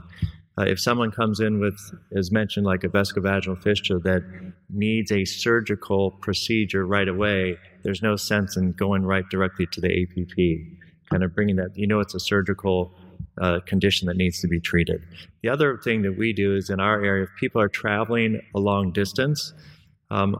Uh, 0.56 0.64
if 0.64 0.78
someone 0.78 1.10
comes 1.10 1.40
in 1.40 1.58
with, 1.58 1.76
as 2.16 2.30
mentioned, 2.30 2.64
like 2.64 2.84
a 2.84 2.88
vesicovaginal 2.88 3.60
fistula 3.60 3.98
that 4.00 4.22
needs 4.70 5.10
a 5.10 5.24
surgical 5.24 6.12
procedure 6.22 6.86
right 6.86 7.08
away, 7.08 7.58
there's 7.82 8.02
no 8.02 8.14
sense 8.14 8.56
in 8.56 8.70
going 8.72 9.02
right 9.04 9.28
directly 9.28 9.66
to 9.72 9.80
the 9.80 10.02
APP. 10.02 10.36
Kind 11.10 11.24
of 11.24 11.34
bringing 11.34 11.56
that, 11.56 11.76
you 11.76 11.86
know, 11.88 12.00
it's 12.00 12.14
a 12.14 12.20
surgical 12.20 12.94
uh, 13.40 13.60
condition 13.66 14.06
that 14.06 14.16
needs 14.16 14.40
to 14.40 14.46
be 14.46 14.60
treated. 14.60 15.02
The 15.42 15.48
other 15.48 15.76
thing 15.78 16.02
that 16.02 16.16
we 16.16 16.32
do 16.32 16.54
is 16.54 16.70
in 16.70 16.78
our 16.78 17.02
area, 17.02 17.24
if 17.24 17.30
people 17.40 17.60
are 17.60 17.68
traveling 17.68 18.40
a 18.54 18.60
long 18.60 18.92
distance, 18.92 19.52
um, 20.10 20.36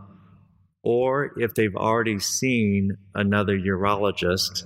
or 0.82 1.32
if 1.38 1.54
they've 1.54 1.76
already 1.76 2.18
seen 2.18 2.96
another 3.14 3.56
urologist 3.56 4.64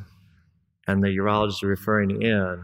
and 0.86 1.02
the 1.02 1.08
urologist 1.08 1.48
is 1.48 1.62
referring 1.62 2.22
in 2.22 2.62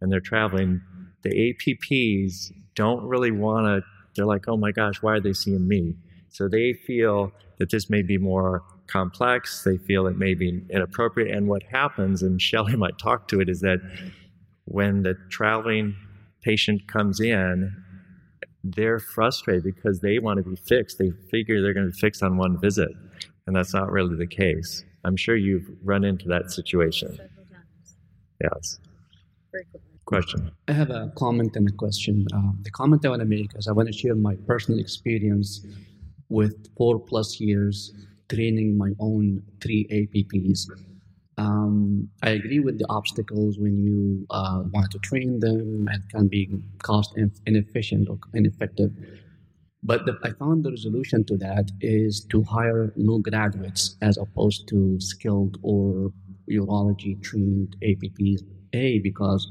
and 0.00 0.10
they're 0.12 0.20
traveling, 0.20 0.80
the 1.22 1.30
APPs 1.30 2.52
don't 2.74 3.04
really 3.04 3.30
want 3.30 3.66
to, 3.66 3.82
they're 4.14 4.26
like, 4.26 4.48
oh 4.48 4.56
my 4.56 4.72
gosh, 4.72 5.02
why 5.02 5.14
are 5.14 5.20
they 5.20 5.32
seeing 5.32 5.66
me? 5.66 5.96
So 6.30 6.48
they 6.48 6.72
feel 6.72 7.32
that 7.58 7.70
this 7.70 7.90
may 7.90 8.02
be 8.02 8.18
more 8.18 8.62
complex. 8.86 9.64
They 9.64 9.76
feel 9.76 10.06
it 10.06 10.16
may 10.16 10.34
be 10.34 10.62
inappropriate. 10.70 11.36
And 11.36 11.48
what 11.48 11.62
happens, 11.64 12.22
and 12.22 12.40
Shelley 12.40 12.76
might 12.76 12.98
talk 12.98 13.28
to 13.28 13.40
it, 13.40 13.48
is 13.48 13.60
that 13.60 13.80
when 14.64 15.02
the 15.02 15.14
traveling 15.30 15.96
patient 16.42 16.86
comes 16.86 17.20
in, 17.20 17.74
they're 18.64 18.98
frustrated 18.98 19.64
because 19.64 20.00
they 20.00 20.18
want 20.18 20.38
to 20.38 20.48
be 20.48 20.56
fixed. 20.56 20.98
They 20.98 21.12
figure 21.30 21.62
they're 21.62 21.74
going 21.74 21.86
to 21.86 21.92
be 21.92 21.98
fixed 21.98 22.22
on 22.22 22.36
one 22.36 22.60
visit, 22.60 22.90
and 23.46 23.54
that's 23.54 23.74
not 23.74 23.90
really 23.90 24.16
the 24.16 24.26
case. 24.26 24.84
I'm 25.04 25.16
sure 25.16 25.36
you've 25.36 25.68
run 25.82 26.04
into 26.04 26.28
that 26.28 26.50
situation. 26.50 27.18
Yes. 28.42 28.78
Question. 30.04 30.50
I 30.68 30.72
have 30.72 30.90
a 30.90 31.12
comment 31.16 31.54
and 31.56 31.68
a 31.68 31.72
question. 31.72 32.26
Uh, 32.34 32.52
the 32.62 32.70
comment 32.70 33.04
I 33.04 33.10
want 33.10 33.20
to 33.20 33.26
make 33.26 33.50
is 33.56 33.68
I 33.68 33.72
want 33.72 33.88
to 33.88 33.92
share 33.92 34.14
my 34.14 34.36
personal 34.46 34.80
experience 34.80 35.66
with 36.28 36.54
four 36.76 36.98
plus 36.98 37.40
years 37.40 37.92
training 38.28 38.76
my 38.76 38.90
own 39.00 39.42
three 39.60 39.86
APPs. 39.90 40.66
Um, 41.38 42.10
I 42.22 42.30
agree 42.30 42.58
with 42.58 42.78
the 42.78 42.86
obstacles 42.90 43.58
when 43.58 43.78
you 43.78 44.26
uh, 44.30 44.64
want 44.74 44.90
to 44.90 44.98
train 44.98 45.38
them 45.38 45.88
and 45.90 46.02
can 46.10 46.26
be 46.26 46.50
cost 46.82 47.16
inefficient 47.46 48.08
or 48.08 48.18
ineffective. 48.34 48.92
But 49.84 50.04
the, 50.04 50.18
I 50.24 50.32
found 50.32 50.64
the 50.64 50.70
resolution 50.70 51.24
to 51.26 51.36
that 51.36 51.70
is 51.80 52.24
to 52.30 52.42
hire 52.42 52.92
new 52.96 53.22
graduates 53.22 53.96
as 54.02 54.18
opposed 54.18 54.66
to 54.68 55.00
skilled 55.00 55.58
or 55.62 56.12
urology 56.50 57.22
trained 57.22 57.76
APPs. 57.82 58.42
A, 58.74 58.98
because 58.98 59.50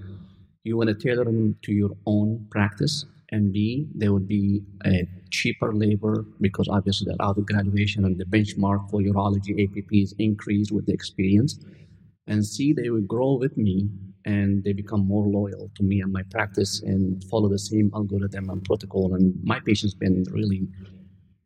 you 0.63 0.77
want 0.77 0.89
to 0.89 0.95
tailor 0.95 1.23
them 1.23 1.55
to 1.63 1.71
your 1.71 1.91
own 2.05 2.45
practice, 2.51 3.05
and 3.32 3.51
B, 3.51 3.88
they 3.93 4.09
would 4.09 4.28
be 4.28 4.63
a 4.86 5.07
cheaper 5.32 5.73
labor 5.73 6.25
because 6.39 6.67
obviously 6.69 7.11
that 7.11 7.21
out 7.23 7.38
of 7.38 7.45
graduation 7.45 8.05
and 8.05 8.17
the 8.17 8.25
benchmark 8.25 8.89
for 8.89 9.01
urology 9.01 9.53
APPs 9.67 10.13
increased 10.17 10.71
with 10.71 10.86
the 10.86 10.93
experience. 10.93 11.59
And 12.28 12.45
C, 12.45 12.73
they 12.73 12.89
will 12.89 13.01
grow 13.01 13.34
with 13.34 13.57
me 13.57 13.89
and 14.25 14.63
they 14.63 14.73
become 14.73 15.05
more 15.05 15.28
loyal 15.28 15.71
to 15.75 15.84
me 15.84 16.01
and 16.01 16.11
my 16.11 16.23
practice 16.32 16.82
and 16.82 17.23
follow 17.25 17.49
the 17.49 17.59
same 17.59 17.91
algorithm 17.93 18.49
and 18.49 18.63
protocol. 18.63 19.13
And 19.13 19.34
my 19.43 19.59
patient's 19.59 19.95
been 19.95 20.23
really 20.32 20.67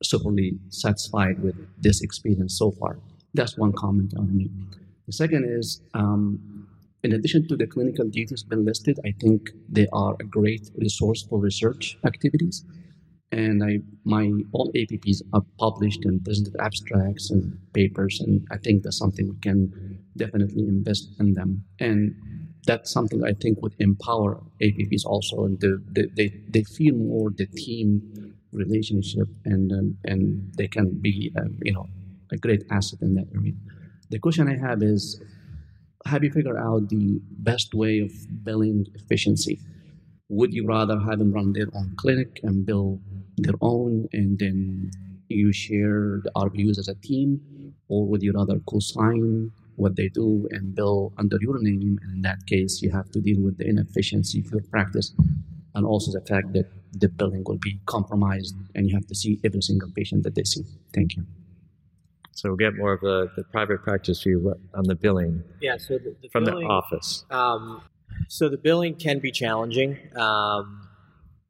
superly 0.03 0.57
satisfied 0.69 1.39
with 1.41 1.55
this 1.79 2.01
experience 2.01 2.57
so 2.57 2.71
far. 2.71 2.99
That's 3.33 3.57
one 3.57 3.73
comment 3.73 4.13
on 4.17 4.35
me. 4.35 4.49
The 5.07 5.13
second 5.13 5.45
is, 5.47 5.81
um, 5.93 6.60
in 7.03 7.13
addition 7.13 7.47
to 7.47 7.55
the 7.55 7.67
clinical 7.67 8.07
duties 8.07 8.43
been 8.43 8.65
listed, 8.65 8.99
I 9.05 9.13
think 9.19 9.49
they 9.69 9.87
are 9.91 10.15
a 10.19 10.23
great 10.23 10.69
resource 10.77 11.23
for 11.27 11.39
research 11.39 11.97
activities. 12.05 12.63
and 13.31 13.63
I 13.63 13.79
my 14.03 14.31
all 14.51 14.71
APPs 14.73 15.21
are 15.33 15.43
published 15.57 16.03
and 16.05 16.23
presented 16.23 16.55
abstracts 16.59 17.31
and 17.31 17.57
papers, 17.73 18.19
and 18.19 18.45
I 18.51 18.57
think 18.57 18.83
that's 18.83 18.97
something 18.97 19.29
we 19.29 19.39
can 19.39 19.99
definitely 20.17 20.67
invest 20.67 21.09
in 21.19 21.33
them. 21.33 21.63
And 21.79 22.15
that's 22.65 22.91
something 22.91 23.23
I 23.23 23.33
think 23.33 23.61
would 23.61 23.75
empower 23.79 24.43
APPs 24.61 25.05
also, 25.05 25.45
and 25.45 25.59
the, 25.59 25.81
the, 25.91 26.09
they 26.15 26.29
they 26.49 26.63
feel 26.63 26.95
more 26.95 27.31
the 27.31 27.47
team 27.47 28.35
relationship, 28.51 29.27
and 29.45 29.71
um, 29.71 29.97
and 30.03 30.53
they 30.57 30.67
can 30.67 30.99
be 30.99 31.31
um, 31.39 31.57
you 31.63 31.73
know 31.73 31.87
a 32.31 32.37
great 32.37 32.63
asset 32.69 32.99
in 33.01 33.15
that 33.15 33.27
area. 33.35 33.53
The 34.09 34.19
question 34.19 34.49
I 34.49 34.57
have 34.57 34.83
is, 34.83 35.21
have 36.05 36.23
you 36.23 36.31
figured 36.31 36.57
out 36.57 36.89
the 36.89 37.19
best 37.39 37.73
way 37.73 37.99
of 37.99 38.11
billing 38.43 38.85
efficiency? 38.95 39.59
Would 40.29 40.53
you 40.53 40.65
rather 40.65 40.99
have 40.99 41.19
them 41.19 41.31
run 41.31 41.53
their 41.53 41.67
own 41.73 41.93
clinic 41.97 42.39
and 42.43 42.65
bill 42.65 42.99
their 43.37 43.55
own, 43.61 44.07
and 44.13 44.39
then 44.39 44.91
you 45.29 45.51
share 45.51 46.21
the 46.23 46.31
RVUs 46.35 46.77
as 46.79 46.87
a 46.87 46.95
team, 46.95 47.73
or 47.87 48.05
would 48.05 48.21
you 48.21 48.33
rather 48.33 48.59
co-sign 48.67 49.51
what 49.75 49.95
they 49.95 50.09
do 50.09 50.47
and 50.51 50.75
bill 50.75 51.13
under 51.17 51.37
your 51.41 51.61
name? 51.61 51.99
And 52.03 52.15
in 52.15 52.21
that 52.21 52.45
case, 52.45 52.81
you 52.81 52.91
have 52.91 53.09
to 53.11 53.19
deal 53.19 53.41
with 53.41 53.57
the 53.57 53.67
inefficiency 53.67 54.39
of 54.39 54.51
your 54.51 54.61
practice, 54.61 55.13
and 55.75 55.85
also 55.85 56.11
the 56.11 56.25
fact 56.25 56.53
that 56.53 56.67
the 56.93 57.09
billing 57.09 57.43
will 57.45 57.57
be 57.57 57.79
compromised, 57.85 58.55
and 58.75 58.87
you 58.87 58.95
have 58.95 59.07
to 59.07 59.15
see 59.15 59.39
every 59.43 59.61
single 59.61 59.89
patient 59.95 60.23
that 60.23 60.35
they 60.35 60.43
see. 60.43 60.63
Thank 60.93 61.15
you. 61.15 61.25
So 62.41 62.49
we'll 62.49 62.57
get 62.57 62.75
more 62.75 62.93
of 62.93 63.01
the, 63.01 63.29
the 63.35 63.43
private 63.43 63.83
practice 63.83 64.23
view 64.23 64.55
on 64.73 64.85
the 64.85 64.95
billing. 64.95 65.43
Yeah, 65.61 65.77
so 65.77 65.99
the, 65.99 66.15
the 66.23 66.29
from 66.29 66.45
billing, 66.45 66.67
the 66.67 66.73
office. 66.73 67.23
Um, 67.29 67.83
so 68.29 68.49
the 68.49 68.57
billing 68.57 68.95
can 68.95 69.19
be 69.19 69.31
challenging. 69.31 69.99
Um, 70.15 70.87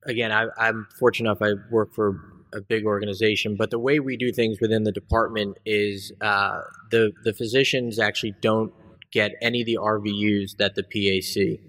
again, 0.05 0.33
I, 0.33 0.47
I'm 0.57 0.87
fortunate 0.99 1.29
enough. 1.29 1.41
I 1.41 1.53
work 1.71 1.93
for 1.93 2.19
a 2.53 2.59
big 2.59 2.85
organization, 2.85 3.55
but 3.55 3.69
the 3.69 3.79
way 3.79 4.01
we 4.01 4.17
do 4.17 4.33
things 4.33 4.59
within 4.59 4.83
the 4.83 4.91
department 4.91 5.59
is 5.65 6.11
uh, 6.19 6.59
the 6.89 7.13
the 7.23 7.33
physicians 7.33 7.97
actually 7.97 8.35
don't 8.41 8.73
get 9.11 9.31
any 9.41 9.61
of 9.61 9.67
the 9.67 9.77
RVUs 9.81 10.57
that 10.57 10.75
the 10.75 10.83
PAC. 10.83 11.61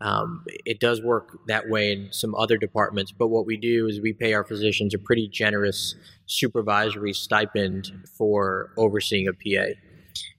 Um, 0.00 0.44
it 0.66 0.78
does 0.78 1.02
work 1.02 1.38
that 1.46 1.68
way 1.70 1.92
in 1.92 2.08
some 2.12 2.34
other 2.34 2.58
departments, 2.58 3.12
but 3.12 3.28
what 3.28 3.46
we 3.46 3.56
do 3.56 3.86
is 3.86 4.00
we 4.00 4.12
pay 4.12 4.34
our 4.34 4.44
physicians 4.44 4.92
a 4.94 4.98
pretty 4.98 5.28
generous 5.28 5.94
supervisory 6.26 7.14
stipend 7.14 7.90
for 8.16 8.72
overseeing 8.76 9.26
a 9.26 9.32
PA, 9.32 9.72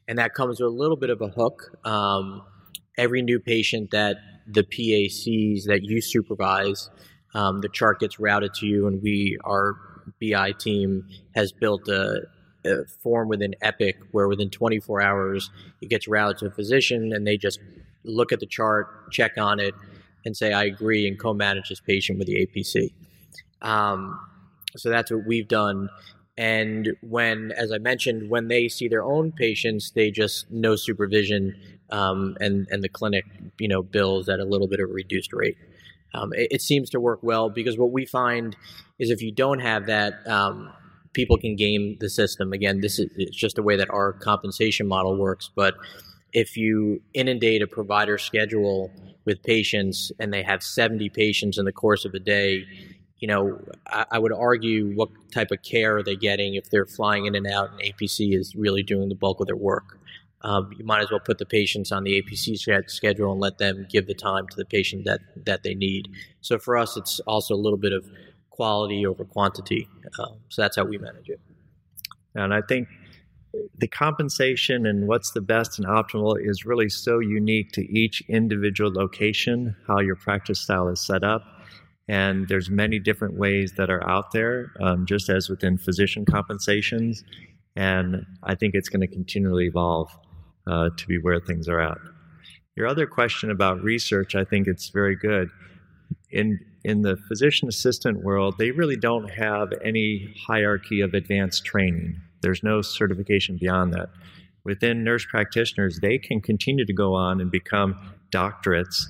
and 0.08 0.20
that 0.20 0.36
comes 0.36 0.60
with 0.60 0.68
a 0.68 0.76
little 0.76 0.96
bit 0.96 1.10
of 1.10 1.22
a 1.22 1.30
hook. 1.30 1.76
Um, 1.86 2.44
every 2.98 3.24
new 3.24 3.40
patient 3.40 3.92
that 3.92 4.18
the 4.48 4.64
PA 4.64 5.12
sees 5.12 5.66
that 5.66 5.84
you 5.84 6.02
supervise, 6.02 6.90
um, 7.34 7.62
the 7.62 7.70
chart 7.70 8.00
gets 8.00 8.20
routed 8.20 8.54
to 8.56 8.68
you, 8.68 8.88
and 8.88 9.02
we, 9.02 9.38
our 9.44 9.76
BI 10.22 10.52
team, 10.54 11.08
has 11.36 11.52
built 11.52 11.88
a, 11.88 12.22
a 12.64 12.86
form 13.02 13.28
within 13.28 13.56
Epic 13.62 13.98
where 14.12 14.28
within 14.28 14.50
24 14.50 15.02
hours 15.02 15.50
it 15.82 15.90
gets 15.90 16.08
routed 16.08 16.38
to 16.40 16.46
a 16.46 16.52
physician, 16.52 17.12
and 17.12 17.26
they 17.26 17.38
just 17.38 17.60
look 18.04 18.32
at 18.32 18.40
the 18.40 18.46
chart, 18.46 19.12
check 19.12 19.38
on 19.38 19.60
it, 19.60 19.74
and 20.26 20.36
say, 20.36 20.54
I 20.54 20.66
agree, 20.66 21.08
and 21.08 21.20
co 21.20 21.34
manage 21.34 21.70
this 21.70 21.80
patient 21.80 22.20
with 22.20 22.28
the 22.28 22.48
APC. 22.48 22.92
Um, 23.62 24.20
so 24.76 24.90
that's 24.90 25.12
what 25.12 25.26
we've 25.26 25.48
done. 25.48 25.90
And 26.38 26.90
when, 27.02 27.52
as 27.54 27.72
I 27.72 27.80
mentioned, 27.80 28.30
when 28.30 28.48
they 28.48 28.68
see 28.68 28.88
their 28.88 29.04
own 29.04 29.32
patients, 29.32 29.92
they 29.92 30.12
just 30.12 30.52
no 30.52 30.76
supervision, 30.76 31.56
um, 31.90 32.38
and 32.40 32.68
and 32.70 32.84
the 32.84 32.90
clinic, 32.90 33.26
you 33.60 33.68
know, 33.68 33.82
bills 33.82 34.30
at 34.30 34.40
a 34.40 34.46
little 34.46 34.68
bit 34.68 34.80
of 34.80 34.90
a 34.90 34.94
reduced 34.94 35.34
rate. 35.34 35.58
Um, 36.14 36.34
it, 36.34 36.48
it, 36.52 36.62
seems 36.62 36.90
to 36.92 37.00
work 37.00 37.20
well 37.22 37.50
because 37.50 37.78
what 37.78 37.92
we 37.92 38.06
find 38.06 38.56
is 38.98 39.10
if 39.10 39.22
you 39.22 39.32
don't 39.32 39.60
have 39.60 39.88
that, 39.88 40.26
um, 40.28 40.72
people 41.14 41.38
can 41.38 41.56
game 41.56 41.98
the 42.00 42.10
system. 42.10 42.54
Again, 42.54 42.82
this 42.82 43.00
is 43.00 43.10
it's 43.16 43.36
just 43.36 43.56
the 43.56 43.64
way 43.64 43.76
that 43.76 43.90
our 43.90 44.14
compensation 44.14 44.88
model 44.88 45.18
works. 45.18 45.50
But 45.56 45.76
if 46.34 46.58
you 46.58 47.02
inundate 47.14 47.62
a 47.62 47.68
provider 47.68 48.18
schedule 48.18 48.92
with 49.26 49.42
patients 49.44 50.12
and 50.20 50.34
they 50.34 50.44
have 50.44 50.64
70 50.64 51.10
patients 51.10 51.58
in 51.58 51.66
the 51.66 51.72
course 51.72 52.06
of 52.06 52.14
a 52.14 52.20
day, 52.20 52.66
you 53.20 53.28
know, 53.28 53.60
I, 53.88 54.06
I, 54.12 54.20
would 54.20 54.32
argue 54.32 54.94
what 54.94 55.10
type 55.32 55.52
of 55.52 55.62
care 55.64 55.98
are 55.98 56.04
they 56.04 56.16
getting 56.16 56.56
if 56.56 56.70
they're 56.70 56.86
flying 56.86 57.26
in 57.26 57.36
and 57.36 57.48
out 57.48 57.72
and 57.72 57.80
APC 57.82 58.38
is 58.38 58.56
really 58.56 58.84
doing 58.84 59.10
the 59.10 59.16
bulk 59.16 59.40
of 59.40 59.48
their 59.48 59.56
work. 59.56 60.00
Um, 60.44 60.72
you 60.78 60.86
might 60.86 61.02
as 61.02 61.10
well 61.10 61.20
put 61.20 61.40
the 61.40 61.46
patients 61.46 61.92
on 61.92 62.04
the 62.04 62.22
APC 62.22 62.58
schedule 62.90 63.32
and 63.32 63.42
let 63.42 63.58
them 63.58 63.88
give 63.90 64.06
the 64.06 64.14
time 64.14 64.48
to 64.50 64.56
the 64.56 64.66
patient 64.66 65.06
that, 65.06 65.22
that 65.46 65.64
they 65.64 65.74
need. 65.74 66.10
So 66.42 66.60
for 66.60 66.78
us, 66.78 66.96
it's 66.96 67.20
also 67.22 67.56
a 67.56 67.58
little 67.58 67.80
bit 67.80 67.92
of 67.92 68.06
quality 68.52 69.06
over 69.06 69.26
quantity. 69.26 69.88
Um, 70.20 70.38
so 70.50 70.62
that's 70.62 70.76
how 70.76 70.86
we 70.86 70.98
manage 70.98 71.30
it. 71.30 71.40
And 72.36 72.54
I 72.54 72.62
think 72.62 72.88
the 73.78 73.88
compensation 73.88 74.86
and 74.86 75.08
what's 75.08 75.32
the 75.32 75.42
best 75.42 75.80
and 75.80 75.88
optimal 75.88 76.36
is 76.40 76.66
really 76.66 76.90
so 76.90 77.20
unique 77.20 77.72
to 77.74 77.82
each 77.92 78.22
individual 78.28 78.92
location, 78.92 79.76
how 79.88 80.00
your 80.00 80.16
practice 80.16 80.60
style 80.60 80.88
is 80.88 81.00
set 81.00 81.24
up 81.24 81.44
and 82.08 82.48
there's 82.48 82.70
many 82.70 83.00
different 83.00 83.36
ways 83.36 83.74
that 83.74 83.90
are 83.90 84.08
out 84.10 84.32
there, 84.32 84.72
um, 84.80 85.06
just 85.06 85.30
as 85.30 85.50
within 85.50 85.78
physician 85.78 86.26
compensations. 86.26 87.24
And 87.76 88.26
I 88.44 88.56
think 88.56 88.76
it's 88.76 88.90
going 88.90 89.02
to 89.02 89.08
continually 89.08 89.66
evolve 89.68 90.10
uh, 90.66 90.90
to 90.96 91.08
be 91.08 91.18
where 91.18 91.40
things 91.40 91.68
are 91.68 91.80
at. 91.80 91.98
Your 92.76 92.88
other 92.88 93.08
question 93.08 93.52
about 93.52 93.84
research, 93.84 94.36
I 94.36 94.44
think 94.44 94.68
it's 94.68 94.90
very 94.90 95.16
good. 95.16 95.50
In 96.32 96.60
in 96.84 97.02
the 97.02 97.18
physician 97.28 97.68
assistant 97.68 98.24
world, 98.24 98.56
they 98.58 98.72
really 98.72 98.96
don't 98.96 99.30
have 99.30 99.74
any 99.84 100.34
hierarchy 100.48 101.02
of 101.02 101.14
advanced 101.14 101.66
training. 101.66 102.22
There's 102.42 102.64
no 102.64 102.82
certification 102.82 103.58
beyond 103.58 103.94
that. 103.94 104.10
Within 104.64 105.04
nurse 105.04 105.26
practitioners, 105.26 106.00
they 106.02 106.18
can 106.18 106.42
continue 106.42 106.86
to 106.86 106.94
go 106.94 107.14
on 107.14 107.40
and 107.40 107.50
become 107.50 107.96
doctorates 108.32 109.06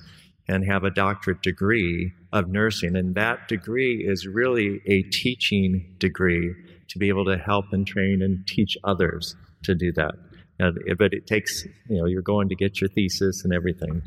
and 0.47 0.63
have 0.65 0.83
a 0.83 0.89
doctorate 0.89 1.41
degree 1.41 2.13
of 2.31 2.47
nursing. 2.47 2.95
And 2.95 3.15
that 3.15 3.47
degree 3.47 4.05
is 4.07 4.27
really 4.27 4.81
a 4.85 5.01
teaching 5.03 5.95
degree 5.99 6.53
to 6.89 6.99
be 6.99 7.09
able 7.09 7.25
to 7.25 7.37
help 7.37 7.65
and 7.71 7.85
train 7.85 8.21
and 8.21 8.45
teach 8.47 8.77
others 8.83 9.35
to 9.63 9.75
do 9.75 9.91
that. 9.93 10.15
but 10.59 11.13
it 11.13 11.27
takes, 11.27 11.65
you 11.89 11.97
know, 11.97 12.05
you're 12.05 12.21
going 12.21 12.49
to 12.49 12.55
get 12.55 12.79
your 12.79 12.89
thesis 12.89 13.43
and 13.43 13.53
everything. 13.53 14.01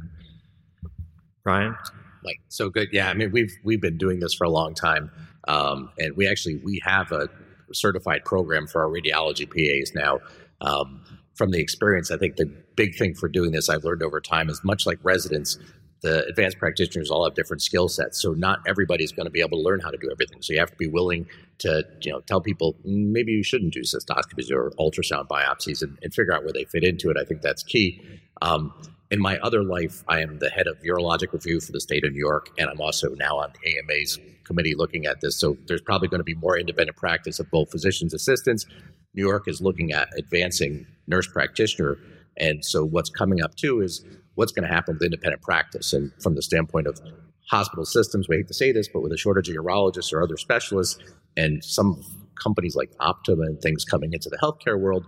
Brian? 1.44 1.76
Like, 2.24 2.40
so 2.48 2.68
good. 2.68 2.88
Yeah. 2.92 3.08
I 3.08 3.14
mean, 3.14 3.32
we've, 3.32 3.52
we've 3.64 3.80
been 3.80 3.98
doing 3.98 4.20
this 4.20 4.34
for 4.34 4.44
a 4.44 4.50
long 4.50 4.74
time. 4.74 5.10
Um, 5.48 5.90
and 5.98 6.16
we 6.16 6.28
actually, 6.28 6.56
we 6.56 6.80
have 6.84 7.12
a 7.12 7.28
certified 7.74 8.24
program 8.24 8.66
for 8.66 8.82
our 8.82 8.88
radiology 8.88 9.46
PAs 9.48 9.94
now. 9.94 10.20
Um, 10.60 11.02
from 11.34 11.50
the 11.50 11.60
experience, 11.60 12.10
I 12.10 12.18
think 12.18 12.36
the 12.36 12.46
big 12.76 12.96
thing 12.96 13.14
for 13.14 13.28
doing 13.28 13.52
this 13.52 13.68
I've 13.68 13.84
learned 13.84 14.02
over 14.02 14.20
time 14.20 14.50
is 14.50 14.60
much 14.62 14.86
like 14.86 14.98
residents, 15.02 15.58
the 16.02 16.24
advanced 16.26 16.58
practitioners 16.58 17.10
all 17.10 17.24
have 17.24 17.34
different 17.34 17.62
skill 17.62 17.88
sets 17.88 18.20
so 18.20 18.32
not 18.32 18.60
everybody's 18.66 19.12
going 19.12 19.26
to 19.26 19.30
be 19.30 19.40
able 19.40 19.58
to 19.58 19.62
learn 19.62 19.80
how 19.80 19.90
to 19.90 19.98
do 19.98 20.08
everything. 20.10 20.40
So 20.40 20.52
you 20.52 20.58
have 20.58 20.70
to 20.70 20.76
be 20.76 20.86
willing 20.86 21.26
to 21.58 21.84
you 22.02 22.12
know 22.12 22.20
tell 22.20 22.40
people 22.40 22.74
mm, 22.86 23.10
maybe 23.10 23.32
you 23.32 23.42
shouldn't 23.42 23.74
do 23.74 23.82
cystoscopies 23.82 24.50
or 24.50 24.70
ultrasound 24.78 25.28
biopsies 25.28 25.82
and, 25.82 25.98
and 26.02 26.14
figure 26.14 26.32
out 26.32 26.42
where 26.42 26.52
they 26.52 26.64
fit 26.64 26.84
into 26.84 27.10
it. 27.10 27.16
I 27.18 27.24
think 27.24 27.42
that's 27.42 27.62
key. 27.62 28.00
Um, 28.42 28.72
in 29.10 29.20
my 29.20 29.38
other 29.38 29.62
life 29.62 30.02
i 30.08 30.20
am 30.20 30.38
the 30.38 30.50
head 30.50 30.66
of 30.66 30.80
urologic 30.82 31.32
review 31.32 31.60
for 31.60 31.72
the 31.72 31.80
state 31.80 32.04
of 32.04 32.12
new 32.12 32.18
york 32.18 32.50
and 32.58 32.68
i'm 32.68 32.80
also 32.80 33.08
now 33.16 33.36
on 33.38 33.52
ama's 33.78 34.18
committee 34.50 34.74
looking 34.74 35.06
at 35.06 35.20
this. 35.20 35.38
So 35.38 35.56
there's 35.68 35.80
probably 35.80 36.08
going 36.08 36.18
to 36.18 36.24
be 36.24 36.34
more 36.34 36.58
independent 36.58 36.96
practice 36.96 37.38
of 37.38 37.48
both 37.52 37.70
physicians 37.70 38.12
assistants. 38.12 38.66
New 39.14 39.22
york 39.22 39.46
is 39.46 39.60
looking 39.60 39.92
at 39.92 40.08
advancing 40.18 40.86
nurse 41.06 41.28
practitioner. 41.28 41.98
And 42.36 42.64
so 42.64 42.84
what's 42.84 43.10
coming 43.10 43.42
up 43.42 43.54
too 43.54 43.80
is 43.80 44.04
what's 44.34 44.50
going 44.50 44.66
to 44.66 44.74
happen 44.74 44.94
with 44.94 45.04
independent 45.04 45.42
practice. 45.42 45.92
And 45.92 46.10
from 46.20 46.34
the 46.34 46.42
standpoint 46.42 46.88
of 46.88 47.00
hospital 47.48 47.84
systems, 47.84 48.28
we 48.28 48.38
hate 48.38 48.48
to 48.48 48.54
say 48.54 48.72
this, 48.72 48.88
but 48.88 49.02
with 49.02 49.12
a 49.12 49.16
shortage 49.16 49.48
of 49.48 49.54
urologists 49.54 50.12
or 50.12 50.20
other 50.20 50.36
specialists, 50.36 50.98
and 51.36 51.62
some 51.64 52.02
companies 52.42 52.74
like 52.74 52.90
Optum 53.00 53.46
and 53.46 53.60
things 53.60 53.84
coming 53.84 54.12
into 54.12 54.28
the 54.28 54.38
healthcare 54.38 54.78
world, 54.80 55.06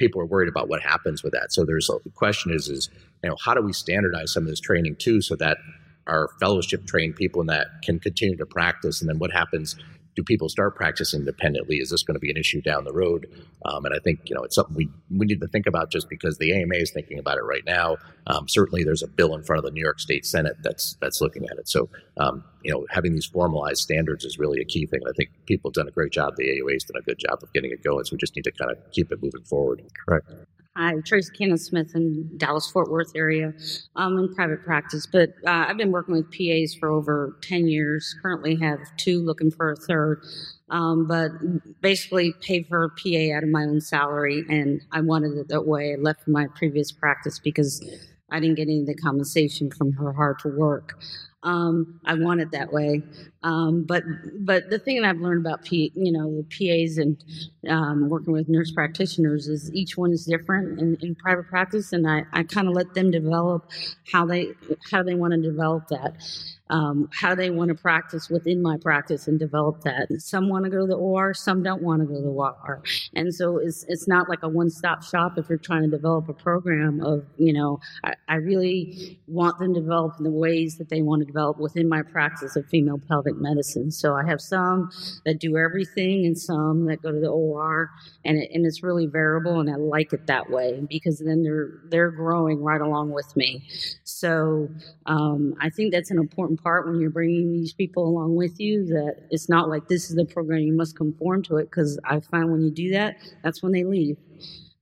people 0.00 0.20
are 0.20 0.26
worried 0.26 0.48
about 0.48 0.68
what 0.68 0.80
happens 0.82 1.22
with 1.22 1.32
that. 1.32 1.52
So 1.52 1.64
there's 1.64 1.88
a, 1.88 1.94
the 2.02 2.10
question 2.10 2.50
is, 2.52 2.68
is 2.68 2.88
you 3.22 3.30
know, 3.30 3.36
how 3.44 3.54
do 3.54 3.62
we 3.62 3.72
standardize 3.72 4.32
some 4.32 4.42
of 4.42 4.48
this 4.48 4.58
training 4.58 4.96
too, 4.96 5.20
so 5.20 5.36
that 5.36 5.58
our 6.06 6.30
fellowship 6.40 6.86
trained 6.86 7.14
people 7.14 7.40
in 7.40 7.46
that 7.46 7.66
can 7.84 8.00
continue 8.00 8.36
to 8.36 8.46
practice, 8.46 9.00
and 9.00 9.08
then 9.08 9.18
what 9.18 9.30
happens 9.30 9.76
do 10.20 10.24
people 10.24 10.48
start 10.48 10.76
practicing 10.76 11.20
independently? 11.20 11.76
Is 11.76 11.90
this 11.90 12.02
going 12.02 12.14
to 12.14 12.20
be 12.20 12.30
an 12.30 12.36
issue 12.36 12.60
down 12.60 12.84
the 12.84 12.92
road? 12.92 13.26
Um, 13.64 13.84
and 13.84 13.94
I 13.94 13.98
think 13.98 14.20
you 14.24 14.34
know 14.34 14.42
it's 14.42 14.54
something 14.54 14.76
we 14.76 14.88
we 15.10 15.26
need 15.26 15.40
to 15.40 15.48
think 15.48 15.66
about 15.66 15.90
just 15.90 16.08
because 16.08 16.38
the 16.38 16.52
AMA 16.52 16.74
is 16.74 16.90
thinking 16.90 17.18
about 17.18 17.38
it 17.38 17.44
right 17.44 17.64
now. 17.66 17.96
Um, 18.26 18.48
certainly, 18.48 18.84
there's 18.84 19.02
a 19.02 19.08
bill 19.08 19.34
in 19.34 19.42
front 19.42 19.58
of 19.58 19.64
the 19.64 19.70
New 19.70 19.82
York 19.82 20.00
State 20.00 20.26
Senate 20.26 20.56
that's 20.62 20.96
that's 21.00 21.20
looking 21.20 21.44
at 21.50 21.58
it. 21.58 21.68
So 21.68 21.88
um, 22.18 22.44
you 22.62 22.72
know, 22.72 22.86
having 22.90 23.14
these 23.14 23.26
formalized 23.26 23.80
standards 23.80 24.24
is 24.24 24.38
really 24.38 24.60
a 24.60 24.64
key 24.64 24.86
thing. 24.86 25.00
I 25.08 25.12
think 25.16 25.30
people 25.46 25.70
have 25.70 25.74
done 25.74 25.88
a 25.88 25.92
great 25.92 26.12
job. 26.12 26.34
The 26.36 26.44
AUA 26.44 26.74
has 26.74 26.84
done 26.84 27.00
a 27.00 27.04
good 27.04 27.18
job 27.18 27.38
of 27.42 27.52
getting 27.52 27.70
it 27.70 27.82
going. 27.82 28.04
So 28.04 28.12
we 28.12 28.18
just 28.18 28.36
need 28.36 28.44
to 28.44 28.52
kind 28.52 28.70
of 28.70 28.78
keep 28.92 29.10
it 29.10 29.22
moving 29.22 29.44
forward. 29.44 29.82
Correct. 30.06 30.30
Hi, 30.76 30.94
Tracy 31.04 31.32
Cannon 31.36 31.58
Smith 31.58 31.96
in 31.96 32.30
Dallas 32.36 32.70
Fort 32.70 32.92
Worth 32.92 33.10
area. 33.16 33.52
I'm 33.96 34.16
in 34.18 34.32
private 34.32 34.62
practice, 34.62 35.04
but 35.04 35.30
uh, 35.44 35.66
I've 35.68 35.76
been 35.76 35.90
working 35.90 36.14
with 36.14 36.30
PAs 36.30 36.74
for 36.78 36.88
over 36.88 37.36
10 37.42 37.66
years. 37.66 38.14
Currently 38.22 38.54
have 38.60 38.78
two, 38.96 39.20
looking 39.20 39.50
for 39.50 39.72
a 39.72 39.76
third. 39.76 40.22
Um, 40.68 41.08
but 41.08 41.32
basically 41.80 42.34
pay 42.40 42.62
for 42.62 42.84
a 42.84 42.88
PA 42.88 43.36
out 43.36 43.42
of 43.42 43.48
my 43.48 43.64
own 43.64 43.80
salary, 43.80 44.44
and 44.48 44.80
I 44.92 45.00
wanted 45.00 45.36
it 45.38 45.48
that 45.48 45.66
way. 45.66 45.92
I 45.92 46.00
left 46.00 46.28
my 46.28 46.46
previous 46.54 46.92
practice 46.92 47.40
because 47.40 47.84
I 48.30 48.38
didn't 48.38 48.54
get 48.54 48.68
any 48.68 48.80
of 48.80 48.86
the 48.86 48.94
compensation 48.94 49.72
from 49.72 49.94
her 49.94 50.12
hard 50.12 50.38
to 50.40 50.48
work. 50.48 51.02
Um, 51.42 52.00
I 52.04 52.14
want 52.14 52.40
it 52.40 52.50
that 52.52 52.72
way. 52.72 53.02
Um, 53.42 53.84
but 53.84 54.04
but 54.40 54.68
the 54.70 54.78
thing 54.78 55.00
that 55.00 55.08
I've 55.08 55.20
learned 55.20 55.46
about 55.46 55.64
P, 55.64 55.90
you 55.94 56.12
know 56.12 56.42
the 56.42 56.44
PAs 56.84 56.98
and 56.98 57.22
um, 57.68 58.10
working 58.10 58.32
with 58.32 58.48
nurse 58.48 58.70
practitioners 58.72 59.48
is 59.48 59.72
each 59.72 59.96
one 59.96 60.12
is 60.12 60.26
different 60.26 60.78
in, 60.80 60.96
in 61.00 61.14
private 61.14 61.46
practice, 61.48 61.92
and 61.92 62.08
I, 62.08 62.24
I 62.32 62.42
kind 62.42 62.68
of 62.68 62.74
let 62.74 62.92
them 62.94 63.10
develop 63.10 63.70
how 64.12 64.26
they 64.26 64.48
how 64.90 65.02
they 65.02 65.14
want 65.14 65.32
to 65.32 65.40
develop 65.40 65.88
that 65.88 66.14
um, 66.70 67.08
how 67.12 67.34
they 67.34 67.50
want 67.50 67.68
to 67.68 67.74
practice 67.74 68.30
within 68.30 68.62
my 68.62 68.76
practice 68.80 69.26
and 69.26 69.38
develop 69.38 69.82
that. 69.82 70.06
Some 70.18 70.48
want 70.48 70.64
to 70.64 70.70
go 70.70 70.80
to 70.80 70.86
the 70.86 70.96
OR, 70.96 71.34
some 71.34 71.62
don't 71.62 71.82
want 71.82 72.00
to 72.00 72.06
go 72.06 72.14
to 72.14 72.22
the 72.22 72.28
OR, 72.28 72.82
and 73.14 73.34
so 73.34 73.58
it's 73.58 73.84
it's 73.88 74.06
not 74.08 74.28
like 74.28 74.42
a 74.42 74.48
one 74.48 74.70
stop 74.70 75.02
shop 75.02 75.36
if 75.36 75.48
you're 75.48 75.58
trying 75.58 75.82
to 75.82 75.88
develop 75.88 76.28
a 76.28 76.32
program 76.32 77.00
of 77.04 77.26
you 77.36 77.52
know 77.52 77.80
I, 78.04 78.14
I 78.28 78.34
really 78.36 79.18
want 79.26 79.58
them 79.58 79.74
to 79.74 79.80
develop 79.80 80.14
in 80.18 80.24
the 80.24 80.30
ways 80.30 80.78
that 80.78 80.88
they 80.88 81.02
want 81.02 81.20
to 81.20 81.26
develop 81.26 81.58
within 81.58 81.88
my 81.88 82.02
practice 82.02 82.56
of 82.56 82.66
female 82.66 82.98
pelvic 83.08 83.36
medicine. 83.36 83.90
So 83.90 84.14
I 84.14 84.24
have 84.26 84.40
some 84.40 84.90
that 85.24 85.40
do 85.40 85.56
everything 85.56 86.24
and 86.24 86.38
some 86.38 86.86
that 86.86 87.02
go 87.02 87.10
to 87.10 87.20
the 87.20 87.28
OR, 87.28 87.90
and 88.24 88.38
it, 88.38 88.50
and 88.54 88.64
it's 88.64 88.82
really 88.82 89.06
variable, 89.06 89.60
and 89.60 89.68
I 89.68 89.74
like 89.74 90.12
it 90.12 90.26
that 90.28 90.50
way 90.50 90.80
because 90.88 91.18
then 91.18 91.42
they're 91.42 91.80
they're 91.88 92.10
growing 92.12 92.62
right 92.62 92.80
along 92.80 93.10
with 93.10 93.36
me. 93.36 93.64
So 94.04 94.68
um, 95.06 95.54
I 95.60 95.70
think 95.70 95.92
that's 95.92 96.10
an 96.10 96.18
important 96.18 96.59
part 96.62 96.86
when 96.86 97.00
you're 97.00 97.10
bringing 97.10 97.52
these 97.52 97.72
people 97.72 98.06
along 98.06 98.34
with 98.36 98.58
you 98.60 98.84
that 98.86 99.16
it's 99.30 99.48
not 99.48 99.68
like 99.68 99.88
this 99.88 100.10
is 100.10 100.16
the 100.16 100.24
program 100.24 100.60
you 100.60 100.72
must 100.72 100.96
conform 100.96 101.42
to 101.42 101.56
it 101.56 101.64
because 101.64 101.98
i 102.04 102.20
find 102.20 102.50
when 102.50 102.62
you 102.62 102.70
do 102.70 102.90
that 102.90 103.16
that's 103.42 103.62
when 103.62 103.72
they 103.72 103.84
leave. 103.84 104.16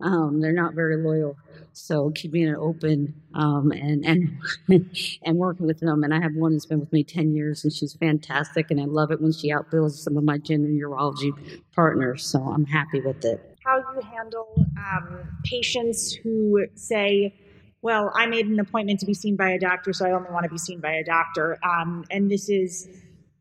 Um, 0.00 0.40
they're 0.40 0.52
not 0.52 0.74
very 0.74 0.96
loyal. 0.96 1.36
So 1.72 2.10
keeping 2.10 2.46
it 2.46 2.54
open 2.54 3.14
um, 3.34 3.72
and 3.72 4.04
and 4.04 4.38
and 5.24 5.36
working 5.36 5.66
with 5.66 5.80
them. 5.80 6.04
And 6.04 6.14
i 6.14 6.20
have 6.20 6.34
one 6.34 6.52
that's 6.52 6.66
been 6.66 6.80
with 6.80 6.92
me 6.92 7.02
10 7.04 7.34
years 7.34 7.64
and 7.64 7.72
she's 7.72 7.94
fantastic 7.94 8.70
and 8.70 8.80
i 8.80 8.84
love 8.84 9.10
it 9.10 9.20
when 9.20 9.32
she 9.32 9.50
outbills 9.50 9.92
some 9.92 10.16
of 10.16 10.24
my 10.24 10.38
gender 10.38 10.68
urology 10.68 11.32
partners 11.74 12.24
so 12.26 12.40
i'm 12.40 12.64
happy 12.64 13.00
with 13.00 13.24
it. 13.24 13.56
How 13.64 13.78
you 13.78 14.00
handle 14.02 14.66
um, 14.76 15.20
patients 15.44 16.12
who 16.12 16.66
say 16.74 17.34
well, 17.82 18.10
I 18.14 18.26
made 18.26 18.46
an 18.46 18.58
appointment 18.58 19.00
to 19.00 19.06
be 19.06 19.14
seen 19.14 19.36
by 19.36 19.50
a 19.50 19.58
doctor, 19.58 19.92
so 19.92 20.06
I 20.06 20.12
only 20.12 20.30
want 20.30 20.44
to 20.44 20.50
be 20.50 20.58
seen 20.58 20.80
by 20.80 20.92
a 20.92 21.04
doctor. 21.04 21.58
Um, 21.62 22.04
and 22.10 22.30
this 22.30 22.48
is 22.48 22.88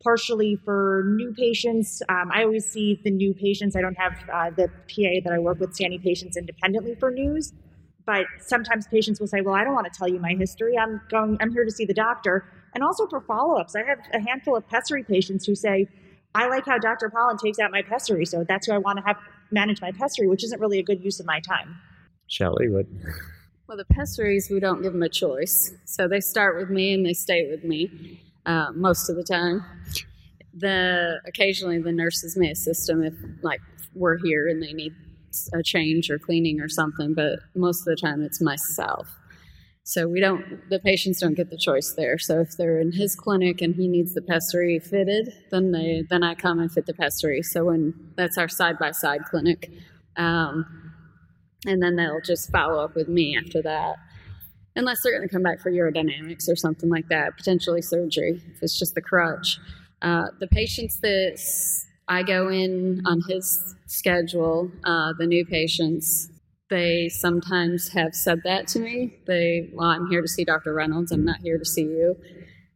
partially 0.02 0.56
for 0.64 1.04
new 1.16 1.34
patients. 1.36 2.02
Um, 2.08 2.30
I 2.32 2.44
always 2.44 2.64
see 2.64 3.00
the 3.02 3.10
new 3.10 3.34
patients. 3.34 3.74
I 3.74 3.80
don't 3.80 3.98
have 3.98 4.12
uh, 4.32 4.50
the 4.50 4.68
PA 4.68 5.20
that 5.24 5.32
I 5.32 5.38
work 5.38 5.58
with 5.58 5.74
see 5.74 5.84
any 5.84 5.98
patients 5.98 6.36
independently 6.36 6.94
for 6.94 7.10
news. 7.10 7.52
But 8.06 8.24
sometimes 8.38 8.86
patients 8.86 9.20
will 9.20 9.26
say, 9.26 9.40
"Well, 9.42 9.54
I 9.54 9.64
don't 9.64 9.74
want 9.74 9.92
to 9.92 9.98
tell 9.98 10.08
you 10.08 10.18
my 10.18 10.34
history. 10.38 10.78
I'm 10.78 11.00
going. 11.10 11.36
I'm 11.40 11.52
here 11.52 11.64
to 11.64 11.70
see 11.70 11.84
the 11.84 11.94
doctor." 11.94 12.44
And 12.74 12.84
also 12.84 13.06
for 13.06 13.20
follow-ups, 13.20 13.74
I 13.74 13.82
have 13.84 13.98
a 14.14 14.20
handful 14.20 14.56
of 14.56 14.66
pessary 14.68 15.02
patients 15.02 15.44
who 15.44 15.54
say, 15.54 15.88
"I 16.34 16.48
like 16.48 16.64
how 16.64 16.78
Dr. 16.78 17.10
Pollan 17.10 17.38
takes 17.38 17.58
out 17.58 17.70
my 17.70 17.82
pessary, 17.82 18.24
so 18.24 18.44
that's 18.48 18.66
who 18.66 18.72
I 18.72 18.78
want 18.78 18.98
to 18.98 19.04
have 19.04 19.16
manage 19.50 19.82
my 19.82 19.92
pessary," 19.92 20.26
which 20.28 20.42
isn't 20.44 20.60
really 20.60 20.78
a 20.78 20.82
good 20.82 21.04
use 21.04 21.20
of 21.20 21.26
my 21.26 21.40
time. 21.40 21.76
Shelley, 22.28 22.70
what? 22.70 22.86
Well, 23.68 23.76
the 23.76 23.84
pessaries, 23.84 24.48
we 24.50 24.60
don't 24.60 24.80
give 24.80 24.94
them 24.94 25.02
a 25.02 25.10
choice. 25.10 25.74
So 25.84 26.08
they 26.08 26.20
start 26.20 26.56
with 26.56 26.70
me 26.70 26.94
and 26.94 27.04
they 27.04 27.12
stay 27.12 27.50
with 27.50 27.64
me 27.64 28.18
uh, 28.46 28.72
most 28.74 29.10
of 29.10 29.16
the 29.16 29.22
time. 29.22 29.62
The 30.54 31.20
occasionally 31.26 31.78
the 31.78 31.92
nurses 31.92 32.34
may 32.34 32.50
assist 32.50 32.86
them 32.86 33.02
if 33.02 33.12
like 33.42 33.60
we're 33.94 34.16
here 34.16 34.48
and 34.48 34.62
they 34.62 34.72
need 34.72 34.94
a 35.52 35.62
change 35.62 36.10
or 36.10 36.18
cleaning 36.18 36.62
or 36.62 36.70
something, 36.70 37.12
but 37.12 37.40
most 37.54 37.80
of 37.80 37.84
the 37.84 37.96
time 37.96 38.22
it's 38.22 38.40
myself. 38.40 39.06
So 39.82 40.08
we 40.08 40.18
don't 40.18 40.70
the 40.70 40.80
patients 40.80 41.20
don't 41.20 41.34
get 41.34 41.50
the 41.50 41.58
choice 41.58 41.92
there. 41.92 42.16
So 42.18 42.40
if 42.40 42.56
they're 42.56 42.80
in 42.80 42.92
his 42.92 43.14
clinic 43.14 43.60
and 43.60 43.74
he 43.74 43.86
needs 43.86 44.14
the 44.14 44.22
pessary 44.22 44.78
fitted, 44.78 45.30
then 45.50 45.72
they 45.72 46.04
then 46.08 46.22
I 46.22 46.34
come 46.36 46.58
and 46.58 46.72
fit 46.72 46.86
the 46.86 46.94
pessary. 46.94 47.42
So 47.42 47.66
when 47.66 48.12
that's 48.16 48.38
our 48.38 48.48
side 48.48 48.78
by 48.78 48.92
side 48.92 49.26
clinic. 49.26 49.70
Um, 50.16 50.87
and 51.66 51.82
then 51.82 51.96
they'll 51.96 52.20
just 52.20 52.50
follow 52.50 52.82
up 52.82 52.94
with 52.94 53.08
me 53.08 53.36
after 53.36 53.62
that. 53.62 53.96
Unless 54.76 55.02
they're 55.02 55.16
going 55.16 55.28
to 55.28 55.32
come 55.32 55.42
back 55.42 55.60
for 55.60 55.72
urodynamics 55.72 56.48
or 56.48 56.54
something 56.54 56.88
like 56.88 57.08
that, 57.08 57.36
potentially 57.36 57.82
surgery 57.82 58.40
if 58.54 58.62
it's 58.62 58.78
just 58.78 58.94
the 58.94 59.02
crutch. 59.02 59.58
Uh, 60.02 60.26
the 60.38 60.46
patients 60.46 61.00
that 61.00 61.38
I 62.06 62.22
go 62.22 62.48
in 62.48 63.02
on 63.04 63.20
his 63.28 63.74
schedule, 63.86 64.70
uh, 64.84 65.12
the 65.18 65.26
new 65.26 65.44
patients, 65.44 66.30
they 66.70 67.08
sometimes 67.08 67.88
have 67.88 68.14
said 68.14 68.42
that 68.44 68.68
to 68.68 68.78
me. 68.78 69.16
They, 69.26 69.70
well, 69.72 69.88
I'm 69.88 70.08
here 70.08 70.22
to 70.22 70.28
see 70.28 70.44
Dr. 70.44 70.74
Reynolds. 70.74 71.10
I'm 71.10 71.24
not 71.24 71.40
here 71.42 71.58
to 71.58 71.64
see 71.64 71.82
you. 71.82 72.16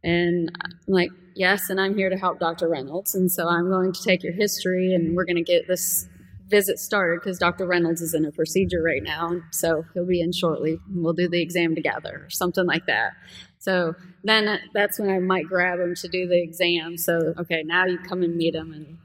And 0.03 0.51
I'm 0.61 0.71
like, 0.87 1.09
yes, 1.35 1.69
and 1.69 1.79
I'm 1.79 1.95
here 1.95 2.09
to 2.09 2.17
help 2.17 2.39
Dr. 2.39 2.67
Reynolds. 2.67 3.15
And 3.15 3.31
so 3.31 3.47
I'm 3.47 3.69
going 3.69 3.93
to 3.93 4.03
take 4.03 4.23
your 4.23 4.33
history 4.33 4.93
and 4.93 5.15
we're 5.15 5.25
going 5.25 5.37
to 5.37 5.43
get 5.43 5.67
this 5.67 6.07
visit 6.53 6.77
started 6.77 7.19
because 7.19 7.39
Dr. 7.39 7.65
Reynolds 7.65 7.99
is 7.99 8.13
in 8.13 8.25
a 8.25 8.31
procedure 8.31 8.83
right 8.83 9.01
now, 9.01 9.41
so 9.51 9.83
he'll 9.93 10.05
be 10.05 10.21
in 10.21 10.31
shortly. 10.31 10.77
We'll 10.87 11.13
do 11.13 11.27
the 11.27 11.41
exam 11.41 11.73
together, 11.73 12.21
or 12.25 12.29
something 12.29 12.65
like 12.65 12.85
that. 12.85 13.13
So 13.57 13.95
then 14.23 14.59
that's 14.71 14.99
when 14.99 15.09
I 15.09 15.17
might 15.17 15.47
grab 15.47 15.79
him 15.79 15.95
to 15.95 16.07
do 16.07 16.27
the 16.27 16.39
exam. 16.41 16.97
So 16.97 17.33
okay, 17.39 17.63
now 17.65 17.85
you 17.85 17.97
come 17.97 18.21
and 18.21 18.35
meet 18.35 18.53
him, 18.53 18.71
and 18.71 18.97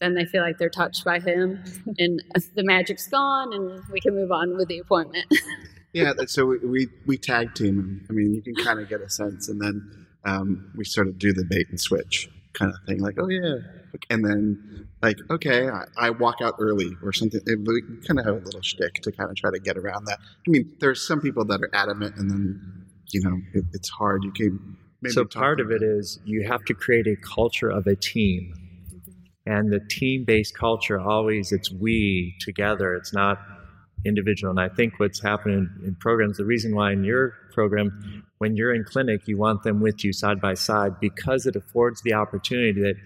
then 0.00 0.14
they 0.14 0.24
feel 0.24 0.42
like 0.42 0.58
they're 0.58 0.68
touched 0.70 1.04
by 1.04 1.18
him, 1.18 1.64
and 1.98 2.22
the 2.54 2.62
magic's 2.62 3.08
gone, 3.08 3.52
and 3.52 3.82
we 3.90 4.00
can 4.00 4.14
move 4.14 4.30
on 4.30 4.56
with 4.56 4.68
the 4.68 4.78
appointment. 4.78 5.26
yeah, 5.92 6.12
so 6.26 6.46
we, 6.46 6.58
we 6.58 6.88
we 7.06 7.18
tag 7.18 7.54
team. 7.56 7.80
Him. 7.80 8.06
I 8.08 8.12
mean, 8.12 8.34
you 8.34 8.42
can 8.42 8.54
kind 8.64 8.78
of 8.78 8.88
get 8.88 9.00
a 9.00 9.10
sense, 9.10 9.48
and 9.48 9.60
then 9.60 10.06
um, 10.24 10.70
we 10.76 10.84
sort 10.84 11.08
of 11.08 11.18
do 11.18 11.32
the 11.32 11.44
bait 11.44 11.66
and 11.70 11.80
switch 11.80 12.28
kind 12.52 12.70
of 12.70 12.78
thing. 12.86 13.00
Like, 13.00 13.16
oh 13.18 13.28
yeah, 13.28 13.56
and 14.10 14.24
then 14.24 14.88
like, 15.04 15.18
okay, 15.30 15.68
I, 15.68 15.84
I 15.96 16.10
walk 16.10 16.40
out 16.40 16.54
early 16.58 16.96
or 17.02 17.12
something. 17.12 17.40
We 17.46 17.82
kind 18.06 18.18
of 18.18 18.26
have 18.26 18.36
a 18.36 18.44
little 18.44 18.62
shtick 18.62 18.94
to 19.02 19.12
kind 19.12 19.30
of 19.30 19.36
try 19.36 19.50
to 19.50 19.58
get 19.58 19.76
around 19.76 20.06
that. 20.06 20.18
I 20.20 20.50
mean, 20.50 20.76
there's 20.80 21.06
some 21.06 21.20
people 21.20 21.44
that 21.46 21.60
are 21.60 21.70
adamant, 21.74 22.16
and 22.16 22.30
then 22.30 22.86
you 23.12 23.22
know 23.22 23.38
it, 23.52 23.64
it's 23.72 23.90
hard. 23.90 24.24
You 24.24 24.32
can. 24.32 24.76
so 25.08 25.24
part 25.24 25.60
of 25.60 25.70
it 25.70 25.82
is 25.82 26.18
you 26.24 26.46
have 26.46 26.64
to 26.64 26.74
create 26.74 27.06
a 27.06 27.16
culture 27.16 27.68
of 27.68 27.86
a 27.86 27.94
team, 27.94 28.54
and 29.46 29.70
the 29.70 29.80
team-based 29.80 30.56
culture 30.56 30.98
always 30.98 31.52
it's 31.52 31.70
we 31.70 32.34
together. 32.40 32.94
It's 32.94 33.12
not 33.12 33.38
individual. 34.04 34.50
And 34.50 34.60
I 34.60 34.68
think 34.68 35.00
what's 35.00 35.22
happening 35.22 35.68
in 35.84 35.94
programs, 35.96 36.36
the 36.36 36.44
reason 36.44 36.74
why 36.74 36.92
in 36.92 37.04
your 37.04 37.34
program, 37.52 38.24
when 38.38 38.56
you're 38.56 38.74
in 38.74 38.84
clinic, 38.84 39.26
you 39.26 39.38
want 39.38 39.62
them 39.62 39.80
with 39.80 40.04
you 40.04 40.12
side 40.12 40.40
by 40.40 40.54
side 40.54 41.00
because 41.00 41.46
it 41.46 41.56
affords 41.56 42.02
the 42.02 42.12
opportunity 42.12 42.80
that 42.82 42.96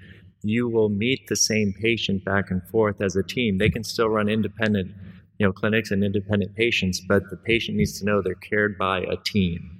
you 0.42 0.68
will 0.68 0.88
meet 0.88 1.26
the 1.28 1.36
same 1.36 1.74
patient 1.80 2.24
back 2.24 2.50
and 2.50 2.62
forth 2.68 3.00
as 3.00 3.16
a 3.16 3.22
team. 3.22 3.58
They 3.58 3.70
can 3.70 3.84
still 3.84 4.08
run 4.08 4.28
independent, 4.28 4.92
you 5.38 5.46
know, 5.46 5.52
clinics 5.52 5.90
and 5.90 6.04
independent 6.04 6.54
patients, 6.54 7.00
but 7.00 7.28
the 7.30 7.36
patient 7.36 7.76
needs 7.76 7.98
to 7.98 8.04
know 8.04 8.22
they're 8.22 8.34
cared 8.34 8.78
by 8.78 9.00
a 9.00 9.16
team. 9.24 9.78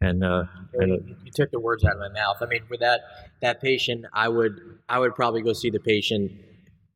And, 0.00 0.24
uh, 0.24 0.44
and 0.74 0.92
you, 0.92 1.16
you 1.24 1.32
took 1.32 1.50
the 1.50 1.60
words 1.60 1.84
out 1.84 1.92
of 1.92 1.98
my 1.98 2.08
mouth. 2.08 2.38
I 2.40 2.46
mean, 2.46 2.62
with 2.70 2.80
that 2.80 3.00
that 3.42 3.60
patient, 3.60 4.06
I 4.14 4.28
would 4.28 4.58
I 4.88 4.98
would 4.98 5.14
probably 5.14 5.42
go 5.42 5.52
see 5.52 5.68
the 5.68 5.80
patient 5.80 6.32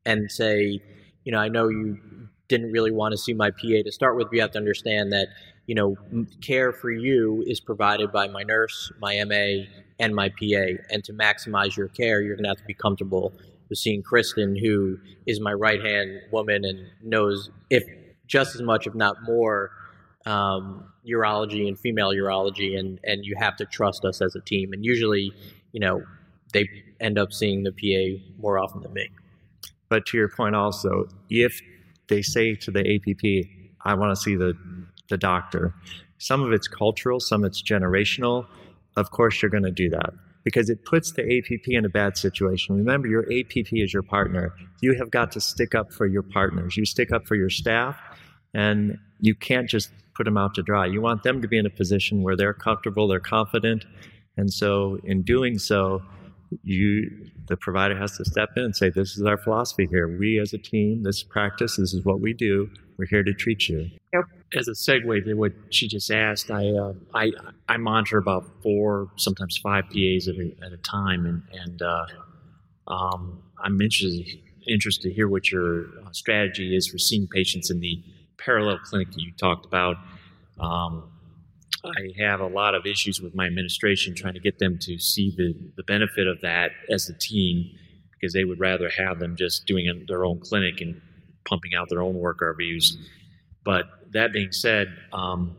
and 0.05 0.31
say, 0.31 0.81
you 1.23 1.31
know, 1.31 1.37
I 1.37 1.49
know 1.49 1.67
you 1.67 1.99
didn't 2.47 2.71
really 2.71 2.91
want 2.91 3.11
to 3.11 3.17
see 3.17 3.33
my 3.33 3.51
PA 3.51 3.83
to 3.83 3.91
start 3.91 4.15
with. 4.15 4.27
But 4.27 4.35
you 4.35 4.41
have 4.41 4.51
to 4.51 4.57
understand 4.57 5.11
that 5.13 5.27
you 5.67 5.75
know 5.75 5.95
care 6.41 6.71
for 6.71 6.91
you 6.91 7.43
is 7.47 7.59
provided 7.59 8.11
by 8.11 8.27
my 8.27 8.43
nurse, 8.43 8.91
my 8.99 9.23
MA, 9.23 9.65
and 9.99 10.15
my 10.15 10.29
PA. 10.29 10.83
And 10.89 11.03
to 11.03 11.13
maximize 11.13 11.75
your 11.75 11.87
care, 11.87 12.21
you're 12.21 12.35
going 12.35 12.43
to 12.43 12.49
have 12.49 12.57
to 12.57 12.65
be 12.65 12.73
comfortable 12.73 13.33
with 13.69 13.79
seeing 13.79 14.03
Kristen, 14.03 14.55
who 14.55 14.97
is 15.25 15.39
my 15.39 15.53
right 15.53 15.83
hand 15.83 16.21
woman 16.31 16.65
and 16.65 16.79
knows 17.01 17.49
if 17.69 17.83
just 18.27 18.55
as 18.55 18.61
much, 18.61 18.87
if 18.87 18.95
not 18.95 19.23
more, 19.23 19.71
um, 20.25 20.85
urology 21.07 21.67
and 21.67 21.77
female 21.79 22.09
urology, 22.09 22.77
and 22.77 22.99
and 23.03 23.25
you 23.25 23.35
have 23.37 23.55
to 23.57 23.65
trust 23.65 24.05
us 24.05 24.21
as 24.21 24.35
a 24.35 24.41
team. 24.41 24.73
And 24.73 24.83
usually, 24.83 25.31
you 25.71 25.79
know, 25.79 26.03
they 26.53 26.67
end 26.99 27.17
up 27.17 27.31
seeing 27.33 27.63
the 27.63 27.71
PA 27.71 28.23
more 28.39 28.57
often 28.57 28.81
than 28.81 28.93
me. 28.93 29.09
But 29.89 30.05
to 30.07 30.17
your 30.17 30.29
point, 30.29 30.55
also, 30.55 31.07
if 31.29 31.61
they 32.07 32.21
say 32.21 32.55
to 32.55 32.71
the 32.71 32.79
APP, 32.79 33.49
"I 33.83 33.93
want 33.93 34.15
to 34.15 34.21
see 34.21 34.35
the 34.35 34.55
the 35.09 35.17
doctor," 35.17 35.73
some 36.17 36.41
of 36.41 36.51
it's 36.51 36.67
cultural, 36.67 37.19
some 37.19 37.43
it's 37.43 37.61
generational 37.61 38.45
of 38.97 39.11
course 39.11 39.41
you're 39.41 39.51
going 39.51 39.63
to 39.63 39.71
do 39.71 39.89
that 39.89 40.13
because 40.43 40.69
it 40.69 40.85
puts 40.85 41.11
the 41.13 41.23
APP 41.23 41.67
in 41.67 41.85
a 41.85 41.89
bad 41.89 42.17
situation. 42.17 42.75
Remember, 42.75 43.07
your 43.07 43.25
APP 43.31 43.73
is 43.73 43.93
your 43.93 44.03
partner. 44.03 44.53
You 44.81 44.95
have 44.95 45.09
got 45.11 45.31
to 45.33 45.41
stick 45.41 45.73
up 45.73 45.91
for 45.91 46.05
your 46.05 46.21
partners. 46.21 46.77
You 46.77 46.85
stick 46.85 47.11
up 47.11 47.25
for 47.25 47.35
your 47.35 47.49
staff 47.49 47.99
and 48.53 48.97
you 49.19 49.33
can't 49.35 49.67
just 49.67 49.89
put 50.15 50.25
them 50.25 50.37
out 50.37 50.53
to 50.55 50.61
dry. 50.61 50.85
You 50.85 51.01
want 51.01 51.23
them 51.23 51.41
to 51.41 51.47
be 51.47 51.57
in 51.57 51.65
a 51.65 51.69
position 51.69 52.21
where 52.21 52.37
they're 52.37 52.53
comfortable, 52.53 53.07
they're 53.07 53.19
confident, 53.19 53.85
and 54.37 54.51
so 54.51 54.99
in 55.03 55.23
doing 55.23 55.57
so, 55.57 56.01
you 56.63 57.09
the 57.47 57.57
provider 57.57 57.97
has 57.97 58.15
to 58.17 58.25
step 58.25 58.49
in 58.55 58.63
and 58.63 58.75
say, 58.75 58.89
"This 58.89 59.17
is 59.17 59.23
our 59.23 59.37
philosophy 59.37 59.87
here. 59.89 60.07
We 60.07 60.39
as 60.39 60.53
a 60.53 60.57
team, 60.57 61.03
this 61.03 61.23
practice, 61.23 61.75
this 61.77 61.93
is 61.93 62.05
what 62.05 62.21
we 62.21 62.33
do. 62.33 62.69
We're 62.97 63.07
here 63.07 63.23
to 63.23 63.33
treat 63.33 63.67
you." 63.67 63.89
As 64.55 64.67
a 64.67 64.71
segue 64.71 65.25
to 65.25 65.33
what 65.33 65.51
she 65.69 65.87
just 65.87 66.09
asked, 66.11 66.49
I 66.49 66.69
uh, 66.69 66.93
I 67.13 67.31
I 67.67 67.77
monitor 67.77 68.17
about 68.17 68.45
four, 68.63 69.09
sometimes 69.17 69.57
five 69.57 69.85
PAs 69.85 70.27
at 70.27 70.35
a, 70.35 70.55
at 70.65 70.71
a 70.71 70.77
time, 70.77 71.25
and 71.25 71.43
and 71.51 71.81
uh, 71.81 72.05
um, 72.87 73.43
I'm 73.61 73.81
interested 73.81 74.25
interested 74.67 75.09
to 75.09 75.13
hear 75.13 75.27
what 75.27 75.51
your 75.51 75.85
uh, 76.05 76.11
strategy 76.11 76.75
is 76.75 76.87
for 76.87 76.97
seeing 76.97 77.27
patients 77.27 77.69
in 77.69 77.79
the 77.79 78.01
parallel 78.37 78.79
clinic 78.79 79.11
that 79.11 79.21
you 79.21 79.31
talked 79.33 79.65
about. 79.65 79.97
Um, 80.59 81.11
I 81.83 82.23
have 82.23 82.39
a 82.39 82.47
lot 82.47 82.73
of 82.73 82.85
issues 82.85 83.21
with 83.21 83.35
my 83.35 83.45
administration 83.45 84.15
trying 84.15 84.33
to 84.33 84.39
get 84.39 84.59
them 84.59 84.79
to 84.81 84.97
see 84.97 85.33
the, 85.35 85.53
the 85.77 85.83
benefit 85.83 86.27
of 86.27 86.41
that 86.41 86.71
as 86.89 87.09
a 87.09 87.13
team 87.13 87.71
because 88.13 88.33
they 88.33 88.43
would 88.43 88.59
rather 88.59 88.89
have 88.89 89.19
them 89.19 89.35
just 89.35 89.67
doing 89.67 90.05
their 90.07 90.25
own 90.25 90.39
clinic 90.39 90.81
and 90.81 90.99
pumping 91.47 91.75
out 91.75 91.89
their 91.89 92.01
own 92.01 92.15
work 92.15 92.39
RVUs. 92.39 92.93
But 93.63 93.85
that 94.15 94.33
being 94.33 94.51
said, 94.51 94.87
um, 95.13 95.55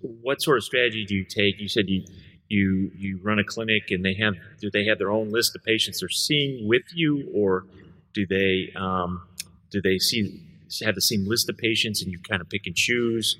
what 0.00 0.40
sort 0.40 0.58
of 0.58 0.64
strategy 0.64 1.04
do 1.04 1.14
you 1.14 1.24
take? 1.24 1.58
You 1.58 1.68
said 1.68 1.88
you 1.88 2.04
you 2.48 2.90
you 2.94 3.20
run 3.22 3.38
a 3.38 3.44
clinic 3.44 3.90
and 3.90 4.04
they 4.04 4.14
have 4.14 4.34
do 4.60 4.70
they 4.70 4.84
have 4.86 4.98
their 4.98 5.10
own 5.10 5.30
list 5.30 5.56
of 5.56 5.64
patients 5.64 6.00
they're 6.00 6.08
seeing 6.08 6.68
with 6.68 6.84
you, 6.94 7.30
or 7.34 7.66
do 8.12 8.26
they 8.26 8.72
um, 8.76 9.26
do 9.70 9.80
they 9.82 9.98
see 9.98 10.40
have 10.82 10.94
the 10.94 11.00
same 11.00 11.26
list 11.26 11.48
of 11.48 11.56
patients 11.56 12.02
and 12.02 12.10
you 12.10 12.18
kind 12.18 12.40
of 12.40 12.48
pick 12.48 12.66
and 12.66 12.74
choose? 12.74 13.36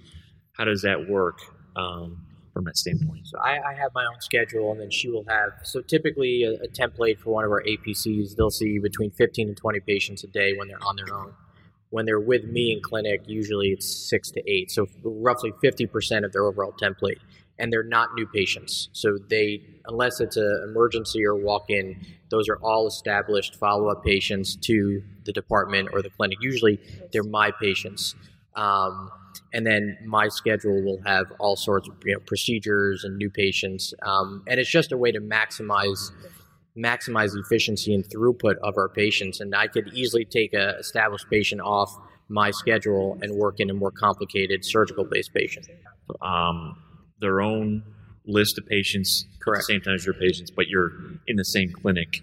How 0.56 0.64
does 0.64 0.82
that 0.82 1.08
work? 1.08 1.40
um, 1.76 2.26
from 2.52 2.64
that 2.64 2.76
standpoint. 2.76 3.26
So 3.26 3.38
I, 3.38 3.58
I, 3.70 3.74
have 3.74 3.90
my 3.94 4.04
own 4.04 4.20
schedule, 4.20 4.70
and 4.70 4.80
then 4.80 4.90
she 4.90 5.10
will 5.10 5.24
have. 5.28 5.52
So 5.64 5.80
typically, 5.80 6.44
a, 6.44 6.52
a, 6.64 6.68
template 6.68 7.18
for 7.18 7.30
one 7.30 7.44
of 7.44 7.50
our 7.50 7.62
APCs, 7.62 8.36
they'll 8.36 8.50
see 8.50 8.78
between 8.78 9.10
15 9.10 9.48
and 9.48 9.56
20 9.56 9.80
patients 9.80 10.22
a 10.24 10.28
day 10.28 10.54
when 10.56 10.68
they're 10.68 10.82
on 10.84 10.96
their 10.96 11.12
own. 11.14 11.34
When 11.90 12.06
they're 12.06 12.20
with 12.20 12.44
me 12.44 12.72
in 12.72 12.80
clinic, 12.80 13.22
usually 13.26 13.68
it's 13.68 13.86
six 13.86 14.30
to 14.32 14.50
eight, 14.50 14.70
so 14.70 14.86
roughly 15.02 15.52
50% 15.62 16.24
of 16.24 16.32
their 16.32 16.44
overall 16.44 16.72
template. 16.72 17.18
And 17.56 17.72
they're 17.72 17.84
not 17.84 18.14
new 18.14 18.26
patients, 18.26 18.88
so 18.92 19.16
they, 19.30 19.62
unless 19.86 20.18
it's 20.18 20.36
an 20.36 20.66
emergency 20.68 21.24
or 21.24 21.36
walk-in, 21.36 22.04
those 22.28 22.48
are 22.48 22.56
all 22.56 22.88
established 22.88 23.54
follow-up 23.54 24.02
patients 24.02 24.56
to 24.56 25.04
the 25.24 25.32
department 25.32 25.90
or 25.92 26.02
the 26.02 26.10
clinic. 26.10 26.38
Usually, 26.40 26.80
they're 27.12 27.22
my 27.22 27.52
patients. 27.52 28.16
Um, 28.56 29.08
and 29.52 29.64
then 29.64 29.98
my 30.04 30.28
schedule 30.28 30.82
will 30.82 31.00
have 31.06 31.26
all 31.38 31.54
sorts 31.54 31.88
of 31.88 31.94
you 32.04 32.14
know, 32.14 32.20
procedures 32.20 33.04
and 33.04 33.16
new 33.16 33.30
patients, 33.30 33.94
um, 34.02 34.42
and 34.48 34.58
it's 34.58 34.70
just 34.70 34.90
a 34.90 34.96
way 34.96 35.12
to 35.12 35.20
maximize 35.20 36.10
maximize 36.76 37.32
the 37.32 37.40
efficiency 37.40 37.94
and 37.94 38.04
throughput 38.04 38.56
of 38.62 38.76
our 38.76 38.88
patients. 38.88 39.40
And 39.40 39.54
I 39.54 39.68
could 39.68 39.92
easily 39.94 40.24
take 40.24 40.52
a 40.54 40.76
established 40.78 41.30
patient 41.30 41.60
off 41.60 41.96
my 42.28 42.50
schedule 42.50 43.18
and 43.22 43.34
work 43.34 43.60
in 43.60 43.70
a 43.70 43.74
more 43.74 43.90
complicated 43.90 44.64
surgical 44.64 45.04
based 45.04 45.32
patient. 45.34 45.68
Um, 46.20 46.76
their 47.20 47.40
own 47.40 47.84
list 48.26 48.58
of 48.58 48.66
patients 48.66 49.26
Correct. 49.42 49.60
at 49.60 49.66
the 49.66 49.74
same 49.74 49.80
time 49.82 49.94
as 49.94 50.04
your 50.04 50.14
patients, 50.14 50.50
but 50.50 50.68
you're 50.68 50.92
in 51.26 51.36
the 51.36 51.44
same 51.44 51.70
clinic. 51.70 52.22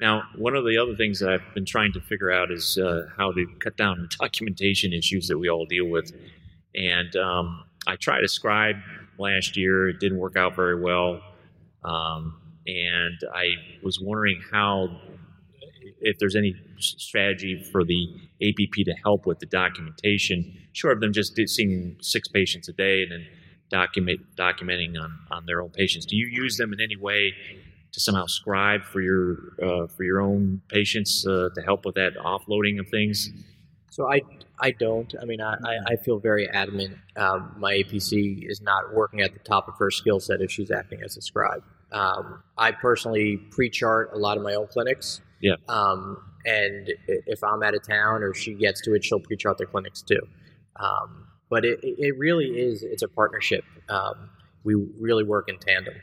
Now, 0.00 0.22
one 0.36 0.56
of 0.56 0.64
the 0.64 0.78
other 0.78 0.96
things 0.96 1.20
that 1.20 1.30
I've 1.30 1.54
been 1.54 1.66
trying 1.66 1.92
to 1.92 2.00
figure 2.00 2.30
out 2.30 2.50
is 2.50 2.78
uh, 2.78 3.06
how 3.16 3.32
to 3.32 3.46
cut 3.60 3.76
down 3.76 4.00
the 4.00 4.16
documentation 4.20 4.92
issues 4.92 5.28
that 5.28 5.38
we 5.38 5.48
all 5.48 5.66
deal 5.66 5.86
with. 5.86 6.12
And 6.74 7.14
um, 7.16 7.64
I 7.86 7.96
tried 7.96 8.24
a 8.24 8.28
scribe 8.28 8.76
last 9.18 9.56
year. 9.56 9.88
It 9.88 10.00
didn't 10.00 10.18
work 10.18 10.36
out 10.36 10.56
very 10.56 10.80
well. 10.80 11.20
Um, 11.84 12.39
and 12.66 13.18
I 13.34 13.46
was 13.82 13.98
wondering 14.00 14.40
how, 14.50 15.00
if 16.00 16.18
there's 16.18 16.36
any 16.36 16.54
strategy 16.78 17.62
for 17.72 17.84
the 17.84 18.08
APP 18.42 18.84
to 18.84 18.94
help 19.02 19.26
with 19.26 19.38
the 19.38 19.46
documentation, 19.46 20.56
short 20.72 20.94
of 20.94 21.00
them 21.00 21.12
just 21.12 21.38
seeing 21.48 21.96
six 22.00 22.28
patients 22.28 22.68
a 22.68 22.72
day 22.72 23.02
and 23.02 23.12
then 23.12 23.26
document 23.70 24.20
documenting 24.36 25.00
on, 25.00 25.16
on 25.30 25.46
their 25.46 25.62
own 25.62 25.70
patients. 25.70 26.04
Do 26.06 26.16
you 26.16 26.26
use 26.26 26.56
them 26.56 26.72
in 26.72 26.80
any 26.80 26.96
way 26.96 27.32
to 27.92 28.00
somehow 28.00 28.26
scribe 28.26 28.84
for 28.84 29.00
your 29.00 29.54
uh, 29.62 29.86
for 29.86 30.04
your 30.04 30.20
own 30.20 30.60
patients 30.68 31.26
uh, 31.26 31.48
to 31.54 31.62
help 31.62 31.84
with 31.84 31.94
that 31.94 32.14
offloading 32.16 32.78
of 32.78 32.88
things? 32.88 33.30
So 33.90 34.10
I 34.10 34.22
I 34.60 34.72
don't. 34.72 35.14
I 35.20 35.24
mean, 35.24 35.40
I, 35.40 35.56
I 35.86 35.96
feel 35.96 36.18
very 36.18 36.48
adamant. 36.48 36.96
Um, 37.16 37.54
my 37.58 37.74
APC 37.74 38.48
is 38.48 38.60
not 38.60 38.94
working 38.94 39.20
at 39.20 39.32
the 39.32 39.38
top 39.40 39.68
of 39.68 39.74
her 39.78 39.90
skill 39.90 40.20
set 40.20 40.40
if 40.40 40.50
she's 40.50 40.70
acting 40.70 41.02
as 41.02 41.16
a 41.16 41.22
scribe. 41.22 41.62
Um, 41.92 42.42
I 42.56 42.72
personally 42.72 43.36
pre-chart 43.50 44.10
a 44.14 44.18
lot 44.18 44.36
of 44.36 44.42
my 44.42 44.54
own 44.54 44.66
clinics. 44.68 45.20
Yeah. 45.40 45.54
Um, 45.68 46.18
and 46.44 46.90
if 47.06 47.42
I'm 47.44 47.62
out 47.62 47.74
of 47.74 47.86
town 47.86 48.22
or 48.22 48.34
she 48.34 48.54
gets 48.54 48.80
to 48.82 48.94
it, 48.94 49.04
she'll 49.04 49.20
pre-chart 49.20 49.58
the 49.58 49.66
clinics 49.66 50.02
too. 50.02 50.20
Um, 50.76 51.26
but 51.50 51.64
it, 51.64 51.80
it 51.82 52.16
really 52.18 52.46
is. 52.46 52.82
It's 52.82 53.02
a 53.02 53.08
partnership. 53.08 53.64
Um, 53.88 54.30
we 54.64 54.74
really 54.98 55.24
work 55.24 55.48
in 55.48 55.58
tandem 55.58 55.94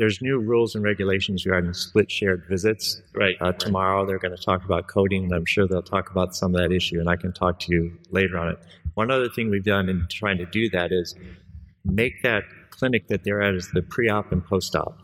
there's 0.00 0.22
new 0.22 0.38
rules 0.38 0.74
and 0.74 0.82
regulations 0.82 1.44
regarding 1.44 1.74
split 1.74 2.10
shared 2.10 2.46
visits. 2.48 3.02
Right. 3.14 3.36
Uh, 3.38 3.52
tomorrow 3.52 4.06
they're 4.06 4.18
going 4.18 4.34
to 4.34 4.42
talk 4.42 4.64
about 4.64 4.86
coding, 4.86 5.24
and 5.24 5.32
I'm 5.34 5.44
sure 5.44 5.68
they'll 5.68 5.82
talk 5.82 6.10
about 6.10 6.34
some 6.34 6.54
of 6.54 6.60
that 6.62 6.72
issue, 6.72 7.00
and 7.00 7.08
I 7.08 7.16
can 7.16 7.34
talk 7.34 7.60
to 7.60 7.72
you 7.72 7.98
later 8.10 8.38
on 8.38 8.48
it. 8.48 8.58
One 8.94 9.10
other 9.10 9.28
thing 9.28 9.50
we've 9.50 9.62
done 9.62 9.90
in 9.90 10.06
trying 10.10 10.38
to 10.38 10.46
do 10.46 10.70
that 10.70 10.90
is 10.90 11.14
make 11.84 12.22
that 12.22 12.44
clinic 12.70 13.08
that 13.08 13.24
they're 13.24 13.42
at 13.42 13.54
as 13.54 13.68
the 13.74 13.82
pre-op 13.82 14.32
and 14.32 14.42
post-op. 14.42 14.98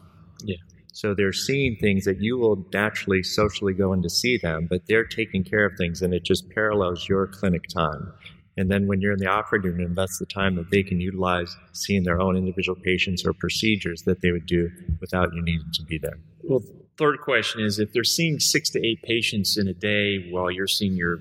Yeah. 0.44 0.56
So 0.92 1.14
they're 1.14 1.32
seeing 1.32 1.76
things 1.76 2.06
that 2.06 2.20
you 2.20 2.38
will 2.38 2.66
naturally 2.72 3.22
socially 3.22 3.74
go 3.74 3.92
in 3.92 4.00
to 4.02 4.08
see 4.08 4.38
them, 4.38 4.66
but 4.68 4.82
they're 4.88 5.04
taking 5.04 5.44
care 5.44 5.66
of 5.66 5.76
things, 5.76 6.00
and 6.00 6.14
it 6.14 6.24
just 6.24 6.48
parallels 6.50 7.06
your 7.06 7.26
clinic 7.26 7.68
time. 7.68 8.12
And 8.56 8.70
then 8.70 8.86
when 8.86 9.02
you're 9.02 9.12
in 9.12 9.18
the 9.18 9.28
operating 9.28 9.72
room, 9.72 9.94
that's 9.94 10.18
the 10.18 10.24
time 10.24 10.54
that 10.56 10.70
they 10.70 10.82
can 10.82 10.98
utilize 10.98 11.54
seeing 11.72 12.04
their 12.04 12.20
own 12.20 12.36
individual 12.36 12.80
patients 12.82 13.26
or 13.26 13.34
procedures 13.34 14.02
that 14.02 14.22
they 14.22 14.32
would 14.32 14.46
do 14.46 14.70
without 15.00 15.34
you 15.34 15.42
needing 15.42 15.70
to 15.74 15.82
be 15.82 15.98
there. 15.98 16.18
Well, 16.42 16.62
third 16.96 17.20
question 17.20 17.60
is 17.60 17.78
if 17.78 17.92
they're 17.92 18.04
seeing 18.04 18.40
six 18.40 18.70
to 18.70 18.86
eight 18.86 19.02
patients 19.02 19.58
in 19.58 19.68
a 19.68 19.74
day 19.74 20.30
while 20.30 20.50
you're 20.50 20.66
seeing 20.66 20.94
your 20.94 21.20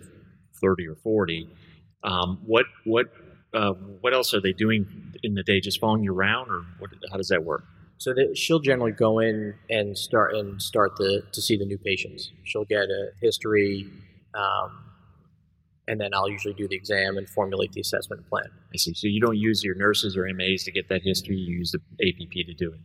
30 0.61 0.88
or 0.88 0.95
40, 0.95 1.49
um, 2.03 2.39
what 2.45 2.66
what 2.86 3.07
uh, 3.53 3.74
what 4.01 4.13
else 4.13 4.34
are 4.34 4.41
they 4.41 4.53
doing 4.53 4.86
in 5.24 5.34
the 5.34 5.43
day? 5.43 5.59
Just 5.59 5.80
following 5.80 6.03
you 6.03 6.13
around, 6.13 6.49
or 6.49 6.63
what, 6.80 6.91
how 7.11 7.18
does 7.18 7.30
that 7.30 7.43
work? 7.43 7.63
So 7.98 8.14
that 8.14 8.38
she'll 8.38 8.60
generally 8.60 8.91
go 8.91 9.20
in 9.20 9.56
and 9.70 9.98
start 9.98 10.36
and 10.36 10.62
start 10.62 10.98
the 10.98 11.24
to 11.32 11.41
see 11.41 11.58
the 11.58 11.66
new 11.66 11.78
patients. 11.78 12.32
She'll 12.43 12.66
get 12.66 12.89
a 12.89 13.12
history. 13.22 13.89
Um, 14.34 14.82
and 15.88 16.02
then 16.02 16.14
I'll 16.14 16.30
usually 16.30 16.54
do 16.56 16.68
the 16.68 16.76
exam 16.76 17.18
and 17.18 17.30
formulate 17.30 17.72
the 17.72 17.82
assessment 17.82 18.28
plan. 18.28 18.46
I 18.74 18.78
see. 18.78 18.93
So 18.93 19.08
you 19.08 19.22
don't 19.22 19.38
use 19.38 19.64
your 19.64 19.76
nurses 19.76 20.18
or 20.18 20.28
MAs 20.34 20.64
to 20.64 20.72
get 20.72 20.89
that 20.89 21.04
history; 21.04 21.38
you 21.38 21.58
use 21.58 21.72
the 21.72 21.80
APP 22.06 22.32
to 22.48 22.54
do 22.54 22.74
it. 22.74 22.80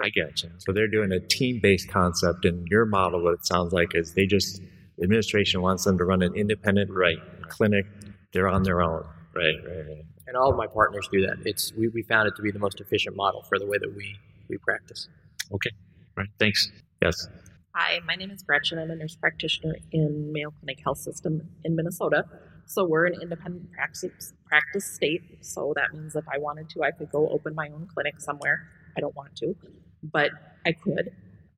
I 0.00 0.08
get 0.08 0.42
you. 0.42 0.50
So 0.58 0.72
they're 0.72 0.88
doing 0.88 1.12
a 1.12 1.20
team-based 1.20 1.88
concept, 1.90 2.44
and 2.44 2.66
your 2.68 2.86
model, 2.86 3.22
what 3.22 3.34
it 3.34 3.44
sounds 3.44 3.72
like, 3.72 3.94
is 3.94 4.14
they 4.14 4.26
just 4.26 4.62
administration 5.02 5.60
wants 5.60 5.84
them 5.84 5.98
to 5.98 6.04
run 6.04 6.22
an 6.22 6.34
independent 6.34 6.90
right 6.90 7.18
clinic. 7.48 7.86
They're 8.32 8.48
on 8.48 8.62
their 8.62 8.80
own. 8.80 9.04
Right, 9.34 9.54
right, 9.66 9.86
right. 9.88 10.04
And 10.26 10.36
all 10.36 10.50
of 10.50 10.56
my 10.56 10.66
partners 10.66 11.08
do 11.10 11.26
that. 11.26 11.38
It's 11.44 11.72
we, 11.74 11.88
we 11.88 12.02
found 12.02 12.28
it 12.28 12.36
to 12.36 12.42
be 12.42 12.50
the 12.50 12.58
most 12.58 12.80
efficient 12.80 13.16
model 13.16 13.42
for 13.42 13.58
the 13.58 13.66
way 13.66 13.78
that 13.78 13.94
we 13.94 14.16
we 14.52 14.58
practice. 14.58 15.08
Okay. 15.52 15.70
Right. 16.16 16.28
Thanks. 16.38 16.70
Yes. 17.02 17.26
Hi, 17.74 18.00
my 18.06 18.14
name 18.14 18.30
is 18.30 18.42
Gretchen. 18.42 18.78
I'm 18.78 18.90
a 18.90 18.94
nurse 18.94 19.16
practitioner 19.16 19.76
in 19.92 20.30
Mayo 20.30 20.50
Clinic 20.60 20.78
Health 20.84 20.98
System 20.98 21.48
in 21.64 21.74
Minnesota. 21.74 22.24
So 22.66 22.86
we're 22.86 23.06
an 23.06 23.14
independent 23.20 23.72
practice 23.72 24.34
practice 24.46 24.84
state. 24.84 25.22
So 25.40 25.72
that 25.76 25.94
means 25.94 26.14
if 26.14 26.24
I 26.28 26.38
wanted 26.38 26.68
to, 26.70 26.82
I 26.82 26.90
could 26.90 27.10
go 27.10 27.28
open 27.30 27.54
my 27.54 27.68
own 27.68 27.88
clinic 27.92 28.20
somewhere. 28.20 28.68
I 28.96 29.00
don't 29.00 29.16
want 29.16 29.34
to, 29.36 29.56
but 30.02 30.30
I 30.66 30.72
could. 30.72 31.10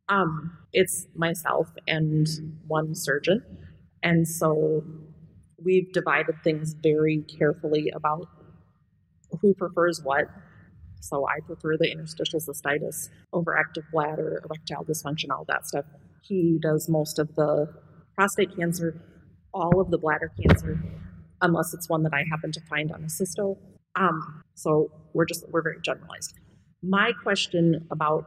Um, 0.09 0.57
it's 0.72 1.09
myself 1.16 1.68
and 1.88 2.28
one 2.68 2.95
surgeon, 2.95 3.42
and 4.03 4.28
so 4.28 4.84
we've 5.62 5.92
divided 5.92 6.36
things 6.45 6.74
very 6.74 7.24
carefully 7.38 7.90
about 7.95 8.28
who 9.40 9.55
prefers 9.55 10.01
what. 10.05 10.26
So 11.05 11.27
I 11.27 11.41
prefer 11.47 11.77
the 11.77 11.91
interstitial 11.91 12.41
cystitis, 12.41 13.11
overactive 13.35 13.85
bladder, 13.93 14.43
erectile 14.45 14.85
dysfunction, 14.85 15.31
all 15.31 15.45
that 15.49 15.67
stuff. 15.67 15.85
He 16.23 16.59
does 16.63 16.89
most 16.89 17.19
of 17.19 17.35
the 17.35 17.69
prostate 18.15 18.57
cancer, 18.57 19.01
all 19.53 19.81
of 19.81 19.91
the 19.91 19.99
bladder 19.99 20.33
cancer, 20.41 20.83
unless 21.43 21.75
it's 21.75 21.91
one 21.91 22.05
that 22.05 22.15
I 22.15 22.25
happen 22.31 22.53
to 22.53 22.61
find 22.71 22.91
on 22.91 23.05
a 23.05 23.09
cysto. 23.09 23.59
Um, 23.97 24.43
so 24.55 24.91
we're 25.13 25.27
just 25.27 25.45
we're 25.51 25.63
very 25.63 25.81
generalized. 25.83 26.33
My 26.83 27.13
question 27.23 27.87
about 27.91 28.25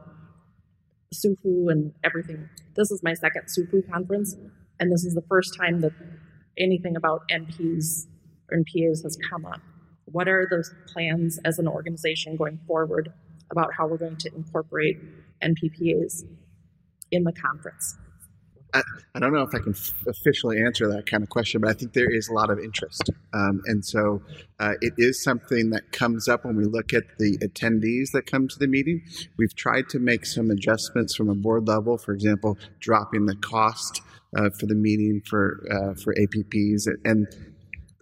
SUFU 1.12 1.70
and 1.72 1.92
everything. 2.04 2.48
This 2.76 2.92
is 2.92 3.02
my 3.02 3.14
second 3.14 3.42
SUFU 3.46 3.90
conference, 3.90 4.36
and 4.78 4.92
this 4.92 5.04
is 5.04 5.14
the 5.14 5.24
first 5.28 5.56
time 5.58 5.80
that 5.80 5.92
anything 6.56 6.96
about 6.96 7.22
NPs 7.28 8.06
or 8.50 8.58
NPAs 8.58 9.02
has 9.02 9.18
come 9.30 9.46
up. 9.46 9.60
What 10.12 10.28
are 10.28 10.46
the 10.48 10.64
plans 10.92 11.38
as 11.44 11.58
an 11.58 11.68
organization 11.68 12.36
going 12.36 12.58
forward 12.66 13.12
about 13.50 13.72
how 13.74 13.86
we're 13.86 13.98
going 13.98 14.16
to 14.16 14.34
incorporate 14.34 14.98
NPPAs 15.42 16.24
in 17.10 17.24
the 17.24 17.32
conference? 17.32 17.96
I, 18.74 18.82
I 19.14 19.18
don't 19.18 19.32
know 19.32 19.42
if 19.42 19.54
I 19.54 19.60
can 19.60 19.72
f- 19.72 19.94
officially 20.06 20.60
answer 20.60 20.88
that 20.88 21.06
kind 21.06 21.22
of 21.22 21.30
question, 21.30 21.60
but 21.60 21.70
I 21.70 21.72
think 21.72 21.94
there 21.94 22.10
is 22.10 22.28
a 22.28 22.34
lot 22.34 22.50
of 22.50 22.58
interest. 22.58 23.10
Um, 23.32 23.62
and 23.64 23.84
so 23.84 24.22
uh, 24.60 24.74
it 24.82 24.92
is 24.98 25.22
something 25.22 25.70
that 25.70 25.92
comes 25.92 26.28
up 26.28 26.44
when 26.44 26.56
we 26.56 26.64
look 26.64 26.92
at 26.92 27.04
the 27.18 27.38
attendees 27.38 28.10
that 28.12 28.26
come 28.26 28.46
to 28.48 28.58
the 28.58 28.66
meeting. 28.66 29.02
We've 29.38 29.54
tried 29.54 29.88
to 29.90 29.98
make 29.98 30.26
some 30.26 30.50
adjustments 30.50 31.14
from 31.14 31.30
a 31.30 31.34
board 31.34 31.66
level, 31.66 31.96
for 31.96 32.12
example, 32.12 32.58
dropping 32.80 33.26
the 33.26 33.36
cost 33.36 34.02
uh, 34.36 34.50
for 34.50 34.66
the 34.66 34.74
meeting 34.74 35.22
for, 35.24 35.64
uh, 35.70 35.94
for 35.94 36.14
APPs. 36.14 36.86
And 37.04 37.26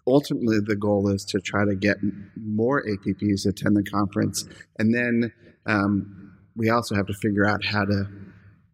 ultimately, 0.06 0.58
the 0.64 0.76
goal 0.76 1.08
is 1.08 1.24
to 1.26 1.40
try 1.40 1.64
to 1.64 1.74
get 1.74 1.96
more 2.36 2.82
APPs 2.84 3.42
to 3.42 3.50
attend 3.50 3.76
the 3.76 3.82
conference. 3.82 4.44
And 4.78 4.94
then 4.94 5.32
um, 5.66 6.32
we 6.54 6.70
also 6.70 6.94
have 6.94 7.06
to 7.06 7.14
figure 7.14 7.46
out 7.46 7.64
how 7.64 7.84
to 7.84 8.08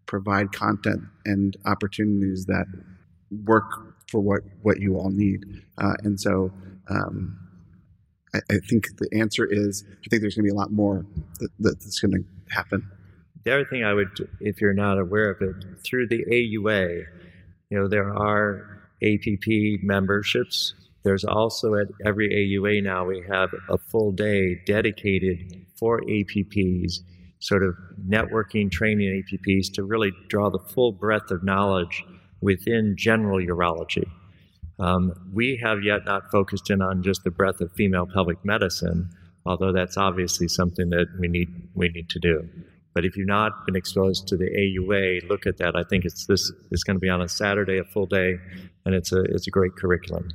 provide 0.06 0.52
content 0.52 1.00
and 1.24 1.56
opportunities 1.64 2.46
that 2.46 2.66
work 3.44 3.64
for 4.10 4.20
what, 4.20 4.42
what 4.62 4.78
you 4.78 4.96
all 4.96 5.10
need. 5.10 5.44
Uh, 5.78 5.94
and 6.02 6.20
so 6.20 6.52
um, 6.90 7.38
I, 8.34 8.40
I, 8.50 8.58
think 8.68 8.84
the 8.98 9.08
answer 9.18 9.46
is 9.50 9.84
I 9.88 10.08
think 10.10 10.20
there's 10.20 10.34
going 10.34 10.46
to 10.46 10.52
be 10.52 10.54
a 10.54 10.58
lot 10.58 10.70
more 10.70 11.06
that, 11.38 11.50
that's 11.58 11.98
going 11.98 12.12
to 12.12 12.54
happen. 12.54 12.90
The 13.44 13.54
other 13.54 13.64
thing 13.64 13.84
I 13.84 13.94
would, 13.94 14.10
if 14.40 14.60
you're 14.60 14.74
not 14.74 14.98
aware 14.98 15.30
of 15.30 15.40
it, 15.40 15.56
through 15.84 16.08
the 16.08 16.24
AUA, 16.26 17.04
you 17.70 17.78
know, 17.78 17.88
there 17.88 18.14
are 18.14 18.82
APP 19.02 19.82
memberships. 19.82 20.74
There's 21.04 21.24
also 21.24 21.74
at 21.74 21.88
every 22.04 22.28
AUA 22.28 22.82
now 22.82 23.04
we 23.04 23.24
have 23.28 23.50
a 23.68 23.78
full 23.78 24.12
day 24.12 24.60
dedicated 24.66 25.66
for 25.76 26.00
APPs 26.02 27.00
sort 27.40 27.64
of 27.64 27.74
networking, 28.08 28.70
training 28.70 29.24
APPs 29.24 29.72
to 29.74 29.82
really 29.82 30.12
draw 30.28 30.48
the 30.48 30.60
full 30.60 30.92
breadth 30.92 31.32
of 31.32 31.42
knowledge 31.42 32.04
within 32.40 32.94
general 32.96 33.38
urology. 33.38 34.04
Um, 34.78 35.12
we 35.32 35.60
have 35.62 35.82
yet 35.82 36.04
not 36.04 36.30
focused 36.30 36.70
in 36.70 36.80
on 36.80 37.02
just 37.02 37.24
the 37.24 37.30
breadth 37.30 37.60
of 37.60 37.72
female 37.72 38.06
pelvic 38.06 38.44
medicine, 38.44 39.10
although 39.44 39.72
that's 39.72 39.96
obviously 39.96 40.48
something 40.48 40.90
that 40.90 41.06
we 41.18 41.28
need 41.28 41.48
we 41.74 41.88
need 41.88 42.08
to 42.10 42.20
do. 42.20 42.48
But 42.94 43.04
if 43.04 43.16
you've 43.16 43.26
not 43.26 43.66
been 43.66 43.76
exposed 43.76 44.28
to 44.28 44.36
the 44.36 44.50
AUA, 44.50 45.28
look 45.28 45.46
at 45.46 45.58
that. 45.58 45.74
I 45.76 45.82
think 45.82 46.04
it's 46.04 46.26
this 46.26 46.52
is 46.70 46.84
going 46.84 46.96
to 46.96 47.00
be 47.00 47.08
on 47.08 47.22
a 47.22 47.28
Saturday, 47.28 47.78
a 47.78 47.84
full 47.84 48.06
day, 48.06 48.38
and 48.84 48.94
it's 48.94 49.12
a 49.12 49.22
it's 49.22 49.46
a 49.46 49.50
great 49.50 49.74
curriculum. 49.76 50.28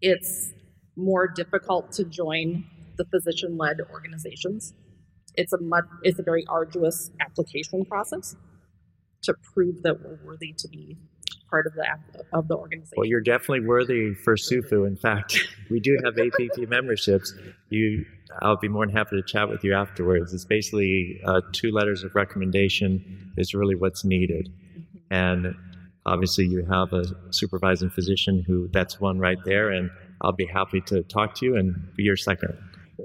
It's 0.00 0.52
more 0.96 1.28
difficult 1.28 1.92
to 1.92 2.04
join 2.04 2.64
the 2.96 3.04
physician-led 3.06 3.78
organizations 3.90 4.74
it's 5.36 5.52
a 5.52 5.60
much, 5.60 5.84
it's 6.02 6.18
a 6.18 6.22
very 6.22 6.44
arduous 6.48 7.10
application 7.20 7.84
process 7.84 8.36
to 9.22 9.34
prove 9.54 9.82
that 9.82 10.00
we're 10.00 10.18
worthy 10.24 10.54
to 10.58 10.68
be 10.68 10.96
part 11.48 11.66
of 11.66 11.74
the 11.74 11.84
of 12.32 12.48
the 12.48 12.56
organization. 12.56 12.94
Well, 12.96 13.06
you're 13.06 13.20
definitely 13.20 13.66
worthy 13.66 14.14
for 14.14 14.36
SUFU. 14.36 14.86
In 14.86 14.96
fact, 14.96 15.38
we 15.70 15.80
do 15.80 15.98
have 16.04 16.16
APP 16.18 16.68
memberships. 16.68 17.34
You, 17.68 18.06
I'll 18.40 18.56
be 18.56 18.68
more 18.68 18.86
than 18.86 18.94
happy 18.94 19.16
to 19.16 19.22
chat 19.22 19.48
with 19.48 19.64
you 19.64 19.74
afterwards. 19.74 20.32
It's 20.32 20.44
basically 20.44 21.20
uh, 21.24 21.40
two 21.52 21.70
letters 21.70 22.04
of 22.04 22.14
recommendation 22.14 23.32
is 23.36 23.54
really 23.54 23.74
what's 23.74 24.04
needed, 24.04 24.48
mm-hmm. 24.78 24.98
and 25.10 25.54
obviously 26.06 26.46
you 26.46 26.64
have 26.64 26.92
a 26.92 27.04
supervising 27.30 27.90
physician 27.90 28.44
who 28.46 28.68
that's 28.72 29.00
one 29.00 29.18
right 29.18 29.38
there, 29.44 29.70
and 29.70 29.90
I'll 30.20 30.32
be 30.32 30.46
happy 30.46 30.80
to 30.82 31.02
talk 31.02 31.34
to 31.36 31.46
you 31.46 31.56
and 31.56 31.74
be 31.96 32.02
your 32.02 32.16
second. 32.16 32.56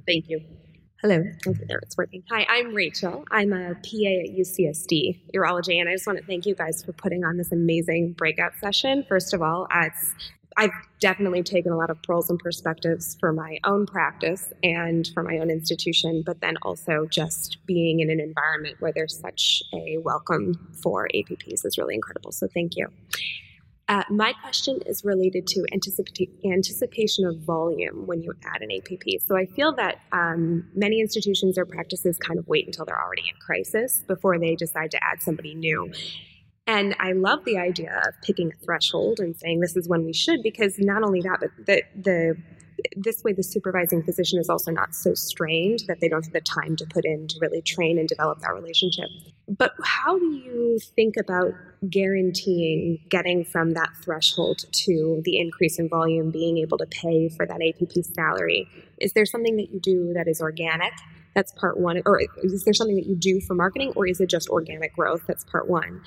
Thank 0.05 0.29
you. 0.29 0.41
Hello. 1.01 1.23
Okay, 1.45 1.63
there 1.67 1.79
it's 1.79 1.97
working. 1.97 2.23
Hi, 2.31 2.45
I'm 2.49 2.73
Rachel. 2.73 3.25
I'm 3.29 3.53
a 3.53 3.75
PA 3.75 3.75
at 3.75 4.35
UCSD 4.35 5.19
Urology, 5.35 5.79
and 5.79 5.87
I 5.87 5.93
just 5.93 6.07
want 6.07 6.19
to 6.19 6.25
thank 6.25 6.45
you 6.45 6.55
guys 6.55 6.83
for 6.83 6.93
putting 6.93 7.23
on 7.23 7.37
this 7.37 7.51
amazing 7.51 8.13
breakout 8.13 8.53
session. 8.59 9.05
First 9.07 9.33
of 9.33 9.41
all, 9.41 9.67
it's 9.71 10.13
I've 10.57 10.71
definitely 10.99 11.43
taken 11.43 11.71
a 11.71 11.77
lot 11.77 11.89
of 11.89 12.01
pearls 12.03 12.29
and 12.29 12.39
perspectives 12.39 13.17
for 13.19 13.33
my 13.33 13.59
own 13.65 13.85
practice 13.85 14.53
and 14.63 15.09
for 15.13 15.21
my 15.21 15.37
own 15.37 15.49
institution, 15.49 16.23
but 16.25 16.39
then 16.39 16.55
also 16.61 17.07
just 17.09 17.57
being 17.65 17.99
in 17.99 18.09
an 18.09 18.21
environment 18.21 18.77
where 18.79 18.93
there's 18.93 19.19
such 19.19 19.61
a 19.73 19.97
welcome 19.97 20.73
for 20.81 21.09
APPs 21.13 21.65
is 21.65 21.77
really 21.77 21.95
incredible. 21.95 22.31
So 22.31 22.47
thank 22.47 22.77
you. 22.77 22.87
Uh, 23.87 24.03
my 24.09 24.33
question 24.41 24.79
is 24.87 25.05
related 25.05 25.45
to 25.45 25.63
anticipation 25.73 27.25
of 27.25 27.37
volume 27.41 28.07
when 28.07 28.23
you 28.23 28.33
add 28.45 28.63
an 28.63 28.71
APP. 28.71 29.21
So 29.27 29.37
I 29.37 29.45
feel 29.45 29.75
that 29.75 29.99
um, 30.11 30.67
many 30.73 30.99
institutions 30.99 31.57
or 31.57 31.65
practices 31.65 32.17
kind 32.17 32.39
of 32.39 32.47
wait 32.47 32.65
until 32.65 32.85
they're 32.85 32.99
already 32.99 33.23
in 33.29 33.35
crisis 33.39 34.03
before 34.07 34.39
they 34.39 34.55
decide 34.55 34.89
to 34.91 35.03
add 35.03 35.21
somebody 35.21 35.53
new. 35.53 35.91
And 36.67 36.95
I 36.99 37.11
love 37.11 37.45
the 37.45 37.57
idea 37.57 38.01
of 38.07 38.13
picking 38.23 38.51
a 38.51 38.65
threshold 38.65 39.19
and 39.19 39.35
saying 39.35 39.59
this 39.59 39.75
is 39.75 39.87
when 39.87 40.03
we 40.03 40.13
should, 40.13 40.41
because 40.41 40.79
not 40.79 41.03
only 41.03 41.21
that, 41.21 41.39
but 41.39 41.49
the, 41.65 41.83
the 41.95 42.37
this 42.95 43.23
way 43.23 43.33
the 43.33 43.43
supervising 43.43 44.03
physician 44.03 44.39
is 44.39 44.49
also 44.49 44.71
not 44.71 44.93
so 44.93 45.13
strained 45.13 45.79
that 45.87 45.99
they 46.01 46.09
don't 46.09 46.23
have 46.23 46.33
the 46.33 46.41
time 46.41 46.75
to 46.75 46.85
put 46.85 47.05
in 47.05 47.27
to 47.27 47.39
really 47.39 47.61
train 47.61 47.97
and 47.97 48.07
develop 48.07 48.39
that 48.39 48.53
relationship. 48.53 49.09
But 49.47 49.73
how 49.83 50.17
do 50.17 50.25
you 50.25 50.79
think 50.95 51.15
about 51.17 51.53
guaranteeing 51.89 52.99
getting 53.09 53.45
from 53.45 53.71
that 53.71 53.89
threshold 54.03 54.65
to 54.71 55.21
the 55.23 55.39
increase 55.39 55.79
in 55.79 55.89
volume, 55.89 56.31
being 56.31 56.57
able 56.57 56.77
to 56.77 56.85
pay 56.87 57.29
for 57.29 57.45
that 57.45 57.61
APP 57.61 58.03
salary? 58.03 58.67
Is 58.99 59.13
there 59.13 59.25
something 59.25 59.55
that 59.57 59.71
you 59.71 59.79
do 59.79 60.13
that 60.13 60.27
is 60.27 60.41
organic? 60.41 60.93
That's 61.33 61.51
part 61.53 61.79
one. 61.79 62.01
Or 62.05 62.21
is 62.43 62.63
there 62.63 62.73
something 62.73 62.95
that 62.95 63.05
you 63.05 63.15
do 63.15 63.41
for 63.41 63.55
marketing, 63.55 63.93
or 63.95 64.07
is 64.07 64.19
it 64.21 64.29
just 64.29 64.49
organic 64.49 64.95
growth? 64.95 65.23
That's 65.27 65.43
part 65.43 65.69
one. 65.69 66.01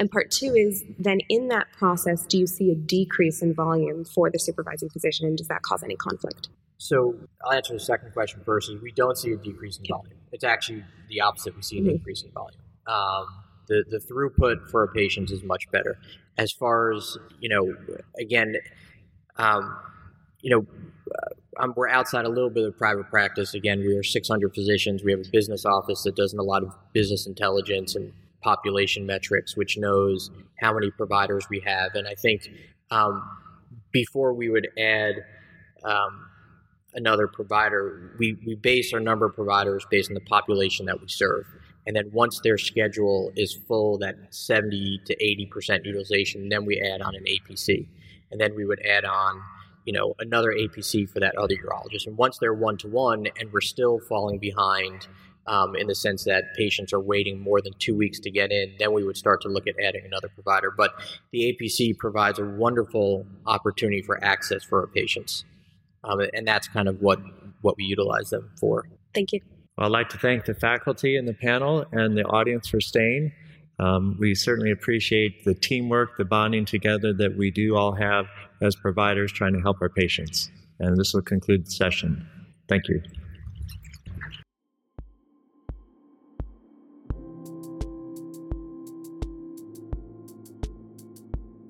And 0.00 0.10
part 0.10 0.30
two 0.30 0.54
is 0.54 0.82
then 0.98 1.18
in 1.28 1.48
that 1.48 1.66
process, 1.72 2.24
do 2.24 2.38
you 2.38 2.46
see 2.46 2.72
a 2.72 2.74
decrease 2.74 3.42
in 3.42 3.54
volume 3.54 4.06
for 4.06 4.30
the 4.30 4.38
supervising 4.38 4.88
physician, 4.88 5.26
and 5.26 5.36
does 5.36 5.48
that 5.48 5.60
cause 5.60 5.82
any 5.82 5.94
conflict? 5.94 6.48
So 6.78 7.14
I'll 7.44 7.52
answer 7.52 7.74
the 7.74 7.80
second 7.80 8.14
question 8.14 8.40
first. 8.42 8.70
Is 8.70 8.80
we 8.80 8.92
don't 8.92 9.18
see 9.18 9.32
a 9.32 9.36
decrease 9.36 9.76
in 9.76 9.84
volume. 9.86 10.16
It's 10.32 10.42
actually 10.42 10.84
the 11.10 11.20
opposite. 11.20 11.54
We 11.54 11.60
see 11.60 11.76
an 11.76 11.84
mm-hmm. 11.84 11.96
increase 11.96 12.22
in 12.22 12.32
volume. 12.32 12.62
Um, 12.86 13.26
the 13.68 13.84
the 13.90 13.98
throughput 13.98 14.70
for 14.70 14.84
a 14.84 14.88
patient 14.88 15.30
is 15.30 15.42
much 15.42 15.70
better. 15.70 15.98
As 16.38 16.50
far 16.50 16.94
as 16.94 17.18
you 17.38 17.50
know, 17.50 17.76
again, 18.18 18.56
um, 19.36 19.76
you 20.40 20.48
know, 20.48 20.66
uh, 21.14 21.62
um, 21.62 21.74
we're 21.76 21.90
outside 21.90 22.24
a 22.24 22.30
little 22.30 22.48
bit 22.48 22.64
of 22.64 22.74
private 22.78 23.10
practice. 23.10 23.52
Again, 23.52 23.80
we 23.80 23.94
are 23.94 24.02
600 24.02 24.54
physicians. 24.54 25.04
We 25.04 25.12
have 25.12 25.20
a 25.20 25.30
business 25.30 25.66
office 25.66 26.04
that 26.04 26.16
does 26.16 26.32
a 26.32 26.40
lot 26.40 26.62
of 26.62 26.74
business 26.94 27.26
intelligence 27.26 27.94
and 27.94 28.14
population 28.42 29.06
metrics, 29.06 29.56
which 29.56 29.76
knows 29.76 30.30
how 30.58 30.72
many 30.72 30.90
providers 30.90 31.46
we 31.50 31.60
have. 31.60 31.94
And 31.94 32.06
I 32.06 32.14
think 32.14 32.50
um, 32.90 33.22
before 33.92 34.32
we 34.32 34.48
would 34.48 34.68
add 34.78 35.24
um, 35.84 36.26
another 36.94 37.26
provider, 37.28 38.14
we, 38.18 38.36
we 38.46 38.54
base 38.54 38.92
our 38.92 39.00
number 39.00 39.26
of 39.26 39.34
providers 39.34 39.86
based 39.90 40.10
on 40.10 40.14
the 40.14 40.20
population 40.20 40.86
that 40.86 41.00
we 41.00 41.08
serve. 41.08 41.46
And 41.86 41.96
then 41.96 42.10
once 42.12 42.40
their 42.40 42.58
schedule 42.58 43.32
is 43.36 43.54
full, 43.66 43.98
that 43.98 44.16
70 44.30 45.00
to 45.06 45.16
80% 45.16 45.84
utilization, 45.84 46.48
then 46.48 46.64
we 46.64 46.80
add 46.80 47.00
on 47.00 47.14
an 47.14 47.24
APC. 47.24 47.86
And 48.30 48.40
then 48.40 48.54
we 48.54 48.64
would 48.64 48.80
add 48.86 49.04
on, 49.04 49.40
you 49.84 49.92
know, 49.92 50.14
another 50.18 50.52
APC 50.52 51.08
for 51.08 51.20
that 51.20 51.36
other 51.36 51.54
urologist. 51.54 52.06
And 52.06 52.16
once 52.16 52.38
they're 52.38 52.54
one 52.54 52.76
to 52.78 52.88
one 52.88 53.26
and 53.38 53.52
we're 53.52 53.60
still 53.60 53.98
falling 53.98 54.38
behind 54.38 55.08
um, 55.46 55.74
in 55.74 55.86
the 55.86 55.94
sense 55.94 56.24
that 56.24 56.44
patients 56.56 56.92
are 56.92 57.00
waiting 57.00 57.40
more 57.40 57.60
than 57.60 57.72
two 57.78 57.96
weeks 57.96 58.20
to 58.20 58.30
get 58.30 58.52
in, 58.52 58.74
then 58.78 58.92
we 58.92 59.04
would 59.04 59.16
start 59.16 59.40
to 59.42 59.48
look 59.48 59.66
at 59.66 59.74
adding 59.82 60.02
another 60.04 60.28
provider. 60.28 60.70
But 60.70 60.92
the 61.32 61.56
APC 61.56 61.96
provides 61.98 62.38
a 62.38 62.44
wonderful 62.44 63.26
opportunity 63.46 64.02
for 64.02 64.22
access 64.22 64.62
for 64.62 64.80
our 64.80 64.86
patients, 64.86 65.44
um, 66.04 66.20
and 66.32 66.46
that's 66.46 66.68
kind 66.68 66.88
of 66.88 67.00
what 67.00 67.20
what 67.62 67.76
we 67.76 67.84
utilize 67.84 68.30
them 68.30 68.50
for. 68.58 68.88
Thank 69.14 69.32
you. 69.32 69.40
Well, 69.76 69.86
I'd 69.86 69.92
like 69.92 70.08
to 70.10 70.18
thank 70.18 70.44
the 70.44 70.54
faculty 70.54 71.16
and 71.16 71.26
the 71.26 71.34
panel 71.34 71.84
and 71.92 72.16
the 72.16 72.24
audience 72.24 72.68
for 72.68 72.80
staying. 72.80 73.32
Um, 73.78 74.16
we 74.18 74.34
certainly 74.34 74.70
appreciate 74.70 75.44
the 75.44 75.54
teamwork, 75.54 76.18
the 76.18 76.24
bonding 76.24 76.66
together 76.66 77.14
that 77.14 77.36
we 77.36 77.50
do 77.50 77.76
all 77.76 77.94
have 77.94 78.26
as 78.60 78.76
providers 78.76 79.32
trying 79.32 79.54
to 79.54 79.60
help 79.60 79.78
our 79.80 79.88
patients. 79.88 80.50
And 80.78 80.98
this 80.98 81.14
will 81.14 81.22
conclude 81.22 81.66
the 81.66 81.70
session. 81.70 82.26
Thank 82.68 82.88
you. 82.88 83.02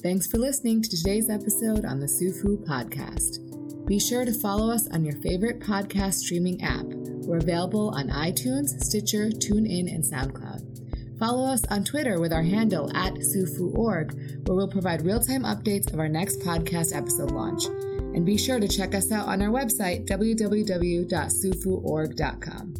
Thanks 0.02 0.26
for 0.26 0.38
listening 0.38 0.80
to 0.80 0.88
today's 0.88 1.28
episode 1.28 1.84
on 1.84 2.00
the 2.00 2.06
SUFU 2.06 2.66
podcast. 2.66 3.86
Be 3.86 3.98
sure 3.98 4.24
to 4.24 4.32
follow 4.32 4.72
us 4.72 4.88
on 4.88 5.04
your 5.04 5.16
favorite 5.16 5.60
podcast 5.60 6.14
streaming 6.14 6.62
app. 6.62 6.86
We're 6.86 7.36
available 7.36 7.90
on 7.90 8.08
iTunes, 8.08 8.82
Stitcher, 8.82 9.28
TuneIn, 9.28 9.94
and 9.94 10.02
SoundCloud. 10.02 11.18
Follow 11.18 11.46
us 11.46 11.66
on 11.66 11.84
Twitter 11.84 12.18
with 12.18 12.32
our 12.32 12.42
handle 12.42 12.90
at 12.96 13.12
SUFUOrg, 13.12 14.48
where 14.48 14.56
we'll 14.56 14.68
provide 14.68 15.04
real 15.04 15.20
time 15.20 15.42
updates 15.42 15.92
of 15.92 15.98
our 15.98 16.08
next 16.08 16.40
podcast 16.40 16.96
episode 16.96 17.32
launch. 17.32 17.66
And 17.66 18.24
be 18.24 18.38
sure 18.38 18.58
to 18.58 18.68
check 18.68 18.94
us 18.94 19.12
out 19.12 19.28
on 19.28 19.42
our 19.42 19.50
website, 19.50 20.08
www.sufuorg.com. 20.08 22.79